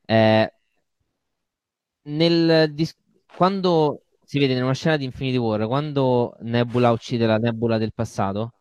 Eh, 0.06 0.52
nel 2.04 2.72
dis- 2.74 2.96
quando 3.36 4.04
si 4.24 4.40
vede 4.40 4.54
in 4.54 4.64
una 4.64 4.74
scena 4.74 4.98
di 4.98 5.06
Infinity 5.06 5.38
War, 5.38 5.68
quando 5.68 6.36
Nebula 6.42 6.92
uccide 6.92 7.26
la 7.26 7.38
Nebula 7.38 7.78
del 7.78 7.94
passato, 7.94 8.54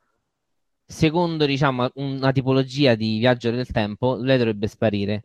secondo 0.84 1.46
diciamo 1.46 1.90
una 1.94 2.32
tipologia 2.32 2.94
di 2.94 3.18
viaggio 3.18 3.50
del 3.50 3.66
tempo, 3.66 4.16
lei 4.16 4.38
dovrebbe 4.38 4.66
sparire. 4.68 5.24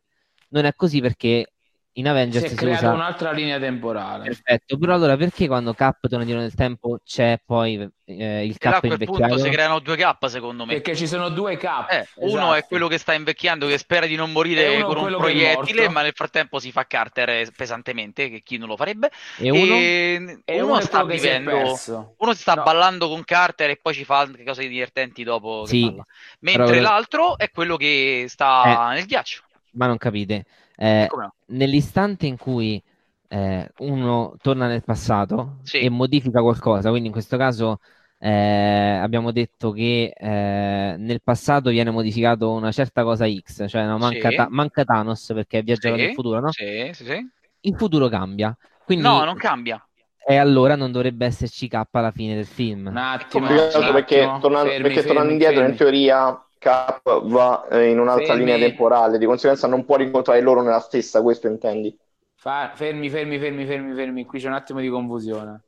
Non 0.49 0.65
è 0.65 0.73
così 0.75 1.01
perché 1.01 1.53
in 1.93 2.07
Avengers 2.07 2.45
si 2.45 2.53
è 2.53 2.55
creata 2.55 2.87
usa... 2.87 2.93
un'altra 2.93 3.31
linea 3.31 3.59
temporale. 3.59 4.25
Perfetto, 4.25 4.77
però 4.77 4.93
allora 4.93 5.17
perché 5.17 5.47
quando 5.47 5.73
Cap 5.73 5.99
torna 6.01 6.19
indietro 6.19 6.41
nel 6.41 6.53
tempo 6.53 6.99
c'è 7.03 7.41
poi 7.45 7.89
eh, 8.05 8.45
il 8.45 8.57
Cap 8.57 8.83
invecchiato? 8.85 9.27
Punto 9.27 9.37
si 9.37 9.49
creano 9.49 9.79
due 9.79 9.97
Cap 9.97 10.25
secondo 10.27 10.65
me. 10.65 10.73
Perché 10.73 10.95
ci 10.95 11.05
sono 11.05 11.27
due 11.29 11.57
Cap. 11.57 11.91
Eh, 11.91 11.97
esatto. 11.97 12.25
Uno 12.25 12.53
è 12.53 12.63
quello 12.65 12.87
che 12.87 12.97
sta 12.97 13.13
invecchiando, 13.13 13.67
che 13.67 13.77
spera 13.77 14.05
di 14.05 14.15
non 14.15 14.31
morire 14.31 14.81
con 14.83 14.97
un 14.97 15.17
proiettile, 15.17 15.89
ma 15.89 16.01
nel 16.01 16.13
frattempo 16.13 16.59
si 16.59 16.71
fa 16.71 16.85
Carter 16.85 17.49
pesantemente, 17.55 18.29
che 18.29 18.41
chi 18.41 18.57
non 18.57 18.69
lo 18.69 18.77
farebbe. 18.77 19.11
E 19.37 19.49
uno, 19.49 19.73
e... 19.73 20.41
E 20.45 20.61
uno, 20.61 20.73
uno 20.73 20.81
sta 20.81 21.03
vivendo, 21.03 21.77
uno 22.17 22.33
si 22.33 22.41
sta 22.41 22.53
no. 22.53 22.63
ballando 22.63 23.09
con 23.09 23.23
Carter 23.25 23.69
e 23.71 23.79
poi 23.81 23.93
ci 23.93 24.05
fa 24.05 24.19
anche 24.19 24.45
cose 24.45 24.65
divertenti 24.65 25.23
dopo. 25.23 25.65
Sì, 25.65 25.93
Mentre 26.39 26.65
però... 26.67 26.81
l'altro 26.81 27.37
è 27.37 27.49
quello 27.49 27.75
che 27.75 28.25
sta 28.29 28.91
eh. 28.91 28.95
nel 28.95 29.05
ghiaccio. 29.05 29.43
Ma 29.73 29.87
non 29.87 29.97
capite. 29.97 30.45
Eh, 30.81 31.07
nell'istante 31.49 32.25
in 32.25 32.37
cui 32.37 32.81
eh, 33.27 33.69
uno 33.77 34.35
torna 34.41 34.65
nel 34.65 34.83
passato 34.83 35.57
sì. 35.61 35.77
e 35.77 35.91
modifica 35.91 36.41
qualcosa, 36.41 36.89
quindi 36.89 37.05
in 37.05 37.13
questo 37.13 37.37
caso 37.37 37.79
eh, 38.17 38.99
abbiamo 38.99 39.31
detto 39.31 39.71
che 39.73 40.11
eh, 40.17 40.95
nel 40.97 41.21
passato 41.23 41.69
viene 41.69 41.91
modificato 41.91 42.51
una 42.51 42.71
certa 42.71 43.03
cosa 43.03 43.27
X, 43.31 43.67
cioè 43.67 43.85
no, 43.85 43.99
manca, 43.99 44.29
sì. 44.29 44.35
ta- 44.35 44.47
manca, 44.49 44.83
Thanos 44.83 45.31
perché 45.35 45.59
è 45.59 45.63
viaggiato 45.63 45.97
sì. 45.97 46.01
nel 46.01 46.13
futuro, 46.13 46.39
no? 46.39 46.51
Sì, 46.51 46.89
sì, 46.93 47.05
sì. 47.05 47.29
Il 47.59 47.75
futuro 47.77 48.07
cambia. 48.07 48.57
Quindi... 48.83 49.05
No, 49.05 49.23
non 49.23 49.35
cambia. 49.35 49.85
E 50.25 50.35
allora 50.37 50.75
non 50.75 50.91
dovrebbe 50.91 51.27
esserci 51.27 51.67
K 51.67 51.83
alla 51.91 52.11
fine 52.11 52.33
del 52.33 52.47
film. 52.47 52.87
Un 52.87 52.97
attimo, 52.97 53.47
un 53.47 53.55
attimo 53.55 53.91
perché, 53.91 54.21
tornando, 54.39 54.69
fermi, 54.69 54.81
perché 54.81 55.01
fermi, 55.01 55.07
tornando 55.07 55.31
indietro 55.31 55.57
fermi. 55.57 55.71
in 55.71 55.77
teoria 55.77 56.45
Cap 56.61 57.23
va 57.23 57.67
eh, 57.69 57.89
in 57.89 57.97
un'altra 57.97 58.35
fermi. 58.35 58.43
linea 58.43 58.59
temporale, 58.59 59.17
di 59.17 59.25
conseguenza 59.25 59.65
non 59.65 59.83
può 59.83 59.95
rincontrare 59.95 60.41
loro 60.41 60.61
nella 60.61 60.79
stessa, 60.79 61.23
questo 61.23 61.47
intendi? 61.47 61.97
Fa... 62.35 62.71
fermi, 62.75 63.09
fermi, 63.09 63.39
fermi, 63.39 63.65
fermi, 63.65 63.95
fermi, 63.95 64.25
qui 64.25 64.39
c'è 64.39 64.45
un 64.45 64.53
attimo 64.53 64.79
di 64.79 64.87
confusione. 64.87 65.63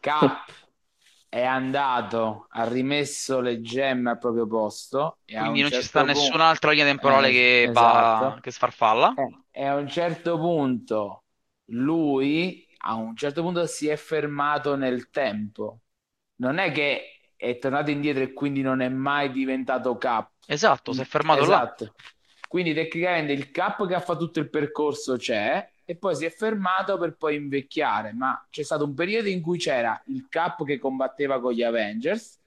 Cap 0.00 0.50
è 1.28 1.44
andato, 1.44 2.46
ha 2.48 2.64
rimesso 2.66 3.40
le 3.40 3.60
gemme 3.60 4.12
al 4.12 4.18
proprio 4.18 4.46
posto. 4.46 5.18
Quindi 5.26 5.60
non 5.60 5.68
certo 5.68 5.82
ci 5.82 5.82
sta 5.82 6.04
punto... 6.04 6.18
nessun'altra 6.18 6.70
linea 6.70 6.86
temporale 6.86 7.28
eh, 7.28 7.32
che, 7.32 7.62
esatto. 7.64 8.24
va... 8.24 8.38
che 8.40 8.50
sfarfalla. 8.50 9.12
Eh, 9.14 9.60
e 9.60 9.66
a 9.66 9.74
un 9.74 9.88
certo 9.88 10.38
punto 10.38 11.24
lui, 11.66 12.66
a 12.78 12.94
un 12.94 13.14
certo 13.14 13.42
punto, 13.42 13.66
si 13.66 13.88
è 13.88 13.96
fermato 13.96 14.74
nel 14.74 15.10
tempo. 15.10 15.80
Non 16.36 16.56
è 16.56 16.72
che 16.72 17.13
è 17.36 17.58
tornato 17.58 17.90
indietro 17.90 18.22
e 18.22 18.32
quindi 18.32 18.62
non 18.62 18.80
è 18.80 18.88
mai 18.88 19.30
diventato 19.30 19.96
cap. 19.96 20.30
Esatto, 20.46 20.92
si 20.92 21.00
è 21.00 21.04
fermato 21.04 21.42
esatto. 21.42 21.84
là. 21.84 21.92
Quindi 22.48 22.74
tecnicamente 22.74 23.32
il 23.32 23.50
cap 23.50 23.86
che 23.86 23.94
ha 23.94 24.00
fatto 24.00 24.26
tutto 24.26 24.38
il 24.38 24.48
percorso 24.48 25.16
c'è 25.16 25.68
e 25.84 25.96
poi 25.96 26.14
si 26.14 26.24
è 26.24 26.30
fermato 26.30 26.96
per 26.98 27.16
poi 27.16 27.36
invecchiare, 27.36 28.12
ma 28.12 28.46
c'è 28.50 28.62
stato 28.62 28.84
un 28.84 28.94
periodo 28.94 29.28
in 29.28 29.40
cui 29.40 29.58
c'era 29.58 30.00
il 30.06 30.26
cap 30.28 30.64
che 30.64 30.78
combatteva 30.78 31.40
con 31.40 31.52
gli 31.52 31.62
Avengers 31.62 32.38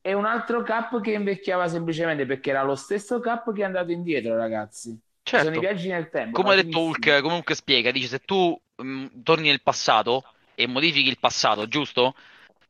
e 0.00 0.12
un 0.12 0.24
altro 0.24 0.62
cap 0.62 1.00
che 1.00 1.12
invecchiava 1.12 1.66
semplicemente 1.68 2.26
perché 2.26 2.50
era 2.50 2.62
lo 2.62 2.76
stesso 2.76 3.18
cap 3.18 3.52
che 3.52 3.62
è 3.62 3.64
andato 3.64 3.90
indietro, 3.90 4.36
ragazzi. 4.36 4.96
Certo. 5.22 5.46
Sono 5.46 5.56
i 5.56 5.58
viaggi 5.60 5.88
nel 5.88 6.08
tempo. 6.08 6.40
Come 6.40 6.52
ha 6.52 6.62
detto 6.62 6.78
Hulk, 6.78 7.20
comunque 7.20 7.56
spiega, 7.56 7.90
dice 7.90 8.06
se 8.06 8.18
tu 8.20 8.56
mh, 8.76 8.86
mm, 8.86 9.06
torni 9.24 9.48
nel 9.48 9.62
passato 9.62 10.22
e 10.54 10.68
modifichi 10.68 11.08
il 11.08 11.18
passato, 11.18 11.66
giusto? 11.66 12.14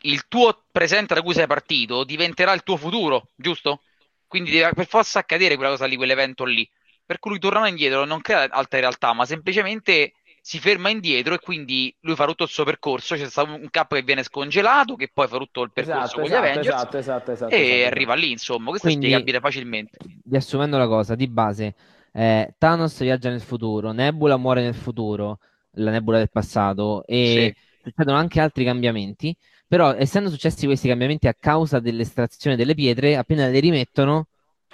Il 0.07 0.27
tuo 0.29 0.65
presente 0.71 1.15
da 1.15 1.23
cui 1.23 1.35
sei 1.35 1.47
partito 1.47 2.05
diventerà 2.05 2.53
il 2.53 2.63
tuo 2.63 2.77
futuro, 2.77 3.31
giusto? 3.35 3.83
Quindi 4.27 4.51
deve 4.51 4.73
per 4.73 4.87
forza 4.87 5.19
accadere 5.19 5.57
quella 5.57 5.71
cosa 5.71 5.87
lì, 5.87 5.97
quell'evento 5.97 6.45
lì. 6.45 6.69
Per 7.05 7.19
cui 7.19 7.31
lui 7.33 7.41
torna 7.41 7.69
indietro, 7.69 8.05
non 8.05 8.21
crea 8.21 8.49
altra 8.51 8.81
realtà, 8.81 9.13
ma 9.13 9.25
semplicemente 9.25 10.15
si 10.41 10.59
ferma 10.61 10.91
indietro 10.91 11.35
e 11.35 11.41
quindi 11.41 11.95
lui 12.01 12.15
fa 12.15 12.27
tutto 12.27 12.45
il 12.45 12.49
suo 12.49 12.65
percorso. 12.65 13.15
C'è 13.15 13.29
stato 13.29 13.53
un 13.53 13.69
cap 13.71 13.95
che 13.95 14.03
viene 14.03 14.23
scongelato, 14.23 14.97
che 14.97 15.11
poi 15.13 15.29
fa 15.29 15.39
tutto 15.39 15.63
il 15.63 15.73
percorso 15.73 16.01
esatto, 16.01 16.21
con 16.21 16.23
gli 16.23 16.27
esatto, 16.27 16.45
Avengers 16.45 16.67
esatto, 16.67 16.97
esatto, 16.99 17.33
esatto 17.33 17.55
e 17.55 17.61
esatto, 17.61 17.87
arriva 17.87 18.15
lì, 18.15 18.31
insomma. 18.31 18.71
Questo 18.71 18.89
quindi, 18.89 19.07
è 19.07 19.09
spiegabile 19.11 19.41
facilmente. 19.41 19.99
Riassumendo 20.29 20.79
la 20.79 20.87
cosa, 20.87 21.15
di 21.15 21.29
base, 21.29 21.75
eh, 22.13 22.55
Thanos 22.59 23.01
viaggia 23.01 23.31
nel 23.31 23.41
futuro, 23.41 23.93
Nebula 23.93 24.37
muore 24.37 24.63
nel 24.63 24.75
futuro, 24.75 25.39
la 25.73 25.91
Nebula 25.91 26.19
del 26.19 26.31
passato, 26.31 27.05
e 27.07 27.55
sì. 27.55 27.83
succedono 27.83 28.17
anche 28.17 28.41
altri 28.41 28.65
cambiamenti. 28.65 29.37
Però, 29.69 29.95
essendo 29.95 30.31
successi 30.31 30.67
questi 30.67 30.89
cambiamenti 30.89 31.27
a 31.27 31.35
causa 31.39 31.81
dell'estrazione 31.81 32.57
delle 32.57 32.75
pietre, 32.75 33.17
appena 33.17 33.49
le 33.49 33.59
rimettono, 33.59 34.27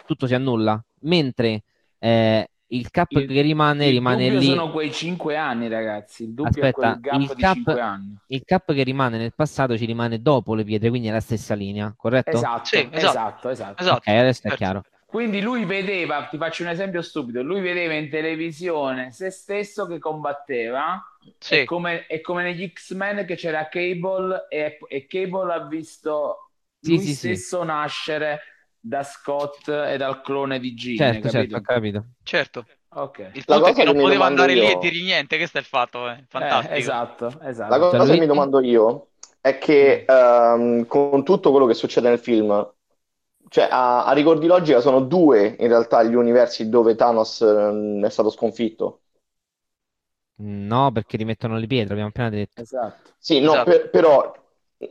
tutto 0.04 0.26
si 0.26 0.34
annulla. 0.34 0.82
Mentre 1.00 1.62
eh, 1.98 2.48
il 2.72 2.90
cap 2.90 3.10
il, 3.10 3.26
che 3.26 3.40
rimane 3.40 3.86
il 3.86 3.92
rimane 3.92 4.30
lì. 4.30 4.46
sono 4.46 4.70
quei 4.70 4.92
5 4.92 5.36
anni, 5.36 5.68
ragazzi. 5.68 6.24
Il 6.24 6.34
dubbio 6.34 6.62
Aspetta, 6.62 6.98
è 7.00 7.16
il 7.16 7.32
cap, 7.36 8.02
il 8.26 8.42
cap 8.44 8.72
che 8.72 8.82
rimane 8.82 9.18
nel 9.18 9.32
passato 9.34 9.76
ci 9.76 9.84
rimane 9.84 10.20
dopo 10.20 10.54
le 10.54 10.64
pietre, 10.64 10.88
quindi 10.88 11.08
è 11.08 11.10
la 11.10 11.20
stessa 11.20 11.54
linea, 11.54 11.92
corretto? 11.96 12.30
Esatto, 12.30 12.64
sì, 12.64 12.88
esatto, 12.90 12.98
esatto, 12.98 13.48
esatto. 13.50 13.82
esatto. 13.82 13.96
Ok, 13.96 14.08
adesso 14.08 14.40
è 14.40 14.48
certo. 14.48 14.56
chiaro. 14.56 14.82
Quindi 15.12 15.42
lui 15.42 15.66
vedeva, 15.66 16.26
ti 16.30 16.38
faccio 16.38 16.62
un 16.62 16.70
esempio 16.70 17.02
stupido, 17.02 17.42
lui 17.42 17.60
vedeva 17.60 17.92
in 17.92 18.08
televisione 18.08 19.12
se 19.12 19.28
stesso 19.28 19.84
che 19.84 19.98
combatteva 19.98 21.06
sì. 21.38 21.56
È, 21.56 21.64
come, 21.64 22.06
è, 22.06 22.22
come, 22.22 22.42
negli 22.42 22.72
X-Men 22.72 23.26
che 23.26 23.34
c'era 23.34 23.68
Cable 23.68 24.46
e, 24.48 24.78
e 24.88 25.06
Cable 25.06 25.52
ha 25.52 25.66
visto 25.66 26.52
sì, 26.80 26.94
lui 26.94 27.00
sì, 27.00 27.12
stesso 27.12 27.62
nascere 27.62 28.40
da 28.80 29.02
Scott 29.02 29.68
e 29.68 29.98
dal 29.98 30.22
clone 30.22 30.58
di 30.58 30.72
Gene. 30.72 30.96
Certo, 30.96 31.28
certo, 31.28 31.60
capito. 31.60 32.04
Certo. 32.22 32.64
Okay. 32.88 33.32
Il 33.34 33.44
punto 33.44 33.66
è 33.66 33.74
che 33.74 33.84
non 33.84 33.98
poteva 33.98 34.24
andare 34.24 34.54
io... 34.54 34.62
lì 34.62 34.70
e 34.70 34.78
dire 34.78 34.98
niente, 35.02 35.36
questo 35.36 35.58
è 35.58 35.60
il 35.60 35.66
fatto, 35.66 36.08
eh. 36.08 36.24
fantastico. 36.26 36.72
Eh, 36.72 36.78
esatto, 36.78 37.38
esatto. 37.42 37.70
La 37.70 37.78
cosa 37.78 37.98
cioè, 37.98 38.14
che 38.14 38.20
mi 38.20 38.26
domando 38.26 38.60
io 38.60 39.08
è 39.42 39.58
che 39.58 40.06
um, 40.08 40.86
con 40.86 41.22
tutto 41.22 41.50
quello 41.50 41.66
che 41.66 41.74
succede 41.74 42.08
nel 42.08 42.18
film, 42.18 42.66
cioè 43.52 43.68
a, 43.70 44.06
a 44.06 44.12
rigor 44.12 44.38
di 44.38 44.46
logica 44.46 44.80
sono 44.80 45.00
due 45.00 45.56
in 45.58 45.68
realtà 45.68 46.02
gli 46.02 46.14
universi 46.14 46.70
dove 46.70 46.94
Thanos 46.94 47.40
um, 47.40 48.02
è 48.02 48.08
stato 48.08 48.30
sconfitto. 48.30 49.00
No, 50.36 50.90
perché 50.90 51.18
rimettono 51.18 51.58
le 51.58 51.66
pietre, 51.66 51.92
abbiamo 51.92 52.08
appena 52.08 52.30
detto. 52.30 52.62
Esatto. 52.62 53.10
Sì, 53.18 53.40
no, 53.40 53.52
esatto. 53.52 53.70
per, 53.70 53.90
però 53.90 54.34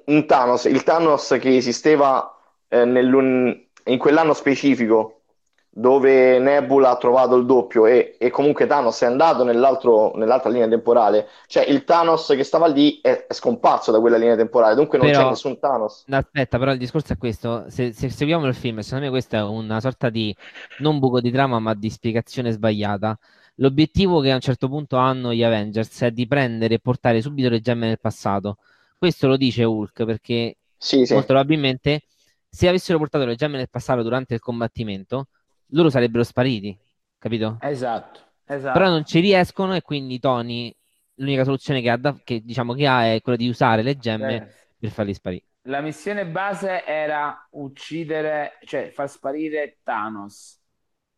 un 0.06 0.26
Thanos, 0.28 0.66
il 0.66 0.84
Thanos 0.84 1.38
che 1.40 1.58
esisteva 1.58 2.38
eh, 2.68 2.84
in 2.84 3.98
quell'anno 3.98 4.34
specifico 4.34 5.21
dove 5.74 6.38
Nebula 6.38 6.90
ha 6.90 6.98
trovato 6.98 7.36
il 7.36 7.46
doppio 7.46 7.86
e, 7.86 8.16
e 8.20 8.30
comunque 8.30 8.68
Thanos 8.68 9.02
è 9.02 9.06
andato 9.06 9.44
nell'altra 9.46 10.50
linea 10.50 10.68
temporale, 10.68 11.28
cioè 11.48 11.64
il 11.64 11.86
Thanos 11.86 12.28
che 12.36 12.44
stava 12.44 12.68
lì 12.68 13.00
è, 13.02 13.26
è 13.28 13.34
scomparso 13.34 13.92
da 13.92 14.00
quella 14.00 14.18
linea 14.18 14.36
temporale, 14.36 14.76
dunque 14.76 14.98
non 14.98 15.08
però, 15.08 15.24
c'è 15.24 15.30
nessun 15.30 15.60
Thanos. 15.60 16.04
Aspetta, 16.10 16.60
però 16.60 16.72
il 16.74 16.78
discorso 16.78 17.14
è 17.14 17.18
questo, 17.18 17.66
se, 17.70 17.94
se 17.94 18.10
seguiamo 18.10 18.46
il 18.48 18.56
film, 18.56 18.80
secondo 18.80 19.06
me 19.06 19.12
questa 19.12 19.38
è 19.38 19.44
una 19.44 19.80
sorta 19.80 20.10
di, 20.10 20.36
non 20.80 21.00
buco 21.00 21.22
di 21.22 21.32
trama, 21.32 21.60
ma 21.60 21.74
di 21.74 21.90
spiegazione 21.90 22.52
sbagliata 22.52 23.18
L'obiettivo 23.56 24.22
che 24.22 24.32
a 24.32 24.36
un 24.36 24.42
certo 24.42 24.68
punto 24.68 24.98
hanno 24.98 25.34
gli 25.34 25.44
Avengers 25.44 26.02
è 26.02 26.12
di 26.12 26.26
prendere 26.26 26.76
e 26.76 26.80
portare 26.80 27.22
subito 27.22 27.50
le 27.50 27.60
gemme 27.60 27.88
nel 27.88 28.00
passato. 28.00 28.58
Questo 28.98 29.28
lo 29.28 29.38
dice 29.38 29.64
Hulk 29.64 30.04
perché 30.06 30.58
sì, 30.78 31.06
sì. 31.06 31.14
molto 31.14 31.34
probabilmente 31.34 32.04
se 32.50 32.68
avessero 32.68 32.98
portato 32.98 33.26
le 33.26 33.36
gemme 33.36 33.58
nel 33.58 33.70
passato 33.70 34.02
durante 34.02 34.34
il 34.34 34.40
combattimento, 34.40 35.28
loro 35.72 35.90
sarebbero 35.90 36.24
spariti, 36.24 36.78
capito? 37.18 37.58
Esatto, 37.62 38.22
esatto. 38.46 38.78
Però 38.78 38.90
non 38.90 39.06
ci 39.06 39.20
riescono 39.20 39.76
e 39.76 39.82
quindi 39.82 40.20
Tony 40.20 40.74
l'unica 41.16 41.44
soluzione 41.44 41.82
che 41.82 41.90
ha, 41.90 41.98
da, 41.98 42.20
che, 42.24 42.42
diciamo, 42.42 42.74
che 42.74 42.88
ha 42.88 43.14
è 43.14 43.22
quella 43.22 43.38
di 43.38 43.48
usare 43.48 43.84
le 43.84 43.98
gemme 43.98 44.36
eh. 44.36 44.48
per 44.80 44.90
farli 44.90 45.14
sparire. 45.14 45.46
La 45.66 45.82
missione 45.82 46.26
base 46.26 46.84
era 46.86 47.48
uccidere, 47.52 48.58
cioè 48.66 48.90
far 48.92 49.10
sparire 49.10 49.78
Thanos 49.84 50.60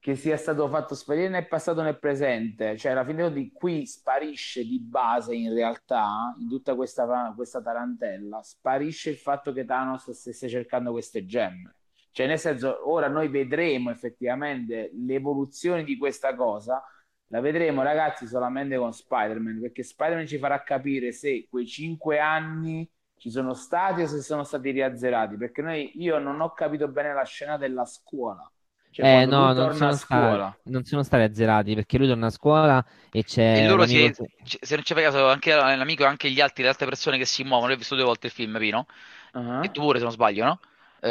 che 0.03 0.17
sia 0.17 0.35
stato 0.35 0.67
fatto 0.67 0.95
sparire 0.95 1.29
nel 1.29 1.47
passato 1.47 1.79
e 1.79 1.83
nel 1.83 1.97
presente, 1.97 2.75
cioè 2.75 2.91
alla 2.91 3.05
fine 3.05 3.31
di 3.31 3.53
qui 3.53 3.85
sparisce 3.85 4.65
di 4.65 4.77
base 4.81 5.33
in 5.33 5.53
realtà, 5.53 6.35
in 6.37 6.49
tutta 6.49 6.75
questa, 6.75 7.31
questa 7.33 7.61
tarantella, 7.61 8.43
sparisce 8.43 9.11
il 9.11 9.15
fatto 9.15 9.53
che 9.53 9.63
Thanos 9.63 10.11
stesse 10.11 10.49
cercando 10.49 10.91
queste 10.91 11.25
gemme. 11.25 11.75
Cioè 12.13 12.27
nel 12.27 12.39
senso, 12.39 12.89
ora 12.89 13.09
noi 13.09 13.27
vedremo 13.27 13.91
effettivamente 13.91 14.91
l'evoluzione 14.93 15.83
di 15.83 15.97
questa 15.97 16.33
cosa, 16.35 16.81
la 17.27 17.41
vedremo 17.41 17.81
ragazzi 17.83 18.27
solamente 18.27 18.77
con 18.77 18.93
Spider-Man, 18.93 19.59
perché 19.59 19.83
Spider-Man 19.83 20.27
ci 20.27 20.37
farà 20.37 20.63
capire 20.63 21.11
se 21.11 21.47
quei 21.49 21.67
cinque 21.67 22.19
anni 22.19 22.89
ci 23.17 23.29
sono 23.29 23.53
stati 23.53 24.03
o 24.03 24.07
se 24.07 24.21
sono 24.21 24.43
stati 24.43 24.71
riazzerati, 24.71 25.35
perché 25.35 25.61
noi, 25.61 25.91
io 25.95 26.19
non 26.19 26.39
ho 26.39 26.53
capito 26.53 26.87
bene 26.87 27.13
la 27.13 27.25
scena 27.25 27.57
della 27.57 27.85
scuola 27.85 28.49
cioè, 28.93 29.21
eh, 29.21 29.25
no, 29.25 29.51
non 29.53 29.73
sono, 29.73 29.91
stati, 29.93 30.59
non 30.65 30.83
sono, 30.83 31.01
stati, 31.01 31.23
azzerati 31.23 31.73
perché 31.73 31.97
lui 31.97 32.07
torna 32.07 32.27
a 32.27 32.29
scuola 32.29 32.85
e 33.11 33.23
c'è. 33.23 33.63
E 33.63 33.67
loro 33.67 33.87
si, 33.87 33.95
che... 33.95 34.59
se 34.61 34.75
non 34.75 34.83
ci 34.83 34.93
fai 34.93 35.01
caso, 35.01 35.27
anche 35.27 35.51
l'amico 35.51 36.03
e 36.03 36.05
anche 36.05 36.29
gli 36.29 36.39
altri, 36.39 36.61
le 36.61 36.69
altre 36.69 36.85
persone 36.85 37.17
che 37.17 37.25
si 37.25 37.43
muovono. 37.43 37.69
Io 37.69 37.75
ho 37.75 37.79
visto 37.79 37.95
due 37.95 38.03
volte 38.03 38.27
il 38.27 38.33
film, 38.33 38.55
Pino. 38.59 38.85
Uh-huh. 39.33 39.63
E 39.63 39.71
tu 39.71 39.81
pure, 39.81 39.97
se 39.97 40.03
non 40.03 40.13
sbaglio, 40.13 40.45
no? 40.45 40.59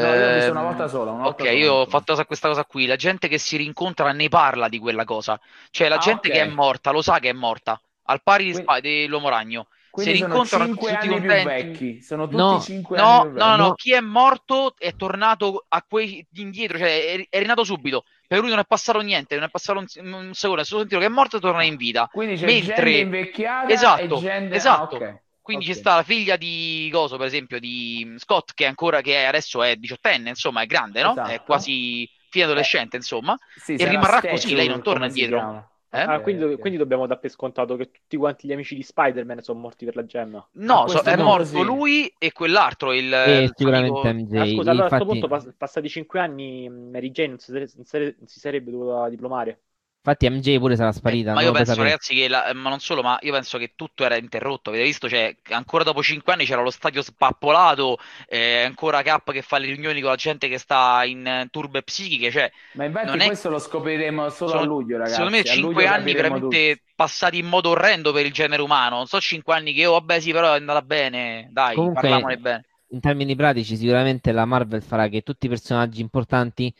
No, 0.00 0.14
io 0.14 0.30
ho 0.30 0.34
visto 0.34 0.50
una 0.50 0.60
ehm, 0.60 0.66
volta 0.66 0.88
sola. 0.88 1.10
Una 1.10 1.22
volta 1.24 1.42
ok, 1.42 1.48
sola. 1.48 1.60
io 1.60 1.72
ho 1.74 1.86
fatto 1.86 2.24
questa 2.24 2.48
cosa 2.48 2.64
qui. 2.64 2.86
La 2.86 2.96
gente 2.96 3.28
che 3.28 3.38
si 3.38 3.56
rincontra 3.56 4.12
ne 4.12 4.28
parla 4.28 4.68
di 4.68 4.78
quella 4.78 5.04
cosa. 5.04 5.38
Cioè, 5.70 5.88
la 5.88 5.96
ah, 5.96 5.98
gente 5.98 6.28
okay. 6.28 6.40
che 6.40 6.48
è 6.48 6.48
morta 6.48 6.90
lo 6.90 7.02
sa 7.02 7.18
che 7.18 7.28
è 7.28 7.34
morta. 7.34 7.80
Al 8.04 8.22
pari 8.22 8.46
di 8.46 8.52
Quindi... 8.52 8.80
dell'uomo 8.80 9.28
ragno. 9.28 9.66
Quindi 9.92 10.16
si 10.16 10.22
rincontrano 10.22 10.74
tutti 10.74 10.88
anni 10.88 11.20
più 11.20 11.28
vecchi. 11.28 12.00
Sono 12.00 12.24
tutti 12.24 12.36
no, 12.36 12.58
5 12.58 12.96
no, 12.96 13.20
anni 13.20 13.32
no, 13.34 13.46
no, 13.46 13.56
no, 13.56 13.74
chi 13.74 13.92
è 13.92 14.00
morto 14.00 14.74
è 14.78 14.96
tornato 14.96 15.66
a 15.68 15.84
quei 15.86 16.26
indietro, 16.36 16.78
cioè 16.78 17.12
è, 17.12 17.26
è 17.28 17.38
rinato 17.38 17.62
subito. 17.62 18.04
Per 18.26 18.40
lui 18.40 18.48
non 18.48 18.58
è 18.58 18.64
passato 18.64 19.00
niente, 19.00 19.34
non 19.34 19.44
è 19.44 19.50
passato 19.50 19.78
un, 19.80 19.86
un 20.10 20.30
secondo, 20.32 20.62
è 20.62 20.64
solo 20.64 20.80
sentito 20.80 20.98
che 20.98 21.04
è 21.04 21.10
morto 21.10 21.36
e 21.36 21.40
torna 21.40 21.62
in 21.62 21.76
vita. 21.76 22.08
Quindi 22.10 22.36
c'è 22.36 22.46
Mentre... 22.46 22.74
gente 22.74 22.90
invecchiata 23.00 23.70
esatto, 23.70 24.18
gente... 24.18 24.54
esatto. 24.54 24.96
Ah, 24.96 24.98
okay. 24.98 25.20
Quindi 25.42 25.64
okay. 25.64 25.74
c'è 25.74 25.80
sta 25.80 25.96
la 25.96 26.02
figlia 26.04 26.36
di 26.36 26.88
Goso, 26.92 27.16
per 27.16 27.26
esempio, 27.26 27.58
di 27.58 28.14
Scott, 28.16 28.52
che 28.54 28.64
ancora 28.64 29.00
che 29.00 29.22
è, 29.22 29.24
adesso 29.24 29.62
è 29.62 29.74
diciottenne, 29.74 30.28
insomma, 30.28 30.62
è 30.62 30.66
grande, 30.66 31.02
no? 31.02 31.10
Esatto. 31.10 31.30
È 31.30 31.42
quasi 31.42 32.08
fine 32.30 32.44
adolescente, 32.44 32.96
insomma. 32.96 33.36
Sì, 33.56 33.74
e 33.74 33.88
rimarrà 33.88 34.20
così, 34.20 34.54
lei 34.54 34.68
non 34.68 34.82
torna 34.82 35.06
indietro. 35.06 35.66
Eh? 35.94 36.00
Ah, 36.00 36.20
quindi, 36.20 36.44
okay. 36.44 36.56
quindi, 36.56 36.78
dobbiamo 36.78 37.06
dare 37.06 37.20
per 37.20 37.28
scontato 37.28 37.76
che 37.76 37.90
tutti 37.90 38.16
quanti 38.16 38.46
gli 38.46 38.52
amici 38.52 38.74
di 38.74 38.82
Spider-Man 38.82 39.42
sono 39.42 39.58
morti 39.58 39.84
per 39.84 39.96
la 39.96 40.06
gemma. 40.06 40.48
No, 40.52 40.88
so, 40.88 41.02
è 41.02 41.16
morto 41.16 41.50
così. 41.52 41.62
lui 41.62 42.14
e 42.16 42.32
quell'altro. 42.32 42.92
Il, 42.92 43.12
e 43.12 43.42
il 43.42 43.52
sicuramente 43.54 44.08
amico... 44.08 44.32
MJ. 44.32 44.40
Ah, 44.40 44.46
scusa, 44.46 44.70
allora 44.70 44.84
Infatti... 44.84 45.02
a 45.02 45.04
questo 45.04 45.04
punto, 45.04 45.28
pass- 45.28 45.54
passati 45.54 45.88
cinque 45.90 46.20
anni, 46.20 46.70
Mary 46.70 47.10
Jane 47.10 47.28
non 47.28 47.38
si, 47.38 47.52
non 47.52 48.26
si 48.26 48.40
sarebbe 48.40 48.70
dovuta 48.70 49.10
diplomare. 49.10 49.60
Infatti 50.04 50.28
MJ 50.28 50.58
pure 50.58 50.74
sarà 50.74 50.90
sparita. 50.90 51.30
Eh, 51.30 51.34
ma 51.34 51.42
io 51.42 51.52
penso, 51.52 51.80
ragazzi, 51.80 52.12
che 52.12 52.26
la, 52.26 52.50
ma 52.54 52.68
non 52.68 52.80
solo, 52.80 53.02
ma 53.02 53.16
io 53.22 53.32
penso 53.32 53.56
che 53.56 53.74
tutto 53.76 54.04
era 54.04 54.16
interrotto. 54.16 54.70
Avete 54.70 54.82
visto? 54.82 55.08
Cioè, 55.08 55.36
ancora 55.50 55.84
dopo 55.84 56.02
cinque 56.02 56.32
anni 56.32 56.44
c'era 56.44 56.60
lo 56.60 56.70
stadio 56.70 57.02
spappolato, 57.02 57.98
eh, 58.26 58.64
ancora 58.64 59.02
Cap 59.02 59.30
che 59.30 59.42
fa 59.42 59.58
le 59.58 59.66
riunioni 59.66 60.00
con 60.00 60.10
la 60.10 60.16
gente 60.16 60.48
che 60.48 60.58
sta 60.58 61.04
in 61.04 61.46
turbe 61.52 61.84
psichiche. 61.84 62.32
Cioè, 62.32 62.50
ma 62.72 62.86
infatti 62.86 63.16
questo 63.16 63.46
è... 63.46 63.50
lo 63.52 63.60
scopriremo 63.60 64.28
solo 64.30 64.50
sono, 64.50 64.62
a 64.62 64.64
luglio, 64.64 64.96
ragazzi. 64.96 65.14
Secondo 65.14 65.36
me 65.36 65.44
cinque 65.44 65.86
anni 65.86 66.12
veramente 66.14 66.72
tutti. 66.72 66.82
passati 66.96 67.38
in 67.38 67.46
modo 67.46 67.70
orrendo 67.70 68.12
per 68.12 68.26
il 68.26 68.32
genere 68.32 68.60
umano. 68.60 68.96
Non 68.96 69.06
so 69.06 69.20
cinque 69.20 69.54
anni 69.54 69.72
che, 69.72 69.86
oh, 69.86 69.92
vabbè, 69.92 70.18
sì, 70.18 70.32
però 70.32 70.52
è 70.52 70.56
andata 70.56 70.82
bene. 70.82 71.48
Dai, 71.52 71.76
Comunque, 71.76 72.00
parliamone 72.00 72.38
bene. 72.38 72.64
In 72.88 72.98
termini 72.98 73.36
pratici, 73.36 73.76
sicuramente 73.76 74.32
la 74.32 74.46
Marvel 74.46 74.82
farà 74.82 75.06
che 75.06 75.22
tutti 75.22 75.46
i 75.46 75.48
personaggi 75.48 76.00
importanti 76.00 76.74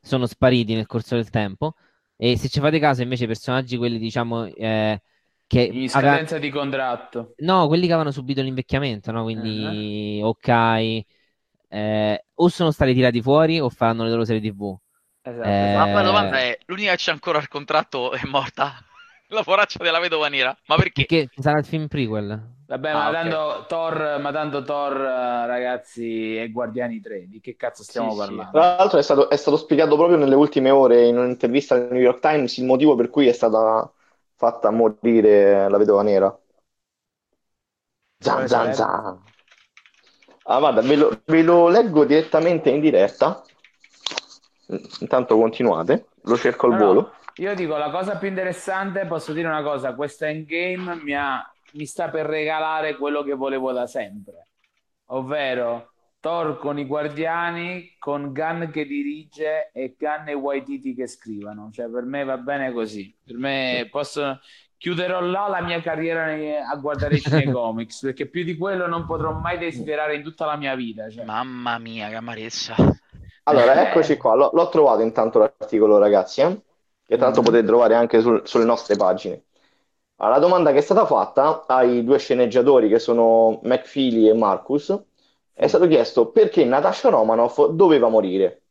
sono 0.00 0.26
spariti 0.26 0.74
nel 0.74 0.88
corso 0.88 1.14
del 1.14 1.30
tempo 1.30 1.76
e 2.16 2.36
se 2.36 2.48
ci 2.48 2.60
fate 2.60 2.78
caso, 2.78 3.02
invece, 3.02 3.24
i 3.24 3.26
personaggi, 3.26 3.76
quelli 3.76 3.98
diciamo 3.98 4.46
eh, 4.46 5.00
che. 5.46 5.60
In 5.60 5.88
scadenza 5.88 6.36
aveva... 6.36 6.38
di 6.38 6.50
contratto. 6.50 7.34
No, 7.38 7.66
quelli 7.66 7.86
che 7.86 7.92
avevano 7.92 8.12
subito 8.12 8.42
l'invecchiamento, 8.42 9.10
no? 9.12 9.24
Quindi, 9.24 10.20
uh-huh. 10.20 10.28
ok. 10.28 11.04
Eh, 11.68 12.24
o 12.34 12.48
sono 12.48 12.70
stati 12.70 12.94
tirati 12.94 13.20
fuori 13.20 13.58
o 13.58 13.68
faranno 13.68 14.04
le 14.04 14.10
loro 14.10 14.24
serie 14.24 14.40
TV. 14.40 14.76
Esatto. 15.22 15.48
Eh... 15.48 15.74
Ma 15.74 15.92
la 15.92 16.02
domanda 16.02 16.38
è: 16.38 16.58
l'unica 16.66 16.90
che 16.92 16.96
c'è 16.96 17.12
ancora 17.12 17.38
il 17.38 17.48
contratto 17.48 18.12
è 18.12 18.20
morta? 18.26 18.74
la 19.28 19.42
foraccia 19.42 19.82
della 19.82 19.98
vedova 19.98 20.28
nera. 20.28 20.56
Ma 20.66 20.76
perché? 20.76 21.04
Perché 21.04 21.42
sarà 21.42 21.58
il 21.58 21.64
film 21.64 21.88
prequel. 21.88 22.52
Vabbè, 22.66 22.90
ah, 22.90 22.94
ma, 22.94 23.08
okay. 23.08 23.22
tanto 23.22 23.64
Thor, 23.66 24.18
ma 24.20 24.32
tanto 24.32 24.62
Thor, 24.62 24.92
ragazzi, 24.92 26.36
è 26.36 26.50
Guardiani 26.50 27.00
3. 27.00 27.28
Di 27.28 27.40
che 27.40 27.56
cazzo 27.56 27.82
stiamo 27.82 28.12
sì, 28.12 28.18
parlando? 28.18 28.44
Sì. 28.44 28.50
Tra 28.52 28.76
l'altro 28.76 28.98
è 28.98 29.02
stato, 29.02 29.28
è 29.28 29.36
stato, 29.36 29.56
spiegato 29.56 29.96
proprio 29.96 30.16
nelle 30.16 30.34
ultime 30.34 30.70
ore 30.70 31.06
in 31.06 31.18
un'intervista 31.18 31.74
al 31.74 31.88
New 31.90 32.00
York 32.00 32.20
Times 32.20 32.56
il 32.56 32.64
motivo 32.64 32.94
per 32.94 33.10
cui 33.10 33.26
è 33.26 33.32
stata 33.32 33.90
fatta 34.36 34.70
morire 34.70 35.68
la 35.68 35.76
vedova 35.76 36.02
nera. 36.02 36.38
Zan, 38.18 38.48
zan, 38.48 38.72
zan. 38.72 39.22
Ah, 40.44 40.58
guarda, 40.58 40.80
ve 40.80 40.96
lo, 40.96 41.20
ve 41.26 41.42
lo 41.42 41.68
leggo 41.68 42.04
direttamente 42.04 42.70
in 42.70 42.80
diretta. 42.80 43.42
Intanto 45.00 45.36
continuate, 45.36 46.06
lo 46.22 46.36
cerco 46.36 46.66
al 46.66 46.72
no, 46.72 46.78
volo. 46.78 47.00
No. 47.00 47.12
Io 47.36 47.54
dico, 47.54 47.76
la 47.76 47.90
cosa 47.90 48.16
più 48.16 48.28
interessante, 48.28 49.06
posso 49.06 49.32
dire 49.32 49.48
una 49.48 49.62
cosa, 49.62 49.94
questa 49.94 50.28
endgame 50.28 51.00
mi, 51.02 51.14
ha, 51.14 51.53
mi 51.74 51.86
sta 51.86 52.08
per 52.08 52.26
regalare 52.26 52.96
quello 52.96 53.22
che 53.22 53.34
volevo 53.34 53.72
da 53.72 53.86
sempre, 53.86 54.48
ovvero 55.06 55.92
Thor 56.20 56.58
con 56.58 56.78
i 56.78 56.86
guardiani, 56.86 57.96
con 57.98 58.32
Gunn 58.32 58.70
che 58.70 58.86
dirige 58.86 59.70
e 59.72 59.94
Gunn 59.98 60.28
e 60.28 60.34
Waititi 60.34 60.94
che 60.94 61.06
scrivano. 61.06 61.70
Cioè, 61.70 61.88
per 61.88 62.04
me 62.04 62.24
va 62.24 62.38
bene 62.38 62.72
così. 62.72 63.14
Per 63.22 63.36
me 63.36 63.88
posso... 63.90 64.40
Chiuderò 64.76 65.20
là 65.20 65.48
la 65.48 65.62
mia 65.62 65.80
carriera 65.80 66.68
a 66.68 66.76
guardare 66.76 67.16
i 67.16 67.20
cinecomics, 67.22 68.00
perché 68.00 68.26
più 68.26 68.44
di 68.44 68.56
quello 68.56 68.86
non 68.86 69.06
potrò 69.06 69.32
mai 69.32 69.56
desiderare 69.56 70.14
in 70.16 70.22
tutta 70.22 70.44
la 70.44 70.56
mia 70.56 70.74
vita. 70.74 71.08
Cioè. 71.08 71.24
Mamma 71.24 71.78
mia, 71.78 72.08
che 72.08 72.16
amarezza. 72.16 72.74
Allora, 73.44 73.74
eh. 73.74 73.88
eccoci 73.88 74.16
qua. 74.16 74.34
L- 74.34 74.50
l'ho 74.52 74.68
trovato 74.68 75.02
intanto 75.02 75.38
l'articolo, 75.38 75.98
ragazzi. 75.98 76.40
Eh? 76.42 76.60
che 77.06 77.16
l'altro 77.16 77.42
mm. 77.42 77.44
potete 77.44 77.66
trovare 77.66 77.94
anche 77.94 78.20
sul, 78.20 78.42
sulle 78.44 78.64
nostre 78.64 78.96
pagine. 78.96 79.42
Allora, 80.24 80.38
la 80.38 80.46
domanda 80.46 80.72
che 80.72 80.78
è 80.78 80.80
stata 80.80 81.04
fatta 81.04 81.64
ai 81.66 82.02
due 82.02 82.18
sceneggiatori 82.18 82.88
che 82.88 82.98
sono 82.98 83.60
McFeely 83.62 84.30
e 84.30 84.32
Marcus 84.32 84.98
è 85.52 85.66
stato 85.66 85.86
chiesto 85.86 86.28
perché 86.28 86.64
Natasha 86.64 87.10
Romanoff 87.10 87.68
doveva 87.68 88.08
morire. 88.08 88.62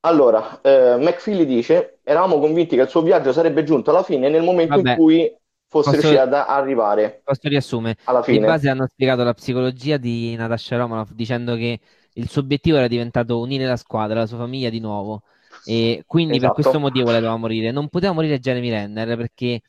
Allora, 0.00 0.60
eh, 0.60 0.96
McFeely 0.98 1.46
dice: 1.46 2.00
Eravamo 2.02 2.38
convinti 2.38 2.76
che 2.76 2.82
il 2.82 2.88
suo 2.88 3.00
viaggio 3.00 3.32
sarebbe 3.32 3.64
giunto 3.64 3.88
alla 3.88 4.02
fine 4.02 4.28
nel 4.28 4.42
momento 4.42 4.76
Vabbè, 4.76 4.90
in 4.90 4.96
cui 4.96 5.34
fosse 5.66 5.92
posso, 5.92 5.92
riuscita 5.92 6.22
ad 6.24 6.34
arrivare. 6.34 7.22
Posso 7.24 7.48
riassumere? 7.48 7.96
Alla 8.04 8.22
fine. 8.22 8.36
In 8.36 8.44
base 8.44 8.68
hanno 8.68 8.86
spiegato 8.86 9.24
la 9.24 9.32
psicologia 9.32 9.96
di 9.96 10.36
Natasha 10.36 10.76
Romanoff 10.76 11.12
dicendo 11.12 11.54
che 11.54 11.80
il 12.12 12.28
suo 12.28 12.42
obiettivo 12.42 12.76
era 12.76 12.86
diventato 12.86 13.40
unire 13.40 13.64
la 13.64 13.76
squadra, 13.76 14.20
la 14.20 14.26
sua 14.26 14.36
famiglia 14.36 14.68
di 14.68 14.78
nuovo 14.78 15.22
e 15.64 16.04
quindi 16.06 16.36
esatto. 16.36 16.52
per 16.52 16.62
questo 16.62 16.80
motivo 16.80 17.10
lei 17.10 17.20
doveva 17.20 17.38
morire. 17.38 17.70
Non 17.70 17.88
poteva 17.88 18.12
morire 18.12 18.38
Jeremy 18.38 18.68
Renner 18.68 19.16
perché 19.16 19.62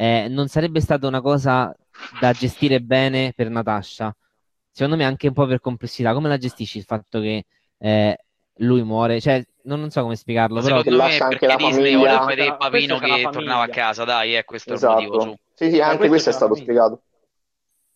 eh, 0.00 0.28
non 0.28 0.46
sarebbe 0.46 0.80
stata 0.80 1.08
una 1.08 1.20
cosa 1.20 1.74
da 2.20 2.30
gestire 2.30 2.80
bene 2.80 3.32
per 3.34 3.50
Natasha. 3.50 4.14
Secondo 4.70 4.96
me 4.96 5.04
anche 5.04 5.26
un 5.26 5.32
po' 5.32 5.44
per 5.46 5.58
complessità. 5.58 6.12
Come 6.12 6.28
la 6.28 6.36
gestisci 6.36 6.78
il 6.78 6.84
fatto 6.84 7.18
che 7.18 7.46
eh, 7.78 8.16
lui 8.58 8.84
muore? 8.84 9.20
Cioè, 9.20 9.44
non, 9.62 9.80
non, 9.80 9.90
so 9.90 10.02
come 10.02 10.14
spiegarlo. 10.14 10.60
Però... 10.60 10.82
Secondo 10.84 11.02
me 11.02 11.18
perché 11.18 11.46
la 11.48 11.56
Disney 11.56 11.96
voleva 11.96 12.24
vedere 12.26 12.46
il 12.50 12.56
papino 12.56 12.98
che 13.00 13.28
tornava 13.32 13.64
a 13.64 13.68
casa. 13.68 14.04
Dai, 14.04 14.34
è 14.34 14.44
questo 14.44 14.74
esatto. 14.74 15.00
il 15.00 15.08
motivo. 15.08 15.32
Su. 15.32 15.38
Sì, 15.54 15.70
sì, 15.72 15.80
anche 15.80 16.06
questo 16.06 16.30
è 16.30 16.32
stato 16.32 16.54
famiglia. 16.54 16.72
spiegato. 16.72 17.02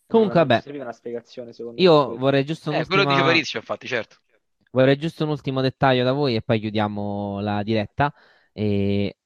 Comunque, 0.09 0.45
vabbè, 0.45 0.63
io 1.77 2.17
vorrei 2.17 2.45
giusto 2.45 2.73
eh, 2.73 2.85
quello 2.85 3.05
dice 3.05 3.23
Perizio, 3.23 3.59
infatti, 3.61 3.87
certo. 3.87 4.17
Vorrei 4.73 4.99
giusto 4.99 5.23
un 5.23 5.31
ultimo 5.31 5.61
dettaglio 5.61 6.03
da 6.03 6.13
voi 6.13 6.35
e 6.35 6.43
poi 6.43 6.59
chiudiamo 6.59 7.39
la 7.41 7.63
diretta. 7.63 8.13
E 8.53 9.17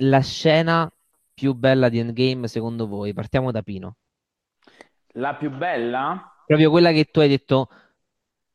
la 0.00 0.20
scena 0.20 0.92
più 1.38 1.54
bella 1.54 1.88
di 1.88 2.00
Endgame 2.00 2.48
secondo 2.48 2.88
voi? 2.88 3.12
Partiamo 3.12 3.52
da 3.52 3.62
Pino. 3.62 3.98
La 5.12 5.36
più 5.36 5.50
bella? 5.52 6.34
Proprio 6.44 6.68
quella 6.70 6.90
che 6.90 7.04
tu 7.04 7.20
hai 7.20 7.28
detto, 7.28 7.68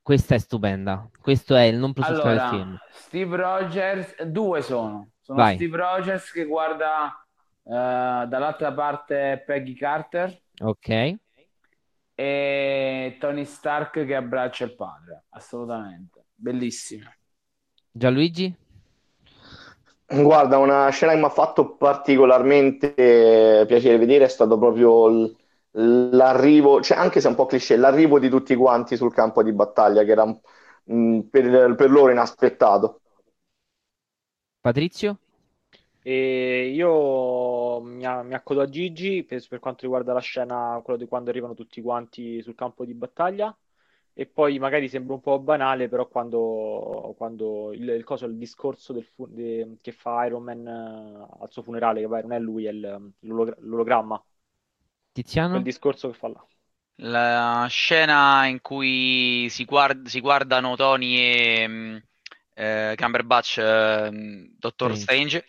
questa 0.01 0.35
è 0.35 0.37
stupenda. 0.37 1.09
Questo 1.17 1.55
è 1.55 1.63
il 1.63 1.77
non 1.77 1.93
plus 1.93 2.05
allora, 2.05 2.29
del 2.29 2.49
film. 2.49 2.77
Steve 2.89 3.37
Rogers, 3.37 4.21
due 4.23 4.61
sono. 4.61 5.11
Sono 5.21 5.37
Vai. 5.39 5.55
Steve 5.55 5.77
Rogers 5.77 6.29
che 6.29 6.43
guarda 6.43 7.25
uh, 7.61 7.71
dall'altra 8.27 8.73
parte 8.73 9.41
Peggy 9.45 9.75
Carter. 9.75 10.41
Ok. 10.59 11.15
E 12.15 13.17
Tony 13.17 13.45
Stark 13.45 14.05
che 14.05 14.15
abbraccia 14.15 14.65
il 14.65 14.75
padre, 14.75 15.23
assolutamente 15.29 16.25
bellissima. 16.35 17.09
Gianluigi? 17.89 18.53
Guarda, 20.21 20.59
una 20.59 20.89
scena 20.89 21.13
che 21.13 21.17
mi 21.17 21.25
ha 21.25 21.29
fatto 21.29 21.75
particolarmente 21.75 22.93
piacere 22.93 23.97
vedere 23.97 24.25
è 24.25 24.27
stato 24.27 24.59
proprio 24.59 25.33
l'arrivo, 25.71 26.81
cioè 26.81 26.97
anche 26.97 27.19
se 27.19 27.27
è 27.27 27.29
un 27.31 27.35
po' 27.35 27.47
cliché, 27.47 27.75
l'arrivo 27.77 28.19
di 28.19 28.29
tutti 28.29 28.53
quanti 28.55 28.95
sul 28.95 29.11
campo 29.11 29.41
di 29.41 29.51
battaglia, 29.51 30.03
che 30.03 30.11
era 30.11 30.25
mh, 30.25 31.19
per, 31.21 31.73
per, 31.75 31.89
loro 31.89 32.11
inaspettato. 32.11 33.01
Patrizio? 34.61 35.17
E 36.03 36.67
io 36.67 37.81
mi, 37.81 38.05
mi, 38.23 38.33
accodo 38.35 38.61
a 38.61 38.69
Gigi 38.69 39.23
per, 39.23 39.43
per, 39.47 39.57
quanto 39.57 39.81
riguarda 39.81 40.13
la 40.13 40.19
scena, 40.19 40.79
quello 40.83 40.99
di 40.99 41.07
quando 41.07 41.31
arrivano 41.31 41.55
tutti 41.55 41.81
quanti 41.81 42.39
sul 42.43 42.55
campo 42.55 42.85
di 42.85 42.93
battaglia 42.93 43.55
e 44.13 44.25
poi 44.27 44.59
magari 44.59 44.87
sembra 44.89 45.15
un 45.15 45.21
po' 45.21 45.39
banale, 45.39 45.89
però 45.89 46.07
quando, 46.07 47.13
quando 47.17 47.73
il, 47.73 47.87
il, 47.89 48.03
coso, 48.03 48.25
il 48.25 48.37
discorso 48.37 48.99
fu- 49.01 49.27
de, 49.27 49.77
che 49.81 49.91
fa 49.91 50.25
Iron 50.25 50.43
Man 50.43 50.59
uh, 50.65 51.41
al 51.43 51.51
suo 51.51 51.63
funerale, 51.63 52.01
che 52.01 52.07
poi 52.07 52.21
non 52.21 52.33
è 52.33 52.39
lui, 52.39 52.65
è 52.65 52.71
il, 52.71 53.11
l'ologramma. 53.21 54.23
Tiziano? 55.13 55.59
Il 55.59 55.63
discorso 55.63 56.09
che 56.09 56.17
fa 56.17 56.27
là. 56.27 56.45
La 56.97 57.65
scena 57.69 58.45
in 58.45 58.61
cui 58.61 59.47
si, 59.49 59.65
guard- 59.65 60.07
si 60.07 60.19
guardano 60.21 60.75
Tony 60.75 61.15
e 61.17 61.67
mm, 61.67 61.97
eh, 62.53 62.93
Cumberbatch, 62.97 63.57
eh, 63.57 64.49
Doctor 64.57 64.95
sì. 64.95 64.95
Strange, 64.95 65.43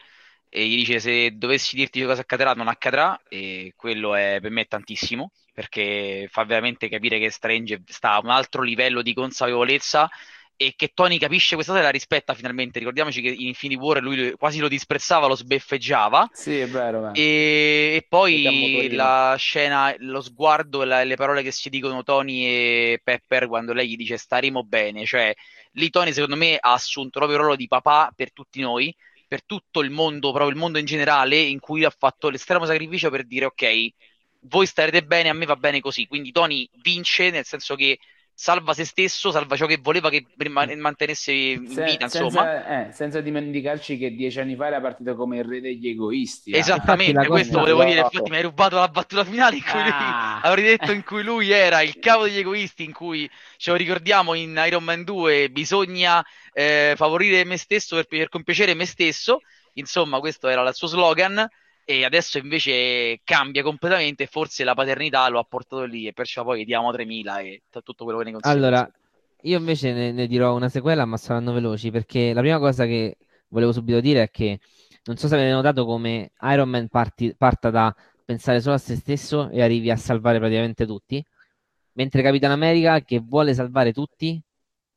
e 0.56 0.68
gli 0.68 0.76
dice 0.76 1.00
se 1.00 1.36
dovessi 1.36 1.74
dirti 1.74 2.00
cosa 2.04 2.20
accadrà 2.20 2.52
non 2.52 2.68
accadrà, 2.68 3.20
e 3.28 3.72
quello 3.74 4.14
è 4.14 4.38
per 4.40 4.52
me 4.52 4.66
tantissimo 4.66 5.32
perché 5.52 6.28
fa 6.30 6.44
veramente 6.44 6.88
capire 6.88 7.18
che 7.18 7.30
Strange 7.30 7.82
sta 7.86 8.12
a 8.12 8.20
un 8.20 8.30
altro 8.30 8.62
livello 8.62 9.02
di 9.02 9.14
consapevolezza 9.14 10.08
e 10.56 10.74
che 10.76 10.92
Tony 10.94 11.18
capisce 11.18 11.54
questa 11.54 11.72
cosa 11.72 11.84
e 11.84 11.86
la 11.88 11.92
rispetta 11.92 12.34
finalmente. 12.34 12.78
Ricordiamoci 12.78 13.20
che 13.20 13.30
in 13.30 13.48
Infinity 13.48 13.80
War 13.80 14.00
lui 14.00 14.32
quasi 14.36 14.60
lo 14.60 14.68
disprezzava, 14.68 15.26
lo 15.26 15.34
sbeffeggiava. 15.34 16.28
Sì, 16.32 16.60
è 16.60 16.68
vero. 16.68 17.12
E, 17.14 17.94
e, 17.96 18.06
poi 18.08 18.90
la 18.92 19.34
scena, 19.36 19.92
lo 19.98 20.20
sguardo 20.20 20.82
e 20.82 20.86
la, 20.86 21.02
le 21.02 21.16
parole 21.16 21.42
che 21.42 21.50
si 21.50 21.68
dicono 21.68 22.04
Tony 22.04 22.44
e 22.44 23.00
Pepper 23.02 23.48
quando 23.48 23.72
lei 23.72 23.88
gli 23.88 23.96
dice 23.96 24.16
staremo 24.16 24.62
bene. 24.62 25.04
Cioè, 25.04 25.34
lì 25.72 25.90
Tony 25.90 26.12
secondo 26.12 26.36
me 26.36 26.56
ha 26.60 26.72
assunto 26.72 27.18
proprio 27.18 27.36
il 27.36 27.42
ruolo 27.42 27.56
di 27.56 27.66
papà 27.66 28.12
per 28.14 28.32
tutti 28.32 28.60
noi, 28.60 28.94
per 29.34 29.44
tutto 29.44 29.80
il 29.80 29.90
mondo, 29.90 30.30
proprio 30.30 30.52
il 30.52 30.56
mondo 30.56 30.78
in 30.78 30.84
generale, 30.84 31.40
in 31.40 31.58
cui 31.58 31.82
ha 31.82 31.90
fatto 31.90 32.28
l'estremo 32.28 32.66
sacrificio 32.66 33.10
per 33.10 33.26
dire 33.26 33.46
ok, 33.46 33.88
voi 34.42 34.64
starete 34.64 35.04
bene, 35.04 35.28
a 35.28 35.32
me 35.32 35.44
va 35.44 35.56
bene 35.56 35.80
così. 35.80 36.06
Quindi 36.06 36.30
Tony 36.30 36.68
vince 36.82 37.30
nel 37.30 37.44
senso 37.44 37.74
che 37.74 37.98
salva 38.34 38.74
se 38.74 38.84
stesso, 38.84 39.30
salva 39.30 39.56
ciò 39.56 39.66
che 39.66 39.78
voleva 39.80 40.10
che 40.10 40.26
mantenesse 40.76 41.32
in 41.32 41.68
Se, 41.68 41.84
vita, 41.84 42.04
insomma. 42.04 42.88
Eh, 42.88 42.92
senza 42.92 43.20
dimenticarci 43.20 43.96
che 43.96 44.14
dieci 44.14 44.40
anni 44.40 44.56
fa 44.56 44.66
era 44.66 44.80
partito 44.80 45.14
come 45.14 45.38
il 45.38 45.44
re 45.44 45.60
degli 45.60 45.88
egoisti. 45.88 46.50
Eh. 46.50 46.58
Esattamente, 46.58 47.26
questo 47.26 47.60
volevo 47.60 47.84
dire, 47.84 48.00
infatti 48.00 48.30
mi 48.30 48.36
hai 48.36 48.42
rubato 48.42 48.76
la 48.76 48.88
battuta 48.88 49.24
finale 49.24 49.56
in 49.56 49.62
cui 49.62 49.80
ah. 49.80 50.40
lui, 50.42 50.50
avrei 50.50 50.64
detto 50.64 50.92
in 50.92 51.04
cui 51.04 51.22
lui 51.22 51.50
era 51.50 51.80
il 51.82 51.96
capo 52.00 52.24
degli 52.24 52.38
egoisti, 52.38 52.84
in 52.84 52.92
cui 52.92 53.30
ce 53.56 53.70
lo 53.70 53.76
ricordiamo 53.76 54.34
in 54.34 54.60
Iron 54.66 54.82
Man 54.82 55.04
2, 55.04 55.50
bisogna 55.50 56.24
eh, 56.52 56.94
favorire 56.96 57.44
me 57.44 57.56
stesso 57.56 57.94
per, 57.96 58.06
per 58.06 58.28
compiacere 58.28 58.74
me 58.74 58.84
stesso, 58.84 59.40
insomma 59.74 60.18
questo 60.18 60.48
era 60.48 60.68
il 60.68 60.74
suo 60.74 60.88
slogan 60.88 61.48
e 61.84 62.04
adesso 62.04 62.38
invece 62.38 63.20
cambia 63.24 63.62
completamente 63.62 64.26
forse 64.26 64.64
la 64.64 64.74
paternità 64.74 65.28
lo 65.28 65.38
ha 65.38 65.44
portato 65.44 65.84
lì 65.84 66.06
e 66.06 66.12
perciò 66.12 66.42
poi 66.42 66.64
diamo 66.64 66.90
3000 66.92 67.38
e 67.40 67.62
tutto 67.82 68.04
quello 68.04 68.18
che 68.18 68.24
ne 68.24 68.32
consiglio. 68.32 68.54
Allora, 68.54 68.90
io 69.42 69.58
invece 69.58 69.92
ne, 69.92 70.12
ne, 70.12 70.26
dirò 70.26 70.54
una 70.54 70.68
sequela 70.68 71.04
ma 71.04 71.16
saranno 71.16 71.52
veloci 71.52 71.90
perché 71.90 72.32
la 72.32 72.40
prima 72.40 72.58
cosa 72.58 72.86
che 72.86 73.18
volevo 73.48 73.72
subito 73.72 74.00
dire 74.00 74.22
è 74.22 74.30
che 74.30 74.58
non 75.04 75.16
so 75.16 75.28
se 75.28 75.34
avete 75.34 75.50
notato 75.50 75.84
come 75.84 76.32
Iron 76.42 76.68
Man 76.68 76.88
parti, 76.88 77.34
parta 77.36 77.70
da 77.70 77.94
pensare 78.24 78.60
solo 78.60 78.76
a 78.76 78.78
se 78.78 78.96
stesso 78.96 79.50
e 79.50 79.62
arrivi 79.62 79.90
a 79.90 79.96
salvare 79.96 80.38
praticamente 80.38 80.86
tutti 80.86 81.22
mentre 81.94 82.22
Capitan 82.22 82.50
America 82.50 83.00
che 83.02 83.20
vuole 83.20 83.54
salvare 83.54 83.92
tutti 83.92 84.40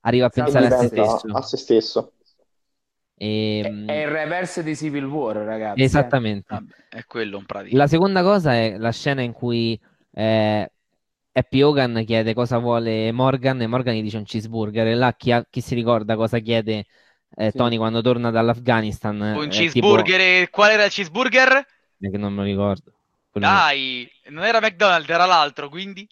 arriva 0.02 0.28
a 0.28 0.30
pensare 0.30 0.68
a 0.68 0.78
se 0.78 0.88
stesso. 0.88 1.28
A 1.32 1.42
se 1.42 1.58
stesso. 1.58 2.12
E, 3.20 3.62
è, 3.64 3.92
è, 3.92 4.02
il 4.04 4.08
reverse 4.08 4.62
di 4.64 4.76
Civil 4.76 5.06
War, 5.06 5.38
ragazzi. 5.38 5.82
Esattamente. 5.82 6.54
Eh. 6.54 7.00
è 7.00 7.06
quello 7.06 7.38
un 7.38 7.46
pratica. 7.46 7.76
La 7.76 7.88
seconda 7.88 8.22
cosa 8.22 8.54
è 8.54 8.78
la 8.78 8.92
scena 8.92 9.22
in 9.22 9.34
cui 9.34 9.80
eh, 10.14 10.72
Happy 11.32 11.62
Hogan 11.62 12.04
chiede 12.06 12.36
cosa 12.36 12.60
vuole 12.60 13.12
Morgan 13.12 13.62
e 13.62 13.68
Morgan 13.68 13.96
gli 13.96 14.04
dice 14.04 14.18
un 14.18 14.24
cheeseburger. 14.24 14.88
E 14.88 14.94
là 14.94 15.14
chi, 15.14 15.32
ha, 15.32 15.46
chi 15.50 15.62
si 15.62 15.74
ricorda 15.74 16.16
cosa 16.16 16.38
chiede 16.40 16.86
eh, 17.36 17.50
sì. 17.50 17.58
Tony 17.58 17.78
quando 17.78 18.02
torna 18.02 18.30
dall'Afghanistan? 18.30 19.20
Un 19.20 19.44
eh, 19.44 19.48
cheeseburger. 19.48 20.40
Tipo... 20.40 20.52
Qual 20.52 20.70
era 20.70 20.86
il 20.86 20.92
cheeseburger? 20.92 21.66
Che 22.00 22.18
non 22.18 22.34
me 22.34 22.42
lo 22.42 22.48
ricordo. 22.48 22.94
Quello 23.32 23.48
Dai, 23.48 24.08
non 24.30 24.44
era 24.44 24.60
McDonald's, 24.60 25.10
era 25.10 25.26
l'altro, 25.26 25.70
quindi? 25.70 26.08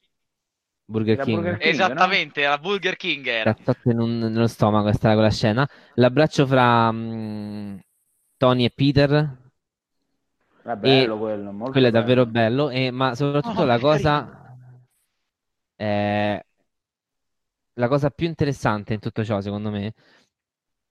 Burger 0.85 1.17
King. 1.17 1.41
Burger 1.41 1.57
King. 1.57 1.73
Esattamente, 1.73 2.41
no? 2.41 2.47
era 2.47 2.57
Burger 2.57 2.95
King. 2.95 3.27
Era. 3.27 3.55
In, 3.83 4.17
nello 4.17 4.47
stomaco 4.47 4.91
stava 4.93 5.15
quella 5.15 5.31
scena. 5.31 5.67
L'abbraccio 5.95 6.45
fra 6.45 6.89
um, 6.89 7.79
Tony 8.37 8.65
e 8.65 8.71
Peter. 8.73 9.43
È 10.63 10.75
bello 10.75 11.17
quello, 11.19 11.51
molto 11.51 11.71
quello 11.71 11.87
è 11.87 11.91
davvero 11.91 12.25
bello, 12.25 12.69
e, 12.69 12.89
ma 12.89 13.13
soprattutto 13.15 13.61
oh, 13.61 13.65
la 13.65 13.79
cosa... 13.79 14.57
Eh, 15.75 16.45
la 17.77 17.87
cosa 17.87 18.09
più 18.09 18.27
interessante 18.27 18.93
in 18.93 18.99
tutto 18.99 19.23
ciò, 19.23 19.41
secondo 19.41 19.69
me, 19.69 19.93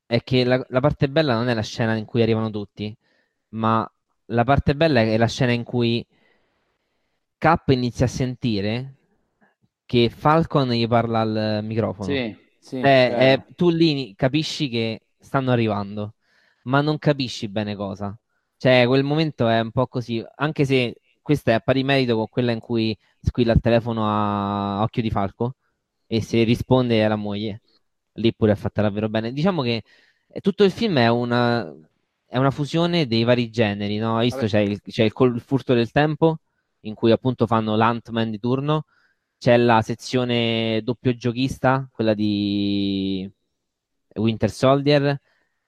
è 0.06 0.22
che 0.22 0.44
la, 0.44 0.64
la 0.68 0.80
parte 0.80 1.08
bella 1.08 1.34
non 1.34 1.48
è 1.48 1.54
la 1.54 1.62
scena 1.62 1.94
in 1.96 2.04
cui 2.04 2.22
arrivano 2.22 2.50
tutti, 2.50 2.94
ma 3.50 3.90
la 4.26 4.44
parte 4.44 4.74
bella 4.74 5.00
è 5.00 5.16
la 5.16 5.26
scena 5.26 5.52
in 5.52 5.64
cui 5.64 6.06
Cap 7.38 7.68
inizia 7.68 8.06
a 8.06 8.08
sentire 8.08 8.94
che 9.86 10.08
Falcon 10.08 10.70
gli 10.70 10.86
parla 10.86 11.20
al 11.20 11.60
microfono. 11.62 12.08
Sì, 12.08 12.36
sì, 12.58 12.80
eh, 12.80 13.14
eh, 13.18 13.44
tu 13.54 13.70
lì 13.70 14.14
capisci 14.16 14.68
che 14.68 15.02
stanno 15.18 15.50
arrivando, 15.50 16.14
ma 16.64 16.80
non 16.80 16.98
capisci 16.98 17.48
bene 17.48 17.74
cosa. 17.74 18.16
Cioè, 18.56 18.86
quel 18.86 19.02
momento 19.02 19.48
è 19.48 19.60
un 19.60 19.70
po' 19.70 19.86
così, 19.86 20.24
anche 20.36 20.64
se 20.64 20.96
questa 21.20 21.52
è 21.52 21.54
a 21.54 21.60
pari 21.60 21.82
merito 21.82 22.16
con 22.16 22.28
quella 22.28 22.52
in 22.52 22.60
cui 22.60 22.96
squilla 23.20 23.52
il 23.52 23.60
telefono 23.60 24.06
a 24.06 24.82
Occhio 24.82 25.02
di 25.02 25.10
Falco 25.10 25.56
e 26.06 26.22
se 26.22 26.42
risponde 26.44 27.02
alla 27.04 27.16
moglie. 27.16 27.60
Lì 28.14 28.32
pure 28.34 28.52
è 28.52 28.54
fatta 28.54 28.82
davvero 28.82 29.08
bene. 29.08 29.32
Diciamo 29.32 29.62
che 29.62 29.82
tutto 30.40 30.64
il 30.64 30.70
film 30.70 30.98
è 30.98 31.08
una, 31.08 31.74
è 32.26 32.38
una 32.38 32.50
fusione 32.50 33.06
dei 33.06 33.24
vari 33.24 33.50
generi, 33.50 33.98
no? 33.98 34.16
Hai 34.16 34.26
visto? 34.26 34.46
C'è 34.46 34.60
il, 34.60 34.80
c'è 34.80 35.04
il, 35.04 35.12
il 35.16 35.40
furto 35.40 35.74
del 35.74 35.90
tempo, 35.90 36.38
in 36.80 36.94
cui 36.94 37.10
appunto 37.10 37.46
fanno 37.46 37.76
l'Ant-Man 37.76 38.30
di 38.30 38.38
turno, 38.38 38.84
c'è 39.44 39.58
la 39.58 39.82
sezione 39.82 40.80
doppio 40.82 41.14
giochista, 41.14 41.86
quella 41.92 42.14
di 42.14 43.30
Winter 44.14 44.50
Soldier, 44.50 45.20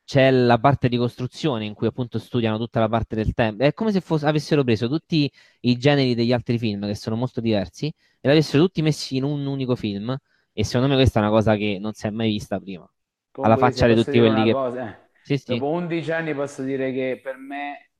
c'è 0.02 0.30
la 0.30 0.58
parte 0.58 0.88
di 0.88 0.96
costruzione 0.96 1.66
in 1.66 1.74
cui 1.74 1.86
appunto 1.86 2.18
studiano 2.18 2.56
tutta 2.56 2.80
la 2.80 2.88
parte 2.88 3.14
del 3.14 3.34
tempo. 3.34 3.64
È 3.64 3.74
come 3.74 3.92
se 3.92 4.00
fosse, 4.00 4.24
avessero 4.24 4.64
preso 4.64 4.88
tutti 4.88 5.30
i 5.60 5.76
generi 5.76 6.14
degli 6.14 6.32
altri 6.32 6.56
film, 6.56 6.86
che 6.86 6.94
sono 6.94 7.16
molto 7.16 7.42
diversi, 7.42 7.88
e 7.88 8.26
l'avessero 8.26 8.62
tutti 8.62 8.80
messi 8.80 9.18
in 9.18 9.24
un 9.24 9.44
unico 9.44 9.76
film. 9.76 10.16
E 10.54 10.64
secondo 10.64 10.88
me 10.88 10.94
questa 10.94 11.20
è 11.20 11.22
una 11.22 11.30
cosa 11.30 11.54
che 11.56 11.76
non 11.78 11.92
si 11.92 12.06
è 12.06 12.10
mai 12.10 12.30
vista 12.30 12.58
prima. 12.58 12.90
Comunque, 13.30 13.42
alla 13.42 13.56
faccia 13.70 13.86
di 13.86 13.94
tutti 13.94 14.18
quelli 14.18 14.42
che... 14.42 14.52
Cosa, 14.52 15.06
sì, 15.20 15.36
sì. 15.36 15.52
Dopo 15.52 15.68
11 15.68 16.12
anni 16.12 16.34
posso 16.34 16.62
dire 16.62 16.94
che 16.94 17.20
per 17.22 17.36
me 17.36 17.90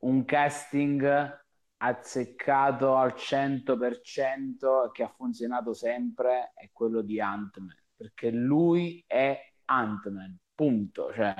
un 0.00 0.22
casting 0.26 1.40
azzeccato 1.84 2.94
al 2.96 3.14
100% 3.14 4.90
che 4.92 5.02
ha 5.02 5.08
funzionato 5.08 5.74
sempre 5.74 6.52
è 6.54 6.70
quello 6.72 7.02
di 7.02 7.20
Ant-Man, 7.20 7.76
perché 7.96 8.30
lui 8.30 9.02
è 9.06 9.38
Ant-Man, 9.64 10.38
punto. 10.54 11.12
Cioè... 11.12 11.34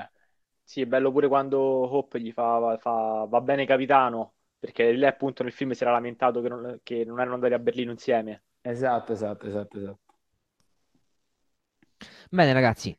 Sì, 0.65 0.81
è 0.81 0.87
bello 0.87 1.13
pure 1.13 1.29
quando 1.29 1.59
Hope 1.61 2.21
gli 2.21 2.33
fa, 2.33 2.79
fa 2.79 3.27
va 3.29 3.41
bene 3.43 3.67
capitano, 3.67 4.35
perché 4.59 4.93
lei 4.93 5.09
appunto 5.09 5.43
nel 5.43 5.53
film 5.53 5.73
si 5.73 5.83
era 5.83 5.93
lamentato 5.93 6.41
che 6.41 6.49
non, 6.49 6.81
che 6.83 7.05
non 7.05 7.19
erano 7.19 7.35
andati 7.35 7.53
a 7.53 7.59
Berlino 7.59 7.91
insieme. 7.91 8.45
Esatto, 8.63 9.13
esatto, 9.13 9.47
esatto, 9.47 9.79
esatto. 9.79 10.01
Bene 12.31 12.53
ragazzi, 12.53 12.97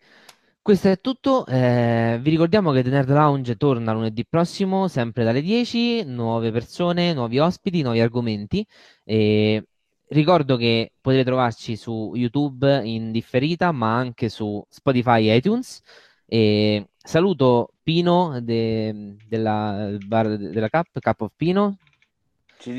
questo 0.63 0.87
è 0.89 1.01
tutto. 1.01 1.45
Eh, 1.45 2.19
vi 2.21 2.29
ricordiamo 2.29 2.71
che 2.71 2.83
The 2.83 2.89
Nerd 2.89 3.09
Lounge 3.09 3.57
torna 3.57 3.91
lunedì 3.91 4.25
prossimo, 4.25 4.87
sempre 4.87 5.25
dalle 5.25 5.41
10. 5.41 6.05
Nuove 6.05 6.51
persone, 6.51 7.13
nuovi 7.13 7.37
ospiti, 7.39 7.81
nuovi 7.81 7.99
argomenti. 7.99 8.65
E 9.03 9.67
ricordo 10.07 10.55
che 10.55 10.93
potete 11.01 11.25
trovarci 11.25 11.75
su 11.75 12.13
YouTube 12.15 12.81
in 12.85 13.11
differita, 13.11 13.73
ma 13.73 13.93
anche 13.95 14.29
su 14.29 14.63
Spotify 14.69 15.29
e 15.29 15.35
iTunes. 15.35 15.81
E 16.25 16.87
saluto 16.97 17.73
Pino 17.83 18.39
de, 18.41 19.17
della, 19.27 19.97
bar, 20.07 20.37
della 20.37 20.69
Cap, 20.69 20.87
Cap 20.99 21.21
of 21.21 21.33
Pino. 21.35 21.77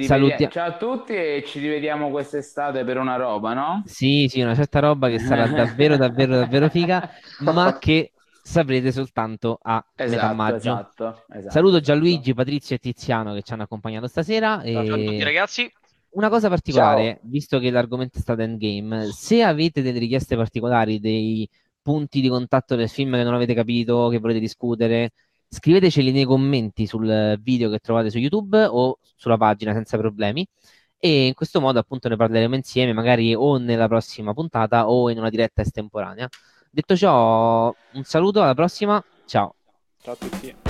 Saluti... 0.06 0.48
Ciao 0.50 0.68
a 0.68 0.76
tutti 0.76 1.12
e 1.12 1.44
ci 1.46 1.58
rivediamo 1.58 2.08
quest'estate 2.08 2.84
per 2.84 2.96
una 2.96 3.16
roba, 3.16 3.52
no? 3.52 3.82
Sì, 3.84 4.26
sì, 4.30 4.40
una 4.40 4.54
certa 4.54 4.78
roba 4.78 5.10
che 5.10 5.18
sarà 5.18 5.46
davvero, 5.52 5.98
davvero, 5.98 6.36
davvero 6.36 6.70
figa, 6.70 7.10
ma 7.40 7.76
che 7.78 8.12
saprete 8.42 8.92
soltanto 8.92 9.58
a 9.60 9.84
esatto, 9.94 10.10
metà 10.10 10.32
maggio. 10.32 10.56
Esatto, 10.56 11.24
esatto, 11.28 11.50
Saluto 11.50 11.80
Gianluigi, 11.80 12.32
Patrizio 12.32 12.76
e 12.76 12.78
Tiziano 12.78 13.34
che 13.34 13.42
ci 13.42 13.52
hanno 13.52 13.64
accompagnato 13.64 14.06
stasera. 14.06 14.62
Ciao 14.64 14.82
e... 14.82 14.90
a 14.90 14.94
tutti 14.94 15.22
ragazzi. 15.22 15.70
Una 16.10 16.30
cosa 16.30 16.48
particolare, 16.48 17.04
Ciao. 17.04 17.20
visto 17.24 17.58
che 17.58 17.70
l'argomento 17.70 18.18
è 18.18 18.20
stato 18.20 18.40
endgame, 18.40 19.10
se 19.12 19.42
avete 19.42 19.82
delle 19.82 19.98
richieste 19.98 20.36
particolari, 20.36 21.00
dei 21.00 21.46
punti 21.82 22.22
di 22.22 22.28
contatto 22.28 22.76
del 22.76 22.88
film 22.88 23.16
che 23.16 23.24
non 23.24 23.34
avete 23.34 23.52
capito, 23.52 24.08
che 24.08 24.18
volete 24.18 24.38
discutere, 24.38 25.10
scriveteceli 25.54 26.10
nei 26.10 26.24
commenti 26.24 26.86
sul 26.86 27.38
video 27.40 27.70
che 27.70 27.78
trovate 27.78 28.10
su 28.10 28.18
YouTube 28.18 28.64
o 28.64 28.98
sulla 29.14 29.36
pagina 29.36 29.72
senza 29.72 29.96
problemi 29.96 30.46
e 30.98 31.26
in 31.26 31.34
questo 31.34 31.60
modo 31.60 31.78
appunto 31.78 32.08
ne 32.08 32.16
parleremo 32.16 32.54
insieme 32.54 32.92
magari 32.92 33.34
o 33.34 33.58
nella 33.58 33.86
prossima 33.86 34.32
puntata 34.32 34.88
o 34.88 35.10
in 35.10 35.18
una 35.18 35.30
diretta 35.30 35.62
estemporanea. 35.62 36.28
Detto 36.70 36.96
ciò, 36.96 37.74
un 37.92 38.02
saluto, 38.04 38.42
alla 38.42 38.54
prossima, 38.54 39.02
ciao. 39.26 39.54
Ciao 40.02 40.14
a 40.14 40.16
tutti. 40.16 40.63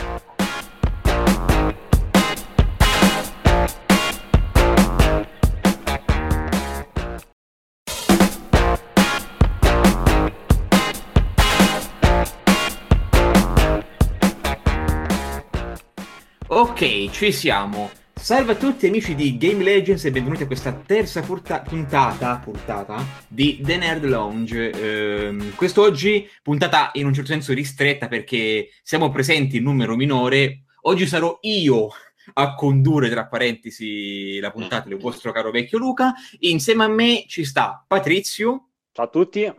Ok, 16.56 17.10
ci 17.10 17.32
siamo. 17.32 17.90
Salve 18.14 18.52
a 18.52 18.54
tutti 18.54 18.86
amici 18.86 19.16
di 19.16 19.36
Game 19.36 19.64
Legends 19.64 20.04
e 20.04 20.12
benvenuti 20.12 20.44
a 20.44 20.46
questa 20.46 20.72
terza 20.72 21.20
purta- 21.20 21.62
puntata, 21.62 22.38
puntata, 22.38 23.04
di 23.26 23.60
The 23.60 23.76
Nerd 23.76 24.04
Lounge. 24.04 24.70
Eh, 24.70 25.52
quest'oggi 25.56 26.30
puntata 26.44 26.90
in 26.92 27.06
un 27.06 27.12
certo 27.12 27.32
senso 27.32 27.52
ristretta 27.52 28.06
perché 28.06 28.68
siamo 28.84 29.10
presenti 29.10 29.56
in 29.56 29.64
numero 29.64 29.96
minore. 29.96 30.66
Oggi 30.82 31.08
sarò 31.08 31.38
io 31.40 31.88
a 32.34 32.54
condurre, 32.54 33.10
tra 33.10 33.26
parentesi, 33.26 34.38
la 34.38 34.52
puntata 34.52 34.88
del 34.88 34.98
vostro 34.98 35.32
caro 35.32 35.50
vecchio 35.50 35.78
Luca. 35.78 36.14
Insieme 36.38 36.84
a 36.84 36.88
me 36.88 37.24
ci 37.26 37.44
sta 37.44 37.84
Patrizio. 37.84 38.68
Ciao 38.92 39.06
a 39.06 39.08
tutti. 39.08 39.52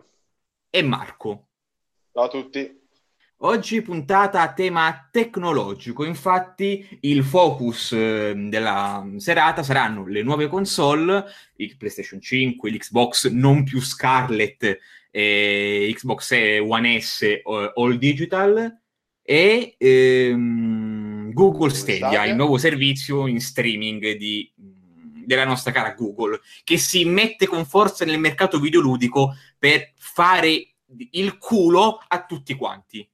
E 0.70 0.82
Marco. 0.82 1.48
Ciao 2.14 2.24
a 2.24 2.28
tutti. 2.28 2.85
Oggi 3.40 3.82
puntata 3.82 4.40
a 4.40 4.54
tema 4.54 5.08
tecnologico, 5.10 6.04
infatti 6.04 6.98
il 7.02 7.22
focus 7.22 7.92
eh, 7.92 8.32
della 8.34 9.06
serata 9.18 9.62
saranno 9.62 10.06
le 10.06 10.22
nuove 10.22 10.46
console, 10.46 11.22
il 11.56 11.76
PlayStation 11.76 12.18
5, 12.18 12.70
l'Xbox 12.70 13.28
non 13.28 13.62
più 13.62 13.82
Scarlett, 13.82 14.78
eh, 15.10 15.92
Xbox 15.94 16.30
One 16.66 16.98
S 16.98 17.22
eh, 17.22 17.42
All 17.44 17.96
Digital 17.96 18.80
e 19.20 19.74
ehm, 19.76 21.30
Google 21.34 21.74
Stadia, 21.74 22.24
il 22.24 22.36
nuovo 22.36 22.56
servizio 22.56 23.26
in 23.26 23.42
streaming 23.42 24.12
di, 24.12 24.50
della 24.56 25.44
nostra 25.44 25.72
cara 25.72 25.92
Google, 25.92 26.40
che 26.64 26.78
si 26.78 27.04
mette 27.04 27.46
con 27.46 27.66
forza 27.66 28.06
nel 28.06 28.18
mercato 28.18 28.58
videoludico 28.58 29.36
per 29.58 29.92
fare 29.94 30.68
il 31.10 31.36
culo 31.36 32.00
a 32.08 32.24
tutti 32.24 32.54
quanti 32.54 33.06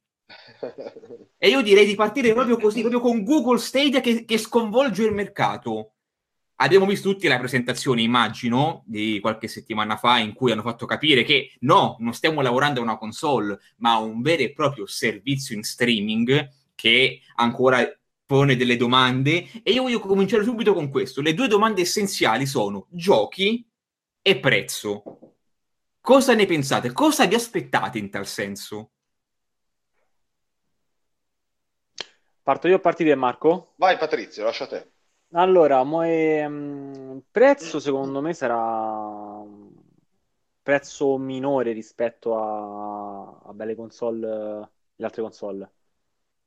e 1.37 1.49
io 1.49 1.61
direi 1.61 1.85
di 1.85 1.95
partire 1.95 2.33
proprio 2.33 2.57
così, 2.57 2.81
proprio 2.81 3.01
con 3.01 3.23
Google 3.23 3.57
Stadia 3.57 3.99
che, 4.01 4.25
che 4.25 4.37
sconvolge 4.37 5.03
il 5.03 5.13
mercato. 5.13 5.93
Abbiamo 6.57 6.85
visto 6.85 7.11
tutti 7.11 7.27
la 7.27 7.39
presentazione, 7.39 8.01
immagino, 8.01 8.83
di 8.85 9.19
qualche 9.19 9.47
settimana 9.47 9.97
fa 9.97 10.19
in 10.19 10.33
cui 10.33 10.51
hanno 10.51 10.61
fatto 10.61 10.85
capire 10.85 11.23
che 11.23 11.51
no, 11.61 11.97
non 11.99 12.13
stiamo 12.13 12.41
lavorando 12.41 12.79
a 12.79 12.83
una 12.83 12.97
console, 12.97 13.59
ma 13.77 13.93
a 13.93 13.99
un 13.99 14.21
vero 14.21 14.43
e 14.43 14.53
proprio 14.53 14.85
servizio 14.85 15.55
in 15.55 15.63
streaming 15.63 16.49
che 16.75 17.19
ancora 17.35 17.85
pone 18.25 18.55
delle 18.55 18.77
domande. 18.77 19.47
E 19.61 19.71
io 19.71 19.81
voglio 19.81 19.99
cominciare 19.99 20.43
subito 20.43 20.73
con 20.73 20.89
questo. 20.89 21.21
Le 21.21 21.33
due 21.33 21.47
domande 21.47 21.81
essenziali 21.81 22.45
sono 22.45 22.87
giochi 22.89 23.67
e 24.21 24.39
prezzo. 24.39 25.03
Cosa 25.99 26.33
ne 26.33 26.45
pensate? 26.45 26.91
Cosa 26.93 27.25
vi 27.25 27.35
aspettate 27.35 27.97
in 27.97 28.09
tal 28.09 28.27
senso? 28.27 28.92
Parto 32.43 32.67
io 32.67 32.75
a 32.75 32.79
partire, 32.79 33.15
Marco? 33.15 33.73
Vai 33.83 33.97
Patrizio, 33.99 34.43
lascia 34.45 34.65
te. 34.65 34.81
Allora, 35.35 35.83
mo 35.83 36.03
è, 36.03 36.45
um, 36.45 37.23
prezzo 37.31 37.79
secondo 37.79 38.21
me 38.21 38.33
sarà 38.35 38.55
un 38.55 39.71
prezzo 40.61 41.17
minore 41.17 41.71
rispetto 41.71 42.37
a, 42.37 43.39
a 43.49 43.53
belle 43.53 43.73
console, 43.75 44.69
le 44.95 45.05
altre 45.05 45.21
console. 45.23 45.71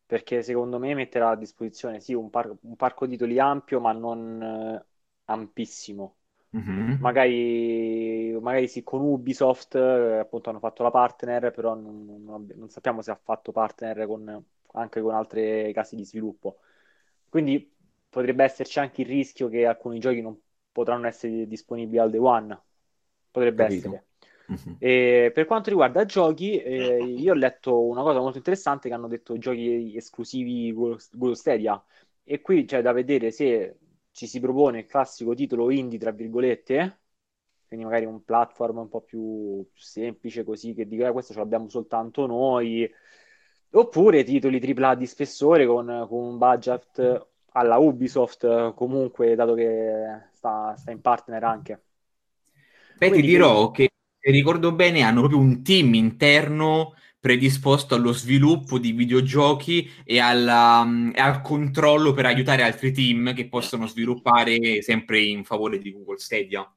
Perché 0.07 0.43
secondo 0.43 0.79
me 0.79 0.95
metterà 0.95 1.31
a 1.31 1.37
disposizione 1.37 2.01
sì 2.01 2.15
un, 2.15 2.31
par- 2.31 2.55
un 2.63 2.77
parco 2.77 3.09
titoli 3.09 3.39
ampio, 3.41 3.81
ma 3.81 3.93
non 3.93 4.41
eh, 4.43 4.87
ampissimo. 5.27 6.17
Mm-hmm. 6.55 6.99
Magari, 6.99 8.33
magari 8.41 8.69
sì, 8.69 8.83
con 8.85 9.01
Ubisoft, 9.03 9.75
eh, 9.77 10.19
appunto 10.19 10.51
hanno 10.51 10.61
fatto 10.61 10.83
la 10.85 10.91
partner, 10.91 11.51
però 11.53 11.75
non, 11.75 12.23
non, 12.25 12.47
non 12.55 12.69
sappiamo 12.71 13.03
se 13.03 13.11
ha 13.11 13.17
fatto 13.23 13.53
partner 13.53 14.07
con 14.07 14.45
anche 14.73 15.01
con 15.01 15.15
altre 15.15 15.73
case 15.73 15.97
di 15.97 16.05
sviluppo. 16.05 16.59
Quindi 17.29 17.73
potrebbe 18.09 18.45
esserci 18.45 18.79
anche 18.79 19.03
il 19.03 19.09
rischio 19.09 19.49
che 19.49 19.67
alcuni 19.67 19.99
giochi 19.99 20.23
non 20.23 20.39
potranno 20.73 21.07
essere 21.07 21.47
disponibili 21.47 21.99
al 21.99 22.11
day 22.11 22.21
one. 22.21 22.61
Potrebbe 23.31 23.63
Capito. 23.65 23.89
essere. 23.89 24.05
Uh-huh. 24.47 24.77
E 24.79 25.31
per 25.35 25.45
quanto 25.45 25.71
riguarda 25.71 26.05
giochi, 26.05 26.57
eh, 26.59 27.03
io 27.03 27.33
ho 27.33 27.37
letto 27.37 27.85
una 27.85 28.03
cosa 28.03 28.21
molto 28.21 28.39
interessante 28.39 28.89
che 28.89 28.95
hanno 28.95 29.09
detto 29.09 29.37
giochi 29.39 29.97
esclusivi 29.97 30.73
Google 30.73 31.35
Stadia. 31.35 31.83
E 32.23 32.41
qui 32.41 32.65
c'è 32.65 32.83
da 32.83 32.93
vedere 32.93 33.31
se 33.31 33.79
ci 34.13 34.27
si 34.27 34.41
propone 34.41 34.81
il 34.81 34.87
classico 34.87 35.35
titolo 35.35 35.71
indie, 35.71 35.99
tra 35.99 36.11
virgolette, 36.11 37.01
quindi 37.67 37.85
magari 37.85 38.07
un 38.07 38.25
platform 38.25 38.79
un 38.79 38.89
po' 38.89 39.03
più, 39.03 39.67
più 39.71 39.83
semplice, 39.83 40.45
così 40.45 40.73
che 40.73 40.87
dico, 40.87 41.05
eh, 41.05 41.13
questo 41.13 41.33
ce 41.33 41.39
l'abbiamo 41.39 41.69
soltanto 41.69 42.27
noi, 42.27 42.91
Oppure 43.71 44.25
titoli 44.25 44.61
AAA 44.61 44.95
di 44.95 45.07
spessore 45.07 45.67
con, 45.67 46.07
con 46.09 46.25
un 46.25 46.39
budget 46.39 47.27
alla 47.53 47.79
Ubisoft, 47.79 48.75
comunque, 48.75 49.35
dato 49.35 49.55
che 49.55 50.29
sta, 50.33 50.75
sta 50.77 50.91
in 50.91 51.01
partner 51.01 51.45
anche. 51.45 51.81
Beh, 52.99 53.09
Quindi, 53.09 53.27
ti 53.27 53.33
dirò 53.33 53.71
che, 53.71 53.91
se 54.19 54.31
ricordo 54.31 54.73
bene, 54.73 55.03
hanno 55.03 55.21
proprio 55.21 55.41
un 55.41 55.63
team 55.63 55.95
interno 55.95 56.95
predisposto 57.19 57.95
allo 57.95 58.13
sviluppo 58.13 58.79
di 58.79 58.93
videogiochi 58.93 59.91
e, 60.05 60.19
alla, 60.19 60.87
e, 61.13 61.21
al 61.21 61.41
controllo 61.41 62.13
per 62.13 62.27
aiutare 62.27 62.63
altri 62.63 62.93
team 62.93 63.35
che 63.35 63.49
possono 63.49 63.87
sviluppare 63.87 64.81
sempre 64.83 65.21
in 65.23 65.45
favore 65.45 65.79
di 65.79 65.93
Google 65.93 66.19
Stadia. 66.19 66.76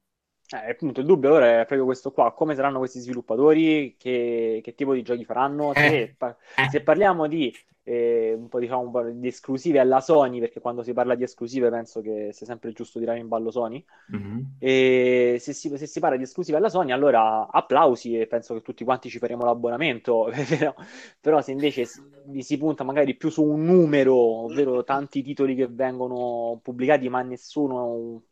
Eh, 0.51 0.71
appunto, 0.71 1.01
il 1.01 1.05
dubbio 1.05 1.33
ora 1.33 1.61
è 1.61 1.65
proprio 1.65 1.85
questo 1.85 2.11
qua, 2.11 2.33
come 2.33 2.55
saranno 2.55 2.79
questi 2.79 2.99
sviluppatori, 2.99 3.95
che, 3.97 4.61
che 4.63 4.73
tipo 4.73 4.93
di 4.93 5.03
giochi 5.03 5.23
faranno, 5.23 5.73
eh. 5.73 5.79
se, 5.79 6.15
pa- 6.17 6.35
eh. 6.55 6.69
se, 6.69 6.81
parliamo 6.81 7.27
di 7.27 7.53
eh, 7.83 8.35
un 8.35 8.49
po' 8.49 8.59
diciamo 8.59 9.11
di 9.11 9.27
esclusive 9.27 9.79
alla 9.79 9.99
Sony, 10.01 10.39
perché 10.39 10.59
quando 10.59 10.81
si 10.81 10.91
parla 10.91 11.13
di 11.13 11.23
esclusive 11.23 11.69
penso 11.69 12.01
che 12.01 12.29
sia 12.33 12.47
sempre 12.47 12.71
giusto 12.71 12.97
tirare 12.97 13.19
in 13.19 13.27
ballo 13.27 13.51
Sony, 13.51 13.83
mm-hmm. 14.15 14.39
e 14.57 15.37
se 15.39 15.53
si, 15.53 15.75
se 15.77 15.85
si, 15.85 15.99
parla 15.99 16.17
di 16.17 16.23
esclusive 16.23 16.57
alla 16.57 16.69
Sony 16.69 16.91
allora 16.91 17.47
applausi 17.51 18.17
e 18.17 18.25
penso 18.25 18.55
che 18.55 18.61
tutti 18.61 18.83
quanti 18.83 19.09
ci 19.09 19.19
faremo 19.19 19.45
l'abbonamento, 19.45 20.31
però, 20.49 20.73
però 21.19 21.41
se 21.41 21.51
invece 21.51 21.85
si, 21.85 22.01
si 22.39 22.57
punta 22.57 22.83
magari 22.83 23.15
più 23.15 23.29
su 23.29 23.43
un 23.43 23.65
numero, 23.65 24.15
ovvero 24.15 24.83
tanti 24.83 25.21
titoli 25.21 25.53
che 25.53 25.67
vengono 25.67 26.59
pubblicati 26.63 27.07
ma 27.07 27.21
nessuno 27.21 28.23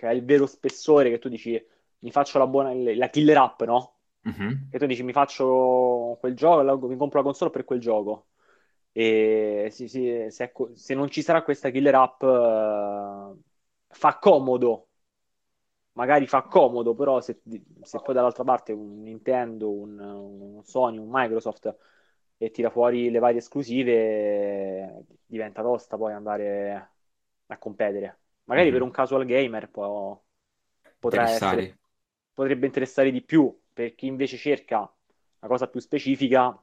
che 0.00 0.06
ha 0.06 0.12
il 0.12 0.24
vero 0.24 0.46
spessore 0.46 1.10
che 1.10 1.18
tu 1.18 1.28
dici 1.28 1.62
mi 1.98 2.10
faccio 2.10 2.38
la 2.38 2.46
buona 2.46 2.72
la 2.72 3.10
killer 3.10 3.36
app, 3.36 3.60
no? 3.64 3.96
Uh-huh. 4.22 4.68
E 4.70 4.78
tu 4.78 4.86
dici 4.86 5.02
mi 5.02 5.12
faccio 5.12 6.16
quel 6.20 6.34
gioco, 6.34 6.88
mi 6.88 6.96
compro 6.96 7.18
la 7.18 7.24
console 7.24 7.50
per 7.50 7.64
quel 7.64 7.80
gioco. 7.80 8.28
E 8.92 9.68
sì, 9.70 9.88
sì, 9.88 10.26
se, 10.30 10.52
se, 10.74 10.94
non 10.94 11.10
ci 11.10 11.20
sarà 11.20 11.42
questa 11.42 11.68
killer 11.68 11.94
app 11.94 12.22
uh, 12.22 13.38
fa 13.88 14.18
comodo. 14.18 14.88
Magari 15.92 16.26
fa 16.26 16.42
comodo, 16.44 16.94
però 16.94 17.20
se, 17.20 17.42
se, 17.82 18.00
poi 18.02 18.14
dall'altra 18.14 18.44
parte 18.44 18.72
un 18.72 19.02
Nintendo, 19.02 19.70
un, 19.70 19.98
un 19.98 20.64
Sony, 20.64 20.96
un 20.96 21.08
Microsoft 21.10 21.76
e 22.38 22.50
tira 22.50 22.70
fuori 22.70 23.10
le 23.10 23.18
varie 23.18 23.38
esclusive, 23.40 25.04
diventa 25.26 25.60
tosta 25.62 25.98
poi 25.98 26.14
andare 26.14 26.90
a 27.46 27.58
competere. 27.58 28.19
Magari 28.50 28.70
mm-hmm. 28.70 28.78
per 28.78 28.82
un 28.82 28.90
casual 28.90 29.24
gamer 29.26 29.70
può, 29.70 30.20
potrà 30.98 31.30
essere, 31.30 31.78
potrebbe 32.34 32.66
interessare 32.66 33.12
di 33.12 33.22
più. 33.22 33.56
Per 33.72 33.94
chi 33.94 34.06
invece 34.06 34.36
cerca 34.36 34.78
una 34.78 35.50
cosa 35.50 35.68
più 35.68 35.78
specifica, 35.78 36.60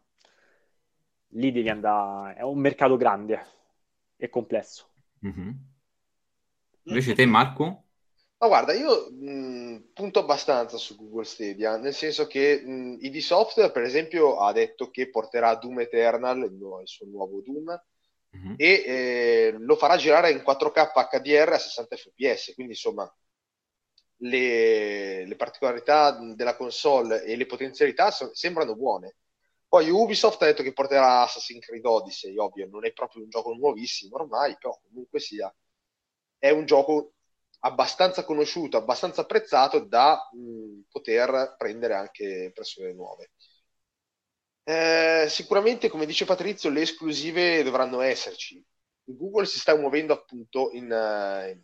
lì 1.30 1.52
devi 1.54 1.70
andare. 1.70 2.36
È 2.36 2.42
un 2.42 2.60
mercato 2.60 2.98
grande 2.98 3.42
e 4.18 4.28
complesso. 4.28 4.90
Mm-hmm. 5.26 5.50
Invece 6.84 7.14
te, 7.14 7.26
Marco? 7.26 7.84
Ma 8.40 8.48
guarda, 8.48 8.74
io 8.74 9.10
mh, 9.10 9.92
punto 9.94 10.20
abbastanza 10.20 10.76
su 10.76 10.98
Google 10.98 11.24
Stadia, 11.24 11.78
nel 11.78 11.94
senso 11.94 12.28
che 12.28 12.62
mh, 12.66 12.98
ID 13.00 13.16
Software, 13.20 13.72
per 13.72 13.84
esempio, 13.84 14.40
ha 14.40 14.52
detto 14.52 14.90
che 14.90 15.10
porterà 15.10 15.56
Doom 15.56 15.80
Eternal, 15.80 16.40
il, 16.40 16.52
il 16.52 16.88
suo 16.88 17.06
nuovo 17.08 17.40
Doom, 17.40 17.82
mm-hmm. 18.38 18.54
e 18.58 18.68
eh, 18.86 19.56
lo 19.60 19.76
farà 19.76 19.98
girare 19.98 20.32
in 20.32 20.44
4K 20.46 20.92
HDR 21.10 21.54
a 21.54 21.58
60 21.58 21.96
fps. 21.96 22.54
Quindi, 22.54 22.74
insomma, 22.74 23.12
le, 24.18 25.26
le 25.26 25.36
particolarità 25.36 26.12
della 26.36 26.56
console 26.56 27.24
e 27.24 27.36
le 27.36 27.46
potenzialità 27.46 28.12
so, 28.12 28.34
sembrano 28.34 28.76
buone. 28.76 29.18
Poi 29.68 29.90
Ubisoft 29.90 30.42
ha 30.42 30.46
detto 30.46 30.64
che 30.64 30.74
porterà 30.74 31.24
Assassin's 31.24 31.66
Creed 31.66 31.86
Odyssey, 31.86 32.38
ovvio, 32.38 32.68
non 32.70 32.86
è 32.86 32.94
proprio 32.94 33.24
un 33.24 33.30
gioco 33.30 33.54
nuovissimo 33.54 34.16
ormai, 34.16 34.56
però 34.58 34.80
comunque 34.88 35.20
sia, 35.20 35.54
è 36.38 36.50
un 36.52 36.66
gioco 36.66 37.14
abbastanza 37.60 38.24
conosciuto, 38.24 38.78
abbastanza 38.78 39.22
apprezzato 39.22 39.80
da 39.80 40.30
mh, 40.32 40.88
poter 40.90 41.56
prendere 41.58 41.96
anche 41.96 42.52
persone 42.54 42.94
nuove. 42.94 43.32
Eh, 44.70 45.28
sicuramente, 45.30 45.88
come 45.88 46.06
dice 46.06 46.26
Patrizio, 46.26 46.70
le 46.70 46.82
esclusive 46.82 47.64
dovranno 47.64 48.02
esserci. 48.02 48.62
Google 49.06 49.46
si 49.46 49.60
sta 49.60 49.74
muovendo 49.78 50.12
appunto 50.12 50.72
in, 50.74 50.92
uh, 50.92 51.58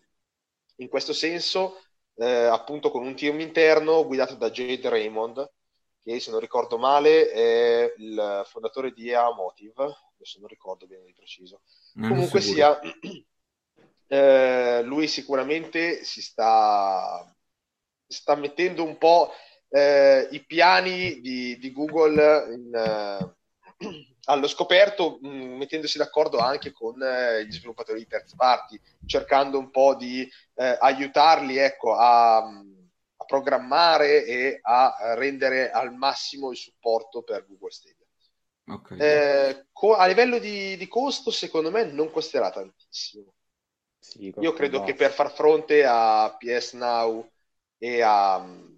in 0.77 0.87
questo 0.87 1.11
senso, 1.11 1.81
uh, 2.13 2.23
appunto 2.23 2.91
con 2.91 3.05
un 3.05 3.13
team 3.13 3.41
interno 3.41 4.05
guidato 4.05 4.35
da 4.35 4.49
Jade 4.49 4.87
Raymond, 4.87 5.51
che 6.01 6.21
se 6.21 6.31
non 6.31 6.39
ricordo 6.39 6.77
male 6.77 7.29
è 7.29 7.93
il 7.97 8.43
fondatore 8.45 8.93
di 8.93 9.09
EA 9.09 9.33
Motive, 9.33 9.83
adesso 10.15 10.39
non 10.39 10.47
ricordo 10.47 10.87
bene 10.87 11.03
di 11.03 11.13
preciso. 11.13 11.63
Non 11.95 12.07
Comunque 12.07 12.39
sia, 12.39 12.79
eh, 14.07 14.81
lui 14.81 15.09
sicuramente 15.09 16.05
si 16.05 16.21
sta, 16.21 17.35
sta 18.07 18.35
mettendo 18.35 18.85
un 18.85 18.97
po' 18.97 19.29
eh, 19.73 20.27
i 20.29 20.45
piani 20.45 21.19
di, 21.19 21.57
di 21.57 21.71
Google 21.71 22.53
in, 22.53 22.75
eh, 22.75 23.35
allo 24.25 24.47
scoperto, 24.47 25.17
mh, 25.19 25.27
mm, 25.27 25.57
mettendosi 25.57 25.97
d'accordo 25.97 26.37
anche 26.37 26.71
con 26.71 27.01
eh, 27.01 27.43
gli 27.43 27.51
sviluppatori 27.51 27.97
di 27.97 28.07
terze 28.07 28.35
parti, 28.37 28.79
cercando 29.07 29.57
un 29.57 29.71
po' 29.71 29.95
di 29.95 30.29
eh, 30.53 30.77
aiutarli 30.79 31.57
ecco, 31.57 31.95
a, 31.95 32.37
a, 32.37 33.25
programmare 33.25 34.25
e 34.25 34.59
a 34.61 35.15
rendere 35.15 35.71
al 35.71 35.91
massimo 35.95 36.51
il 36.51 36.57
supporto 36.57 37.23
per 37.23 37.43
Google 37.47 37.71
Stadia. 37.71 38.05
Okay. 38.65 38.99
Eh, 38.99 39.65
co- 39.71 39.95
a 39.95 40.05
livello 40.05 40.37
di, 40.37 40.77
di, 40.77 40.87
costo, 40.87 41.31
secondo 41.31 41.71
me 41.71 41.83
non 41.85 42.11
costerà 42.11 42.51
tantissimo. 42.51 43.33
Sì, 43.97 44.31
Io 44.37 44.53
credo 44.53 44.79
no. 44.79 44.83
che 44.83 44.93
per 44.93 45.11
far 45.11 45.31
fronte 45.31 45.83
a 45.83 46.35
PS 46.37 46.73
Now 46.73 47.27
e 47.79 48.01
a 48.01 48.71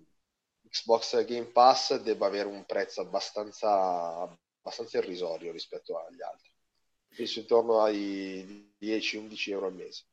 Xbox 0.76 1.26
Game 1.26 1.46
Pass 1.46 2.02
debba 2.02 2.26
avere 2.26 2.50
un 2.50 2.66
prezzo 2.66 3.00
abbastanza 3.00 4.28
abbastanza 4.66 4.98
irrisorio 4.98 5.52
rispetto 5.52 5.96
agli 5.98 6.22
altri. 6.22 6.50
Penso 7.16 7.40
intorno 7.40 7.82
ai 7.82 8.74
10-11 8.82 9.52
euro 9.52 9.68
al 9.68 9.76
mese. 9.76 10.06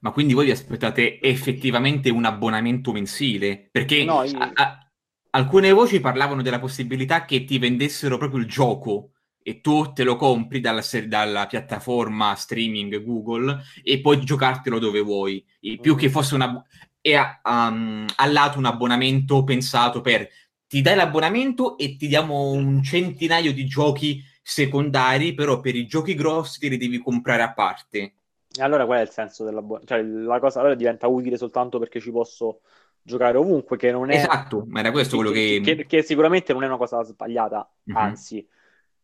Ma 0.00 0.12
quindi 0.12 0.34
voi 0.34 0.46
vi 0.46 0.50
aspettate 0.52 1.20
effettivamente 1.20 2.08
un 2.08 2.24
abbonamento 2.24 2.92
mensile? 2.92 3.68
Perché 3.70 4.04
no, 4.04 4.22
io... 4.22 4.38
a, 4.38 4.52
a, 4.54 4.90
alcune 5.30 5.72
voci 5.72 6.00
parlavano 6.00 6.42
della 6.42 6.60
possibilità 6.60 7.24
che 7.24 7.44
ti 7.44 7.58
vendessero 7.58 8.16
proprio 8.16 8.40
il 8.40 8.46
gioco 8.46 9.12
e 9.42 9.60
tu 9.60 9.92
te 9.92 10.04
lo 10.04 10.16
compri 10.16 10.60
dalla, 10.60 10.82
dalla, 11.06 11.46
piattaforma 11.46 12.34
streaming 12.34 13.02
Google 13.02 13.62
e 13.82 14.00
puoi 14.00 14.24
giocartelo 14.24 14.78
dove 14.78 15.00
vuoi. 15.00 15.44
E 15.60 15.78
più 15.80 15.94
mm. 15.94 15.98
che 15.98 16.10
fosse 16.10 16.34
una... 16.34 16.64
è 17.00 17.16
um, 17.44 18.06
al 18.16 18.32
lato 18.32 18.58
un 18.58 18.66
abbonamento 18.66 19.44
pensato 19.44 20.00
per 20.00 20.28
ti 20.66 20.82
dai 20.82 20.96
l'abbonamento 20.96 21.78
e 21.78 21.96
ti 21.96 22.06
diamo 22.06 22.50
un 22.50 22.82
centinaio 22.82 23.54
di 23.54 23.64
giochi 23.64 24.22
secondari, 24.42 25.34
però 25.34 25.60
per 25.60 25.74
i 25.74 25.86
giochi 25.86 26.14
grossi 26.14 26.58
te 26.58 26.68
li 26.68 26.76
devi 26.76 26.98
comprare 26.98 27.42
a 27.42 27.52
parte. 27.52 28.14
E 28.54 28.62
allora 28.62 28.84
qual 28.84 28.98
è 28.98 29.02
il 29.02 29.10
senso 29.10 29.44
dell'abbonamento? 29.44 29.86
Cioè, 29.86 30.02
la 30.02 30.40
cosa 30.40 30.60
allora 30.60 30.74
diventa 30.74 31.06
utile 31.06 31.36
soltanto 31.36 31.78
perché 31.78 32.00
ci 32.00 32.10
posso 32.10 32.60
giocare 33.02 33.38
ovunque, 33.38 33.78
che 33.78 33.90
non 33.90 34.10
è... 34.10 34.16
Esatto, 34.16 34.64
ma 34.68 34.80
era 34.80 34.90
questo 34.90 35.16
quello 35.16 35.30
che... 35.30 35.60
Che, 35.62 35.86
che 35.86 36.02
sicuramente 36.02 36.52
non 36.52 36.62
è 36.64 36.66
una 36.66 36.76
cosa 36.76 37.02
sbagliata, 37.02 37.70
mm-hmm. 37.90 38.02
anzi. 38.02 38.46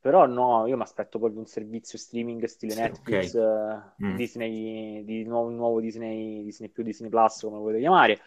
Però 0.04 0.26
no, 0.26 0.66
io 0.66 0.76
mi 0.76 0.82
aspetto 0.82 1.18
proprio 1.18 1.40
un 1.40 1.46
servizio 1.46 1.96
streaming 1.96 2.44
stile 2.44 2.74
Netflix, 2.74 3.34
okay. 3.34 3.80
uh, 3.96 4.04
mm. 4.04 4.16
Disney, 4.16 5.02
di 5.02 5.24
nuovo, 5.24 5.48
nuovo 5.48 5.80
Disney, 5.80 6.44
Disney 6.44 6.68
più 6.68 6.82
Disney 6.82 7.08
Plus, 7.08 7.40
come 7.40 7.56
volete 7.56 7.80
chiamare. 7.80 8.20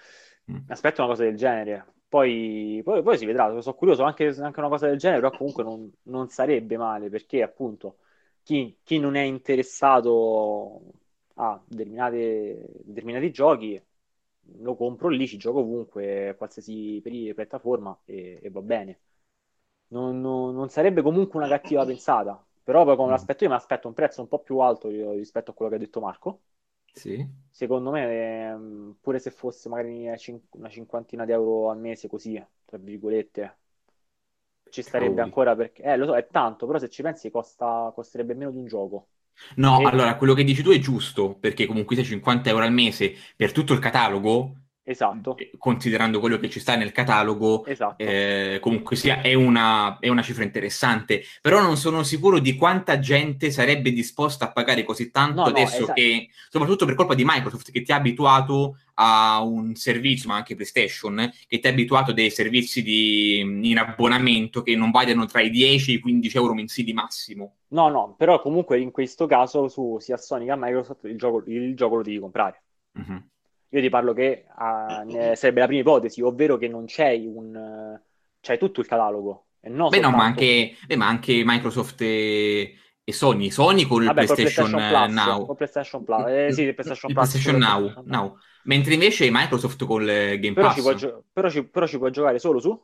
Mm. 0.52 0.56
Mi 0.56 0.64
aspetto 0.70 1.02
una 1.02 1.12
cosa 1.12 1.24
del 1.24 1.36
genere 1.36 1.86
poi, 2.08 2.82
poi, 2.84 3.04
poi, 3.04 3.18
si 3.20 3.26
vedrà, 3.28 3.62
sono 3.62 3.76
curioso 3.76 4.02
anche, 4.02 4.26
anche 4.40 4.60
una 4.60 4.70
cosa 4.70 4.88
del 4.88 4.98
genere, 4.98 5.22
però 5.22 5.38
comunque 5.38 5.64
non, 5.64 5.92
non 6.06 6.30
sarebbe 6.30 6.78
male 6.78 7.10
perché 7.10 7.44
appunto 7.44 7.98
chi, 8.42 8.80
chi, 8.82 8.98
non 8.98 9.16
è 9.16 9.22
interessato 9.22 10.82
a 11.36 11.62
determinati 11.68 13.32
giochi 13.32 13.80
lo 14.62 14.76
compro 14.76 15.10
lì, 15.10 15.28
ci 15.28 15.38
gioco 15.38 15.60
ovunque, 15.60 16.34
qualsiasi 16.40 17.02
piattaforma 17.36 17.96
e, 18.04 18.40
e 18.42 18.50
va 18.50 18.62
bene. 18.62 19.00
Non, 19.90 20.20
non, 20.20 20.54
non, 20.54 20.70
sarebbe 20.70 21.02
comunque 21.02 21.40
una 21.40 21.48
cattiva 21.48 21.86
pensata, 21.86 22.44
però 22.64 22.84
poi 22.84 22.96
come 22.96 23.08
mm. 23.08 23.12
l'aspetto 23.12 23.44
io 23.44 23.50
mi 23.50 23.56
aspetto 23.56 23.88
un 23.88 23.94
prezzo 23.94 24.22
un 24.22 24.28
po' 24.28 24.40
più 24.40 24.60
alto 24.60 24.90
rispetto 24.90 25.52
a 25.52 25.54
quello 25.54 25.72
che 25.72 25.78
ha 25.78 25.80
detto 25.80 26.02
Marco 26.02 26.42
sì. 26.98 27.24
Secondo 27.52 27.92
me, 27.92 28.50
ehm, 28.50 28.96
pure 29.00 29.20
se 29.20 29.30
fosse 29.30 29.70
magari 29.70 30.08
una 30.52 30.70
cinquantina 30.70 31.26
di 31.26 31.32
euro 31.32 31.70
al 31.70 31.78
mese, 31.78 32.08
così, 32.08 32.44
tra 32.66 32.78
virgolette, 32.80 33.58
ci 34.70 34.82
starebbe 34.82 35.10
Cavoli. 35.10 35.24
ancora 35.24 35.56
perché, 35.56 35.84
eh, 35.84 35.96
lo 35.96 36.06
so, 36.08 36.16
è 36.16 36.28
tanto, 36.28 36.66
però 36.66 36.80
se 36.80 36.90
ci 36.90 37.04
pensi 37.04 37.30
costa, 37.30 37.92
costerebbe 37.94 38.34
meno 38.34 38.50
di 38.50 38.58
un 38.58 38.66
gioco. 38.66 39.10
No, 39.58 39.80
e... 39.80 39.86
allora, 39.86 40.18
quello 40.18 40.34
che 40.34 40.44
dici 40.44 40.64
tu 40.64 40.72
è 40.72 40.80
giusto, 40.80 41.36
perché 41.36 41.68
comunque 41.68 41.96
se 41.96 42.04
50 42.04 42.50
euro 42.50 42.64
al 42.64 42.74
mese 42.74 43.14
per 43.36 43.52
tutto 43.52 43.74
il 43.74 43.80
catalogo, 43.80 44.67
Esatto. 44.90 45.36
Considerando 45.58 46.22
quello 46.22 46.38
che 46.38 46.50
ci 46.50 46.62
sta 46.62 46.78
nel 46.78 46.94
catalogo, 46.94 47.66
esatto. 47.66 48.02
eh, 48.02 48.60
comunque 48.62 48.96
sia, 48.96 49.20
è 49.20 49.34
una, 49.34 50.00
è 50.00 50.08
una, 50.08 50.22
cifra 50.22 50.46
interessante. 50.46 51.24
Però 51.42 51.60
non 51.62 51.76
sono 51.76 52.04
sicuro 52.04 52.40
di 52.40 52.56
quanta 52.56 52.98
gente 52.98 53.52
sarebbe 53.52 53.92
disposta 53.92 54.46
a 54.46 54.52
pagare 54.54 54.86
così 54.86 55.12
tanto 55.12 55.42
no, 55.42 55.48
adesso 55.48 55.80
no, 55.80 55.84
esatto. 55.84 55.94
che, 55.94 56.30
soprattutto 56.50 56.86
per 56.86 56.96
colpa 56.96 57.16
di 57.16 57.26
Microsoft, 57.26 57.70
che 57.70 57.82
ti 57.82 57.92
ha 57.92 57.98
abituato 57.98 58.78
a 58.94 59.42
un 59.44 59.76
servizio, 59.76 60.30
ma 60.30 60.36
anche 60.36 60.56
PlayStation, 60.56 61.34
che 61.48 61.60
ti 61.60 61.68
ha 61.68 61.72
abituato 61.72 62.12
a 62.12 62.14
dei 62.14 62.30
servizi 62.30 62.82
di, 62.82 63.40
in 63.40 63.78
abbonamento 63.78 64.62
che 64.62 64.78
non 64.78 64.92
variano 64.92 65.26
tra 65.26 65.42
i 65.42 65.50
10 65.50 65.92
e 65.92 65.94
i 65.96 66.00
15 66.00 66.38
euro 66.38 66.54
mensili 66.54 66.94
massimo. 66.94 67.56
No, 67.70 67.90
no, 67.90 68.16
però 68.18 68.42
comunque 68.42 68.80
in 68.80 68.92
questo 68.92 69.26
caso 69.26 69.68
su 69.68 69.98
sia 70.00 70.16
Sony 70.16 70.46
che 70.46 70.56
Microsoft 70.56 71.04
il 71.04 71.18
gioco, 71.18 71.44
il 71.46 71.76
gioco 71.76 71.98
lo 71.98 72.04
devi 72.04 72.20
comprare. 72.20 72.64
Mm-hmm. 72.98 73.18
Io 73.70 73.82
ti 73.82 73.90
parlo 73.90 74.14
che 74.14 74.46
uh, 74.48 75.34
sarebbe 75.36 75.60
la 75.60 75.68
prima 75.68 75.82
ipotesi, 75.82 76.22
ovvero 76.22 76.58
che 76.58 76.68
non 76.68 76.86
c'è 76.86 77.14
un... 77.16 78.00
c'è 78.40 78.58
tutto 78.58 78.80
il 78.80 78.88
catalogo. 78.88 79.48
E 79.60 79.70
non 79.70 79.90
beh, 79.90 80.00
no, 80.00 80.12
ma 80.12 80.24
anche, 80.24 80.76
beh, 80.86 80.96
ma 80.96 81.08
anche 81.08 81.44
Microsoft 81.44 82.02
e, 82.02 82.76
e 83.04 83.12
Sony. 83.12 83.50
Sony 83.50 83.86
con 83.86 84.02
il 84.02 84.08
Vabbè, 84.08 84.26
PlayStation, 84.26 84.70
PlayStation 84.70 85.06
Plus, 85.06 85.26
Now. 85.26 85.46
Con 85.46 85.56
PlayStation 85.56 86.04
Plus, 86.04 86.26
eh, 86.28 86.52
sì, 86.52 86.74
PlayStation, 86.74 87.14
Plus, 87.14 87.30
PlayStation 87.30 87.58
Now, 87.58 88.04
Now. 88.06 88.38
Mentre 88.64 88.94
invece 88.94 89.30
Microsoft 89.32 89.86
con 89.86 90.02
il 90.04 90.40
Game 90.40 90.54
però 90.54 90.68
Pass. 90.68 90.76
Ci 90.76 90.96
gio- 90.96 91.24
però, 91.34 91.50
ci, 91.50 91.64
però 91.66 91.88
ci 91.88 91.98
puoi 91.98 92.12
giocare 92.12 92.40
solo 92.40 92.60
su? 92.60 92.82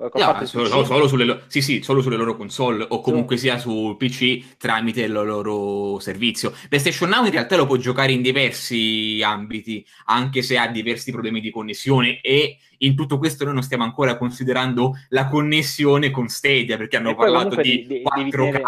No, 0.00 0.44
solo, 0.46 0.84
solo, 0.84 1.08
sulle, 1.08 1.42
sì, 1.48 1.60
sì, 1.60 1.82
solo 1.82 2.02
sulle 2.02 2.14
loro 2.14 2.36
console 2.36 2.86
o 2.88 3.00
comunque 3.00 3.36
sì. 3.36 3.46
sia 3.46 3.58
sul 3.58 3.96
PC 3.96 4.56
tramite 4.56 5.02
il 5.02 5.10
loro 5.10 5.98
servizio. 5.98 6.52
PlayStation 6.68 7.08
Now 7.08 7.24
in 7.24 7.32
realtà 7.32 7.56
lo 7.56 7.66
può 7.66 7.74
giocare 7.74 8.12
in 8.12 8.22
diversi 8.22 9.20
ambiti, 9.24 9.84
anche 10.04 10.42
se 10.42 10.56
ha 10.56 10.68
diversi 10.68 11.10
problemi 11.10 11.40
di 11.40 11.50
connessione 11.50 12.20
e 12.20 12.58
in 12.78 12.94
tutto 12.94 13.18
questo 13.18 13.42
noi 13.42 13.54
non 13.54 13.64
stiamo 13.64 13.82
ancora 13.82 14.16
considerando 14.16 14.92
la 15.08 15.26
connessione 15.26 16.12
con 16.12 16.28
Stadia 16.28 16.76
perché 16.76 16.96
hanno 16.96 17.16
parlato 17.16 17.60
di, 17.60 17.84
di 17.84 18.02
4K. 18.02 18.30
Tenere, 18.30 18.62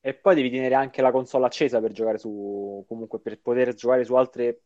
e 0.00 0.14
poi 0.14 0.34
devi 0.34 0.48
tenere 0.48 0.76
anche 0.76 1.02
la 1.02 1.10
console 1.10 1.44
accesa 1.44 1.78
per 1.78 1.92
giocare 1.92 2.16
su 2.16 2.82
comunque 2.88 3.20
per 3.20 3.38
poter 3.38 3.74
giocare 3.74 4.02
su 4.02 4.14
altre 4.14 4.62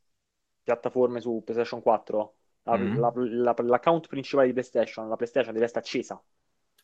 piattaforme 0.63 1.21
su 1.21 1.43
PlayStation 1.45 1.83
4 1.83 2.35
la, 2.65 2.77
mm. 2.77 2.99
la, 2.99 3.13
la, 3.15 3.55
l'account 3.59 4.07
principale 4.07 4.47
di 4.47 4.53
PlayStation, 4.53 5.09
la 5.09 5.17
PlayStation 5.17 5.53
deve 5.53 5.65
essere 5.65 5.81
accesa. 5.81 6.23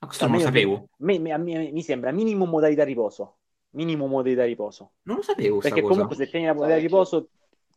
Ma 0.01 0.07
questo 0.07 0.27
non 0.27 0.37
lo 0.37 0.41
sapevo. 0.41 0.89
Me, 0.99 1.19
me, 1.19 1.37
me, 1.39 1.71
mi 1.73 1.83
sembra 1.83 2.13
minimo 2.13 2.45
modalità 2.45 2.85
riposo. 2.85 3.39
Minimo 3.71 4.07
modalità 4.07 4.45
riposo. 4.45 4.93
Non 5.03 5.17
lo 5.17 5.23
sapevo. 5.23 5.59
Perché 5.59 5.83
comunque 5.83 6.17
se 6.17 6.29
tieni 6.29 6.47
la 6.47 6.55
modalità 6.55 6.79
riposo 6.79 7.29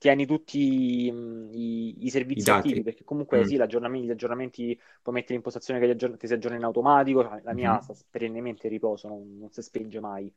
tieni 0.02 0.26
tutti 0.26 1.12
mh, 1.12 1.50
i, 1.52 2.06
i, 2.06 2.10
servizi 2.10 2.50
I 2.50 2.54
attivi, 2.54 2.82
perché 2.82 3.04
comunque 3.04 3.42
mm. 3.42 3.44
sì, 3.44 3.56
gli 3.56 3.62
aggiornamenti 3.62 4.80
puoi 5.00 5.14
mettere 5.14 5.36
in 5.36 5.42
postazione 5.42 5.80
che 5.80 5.92
aggiorn- 5.92 6.18
ti 6.18 6.26
si 6.26 6.34
aggiorna 6.34 6.58
in 6.58 6.64
automatico, 6.64 7.22
cioè, 7.22 7.40
la 7.44 7.54
mia 7.54 7.76
mm. 7.76 7.80
sta 7.82 7.94
perennemente 8.10 8.66
in 8.66 8.74
riposo, 8.74 9.08
non, 9.08 9.38
non 9.38 9.52
si 9.52 9.62
spinge 9.62 10.00
mai. 10.00 10.34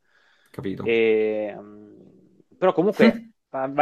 Capito. 0.51 0.83
E, 0.83 1.55
um, 1.57 1.95
però 2.55 2.73
comunque 2.73 3.31
vai 3.49 3.75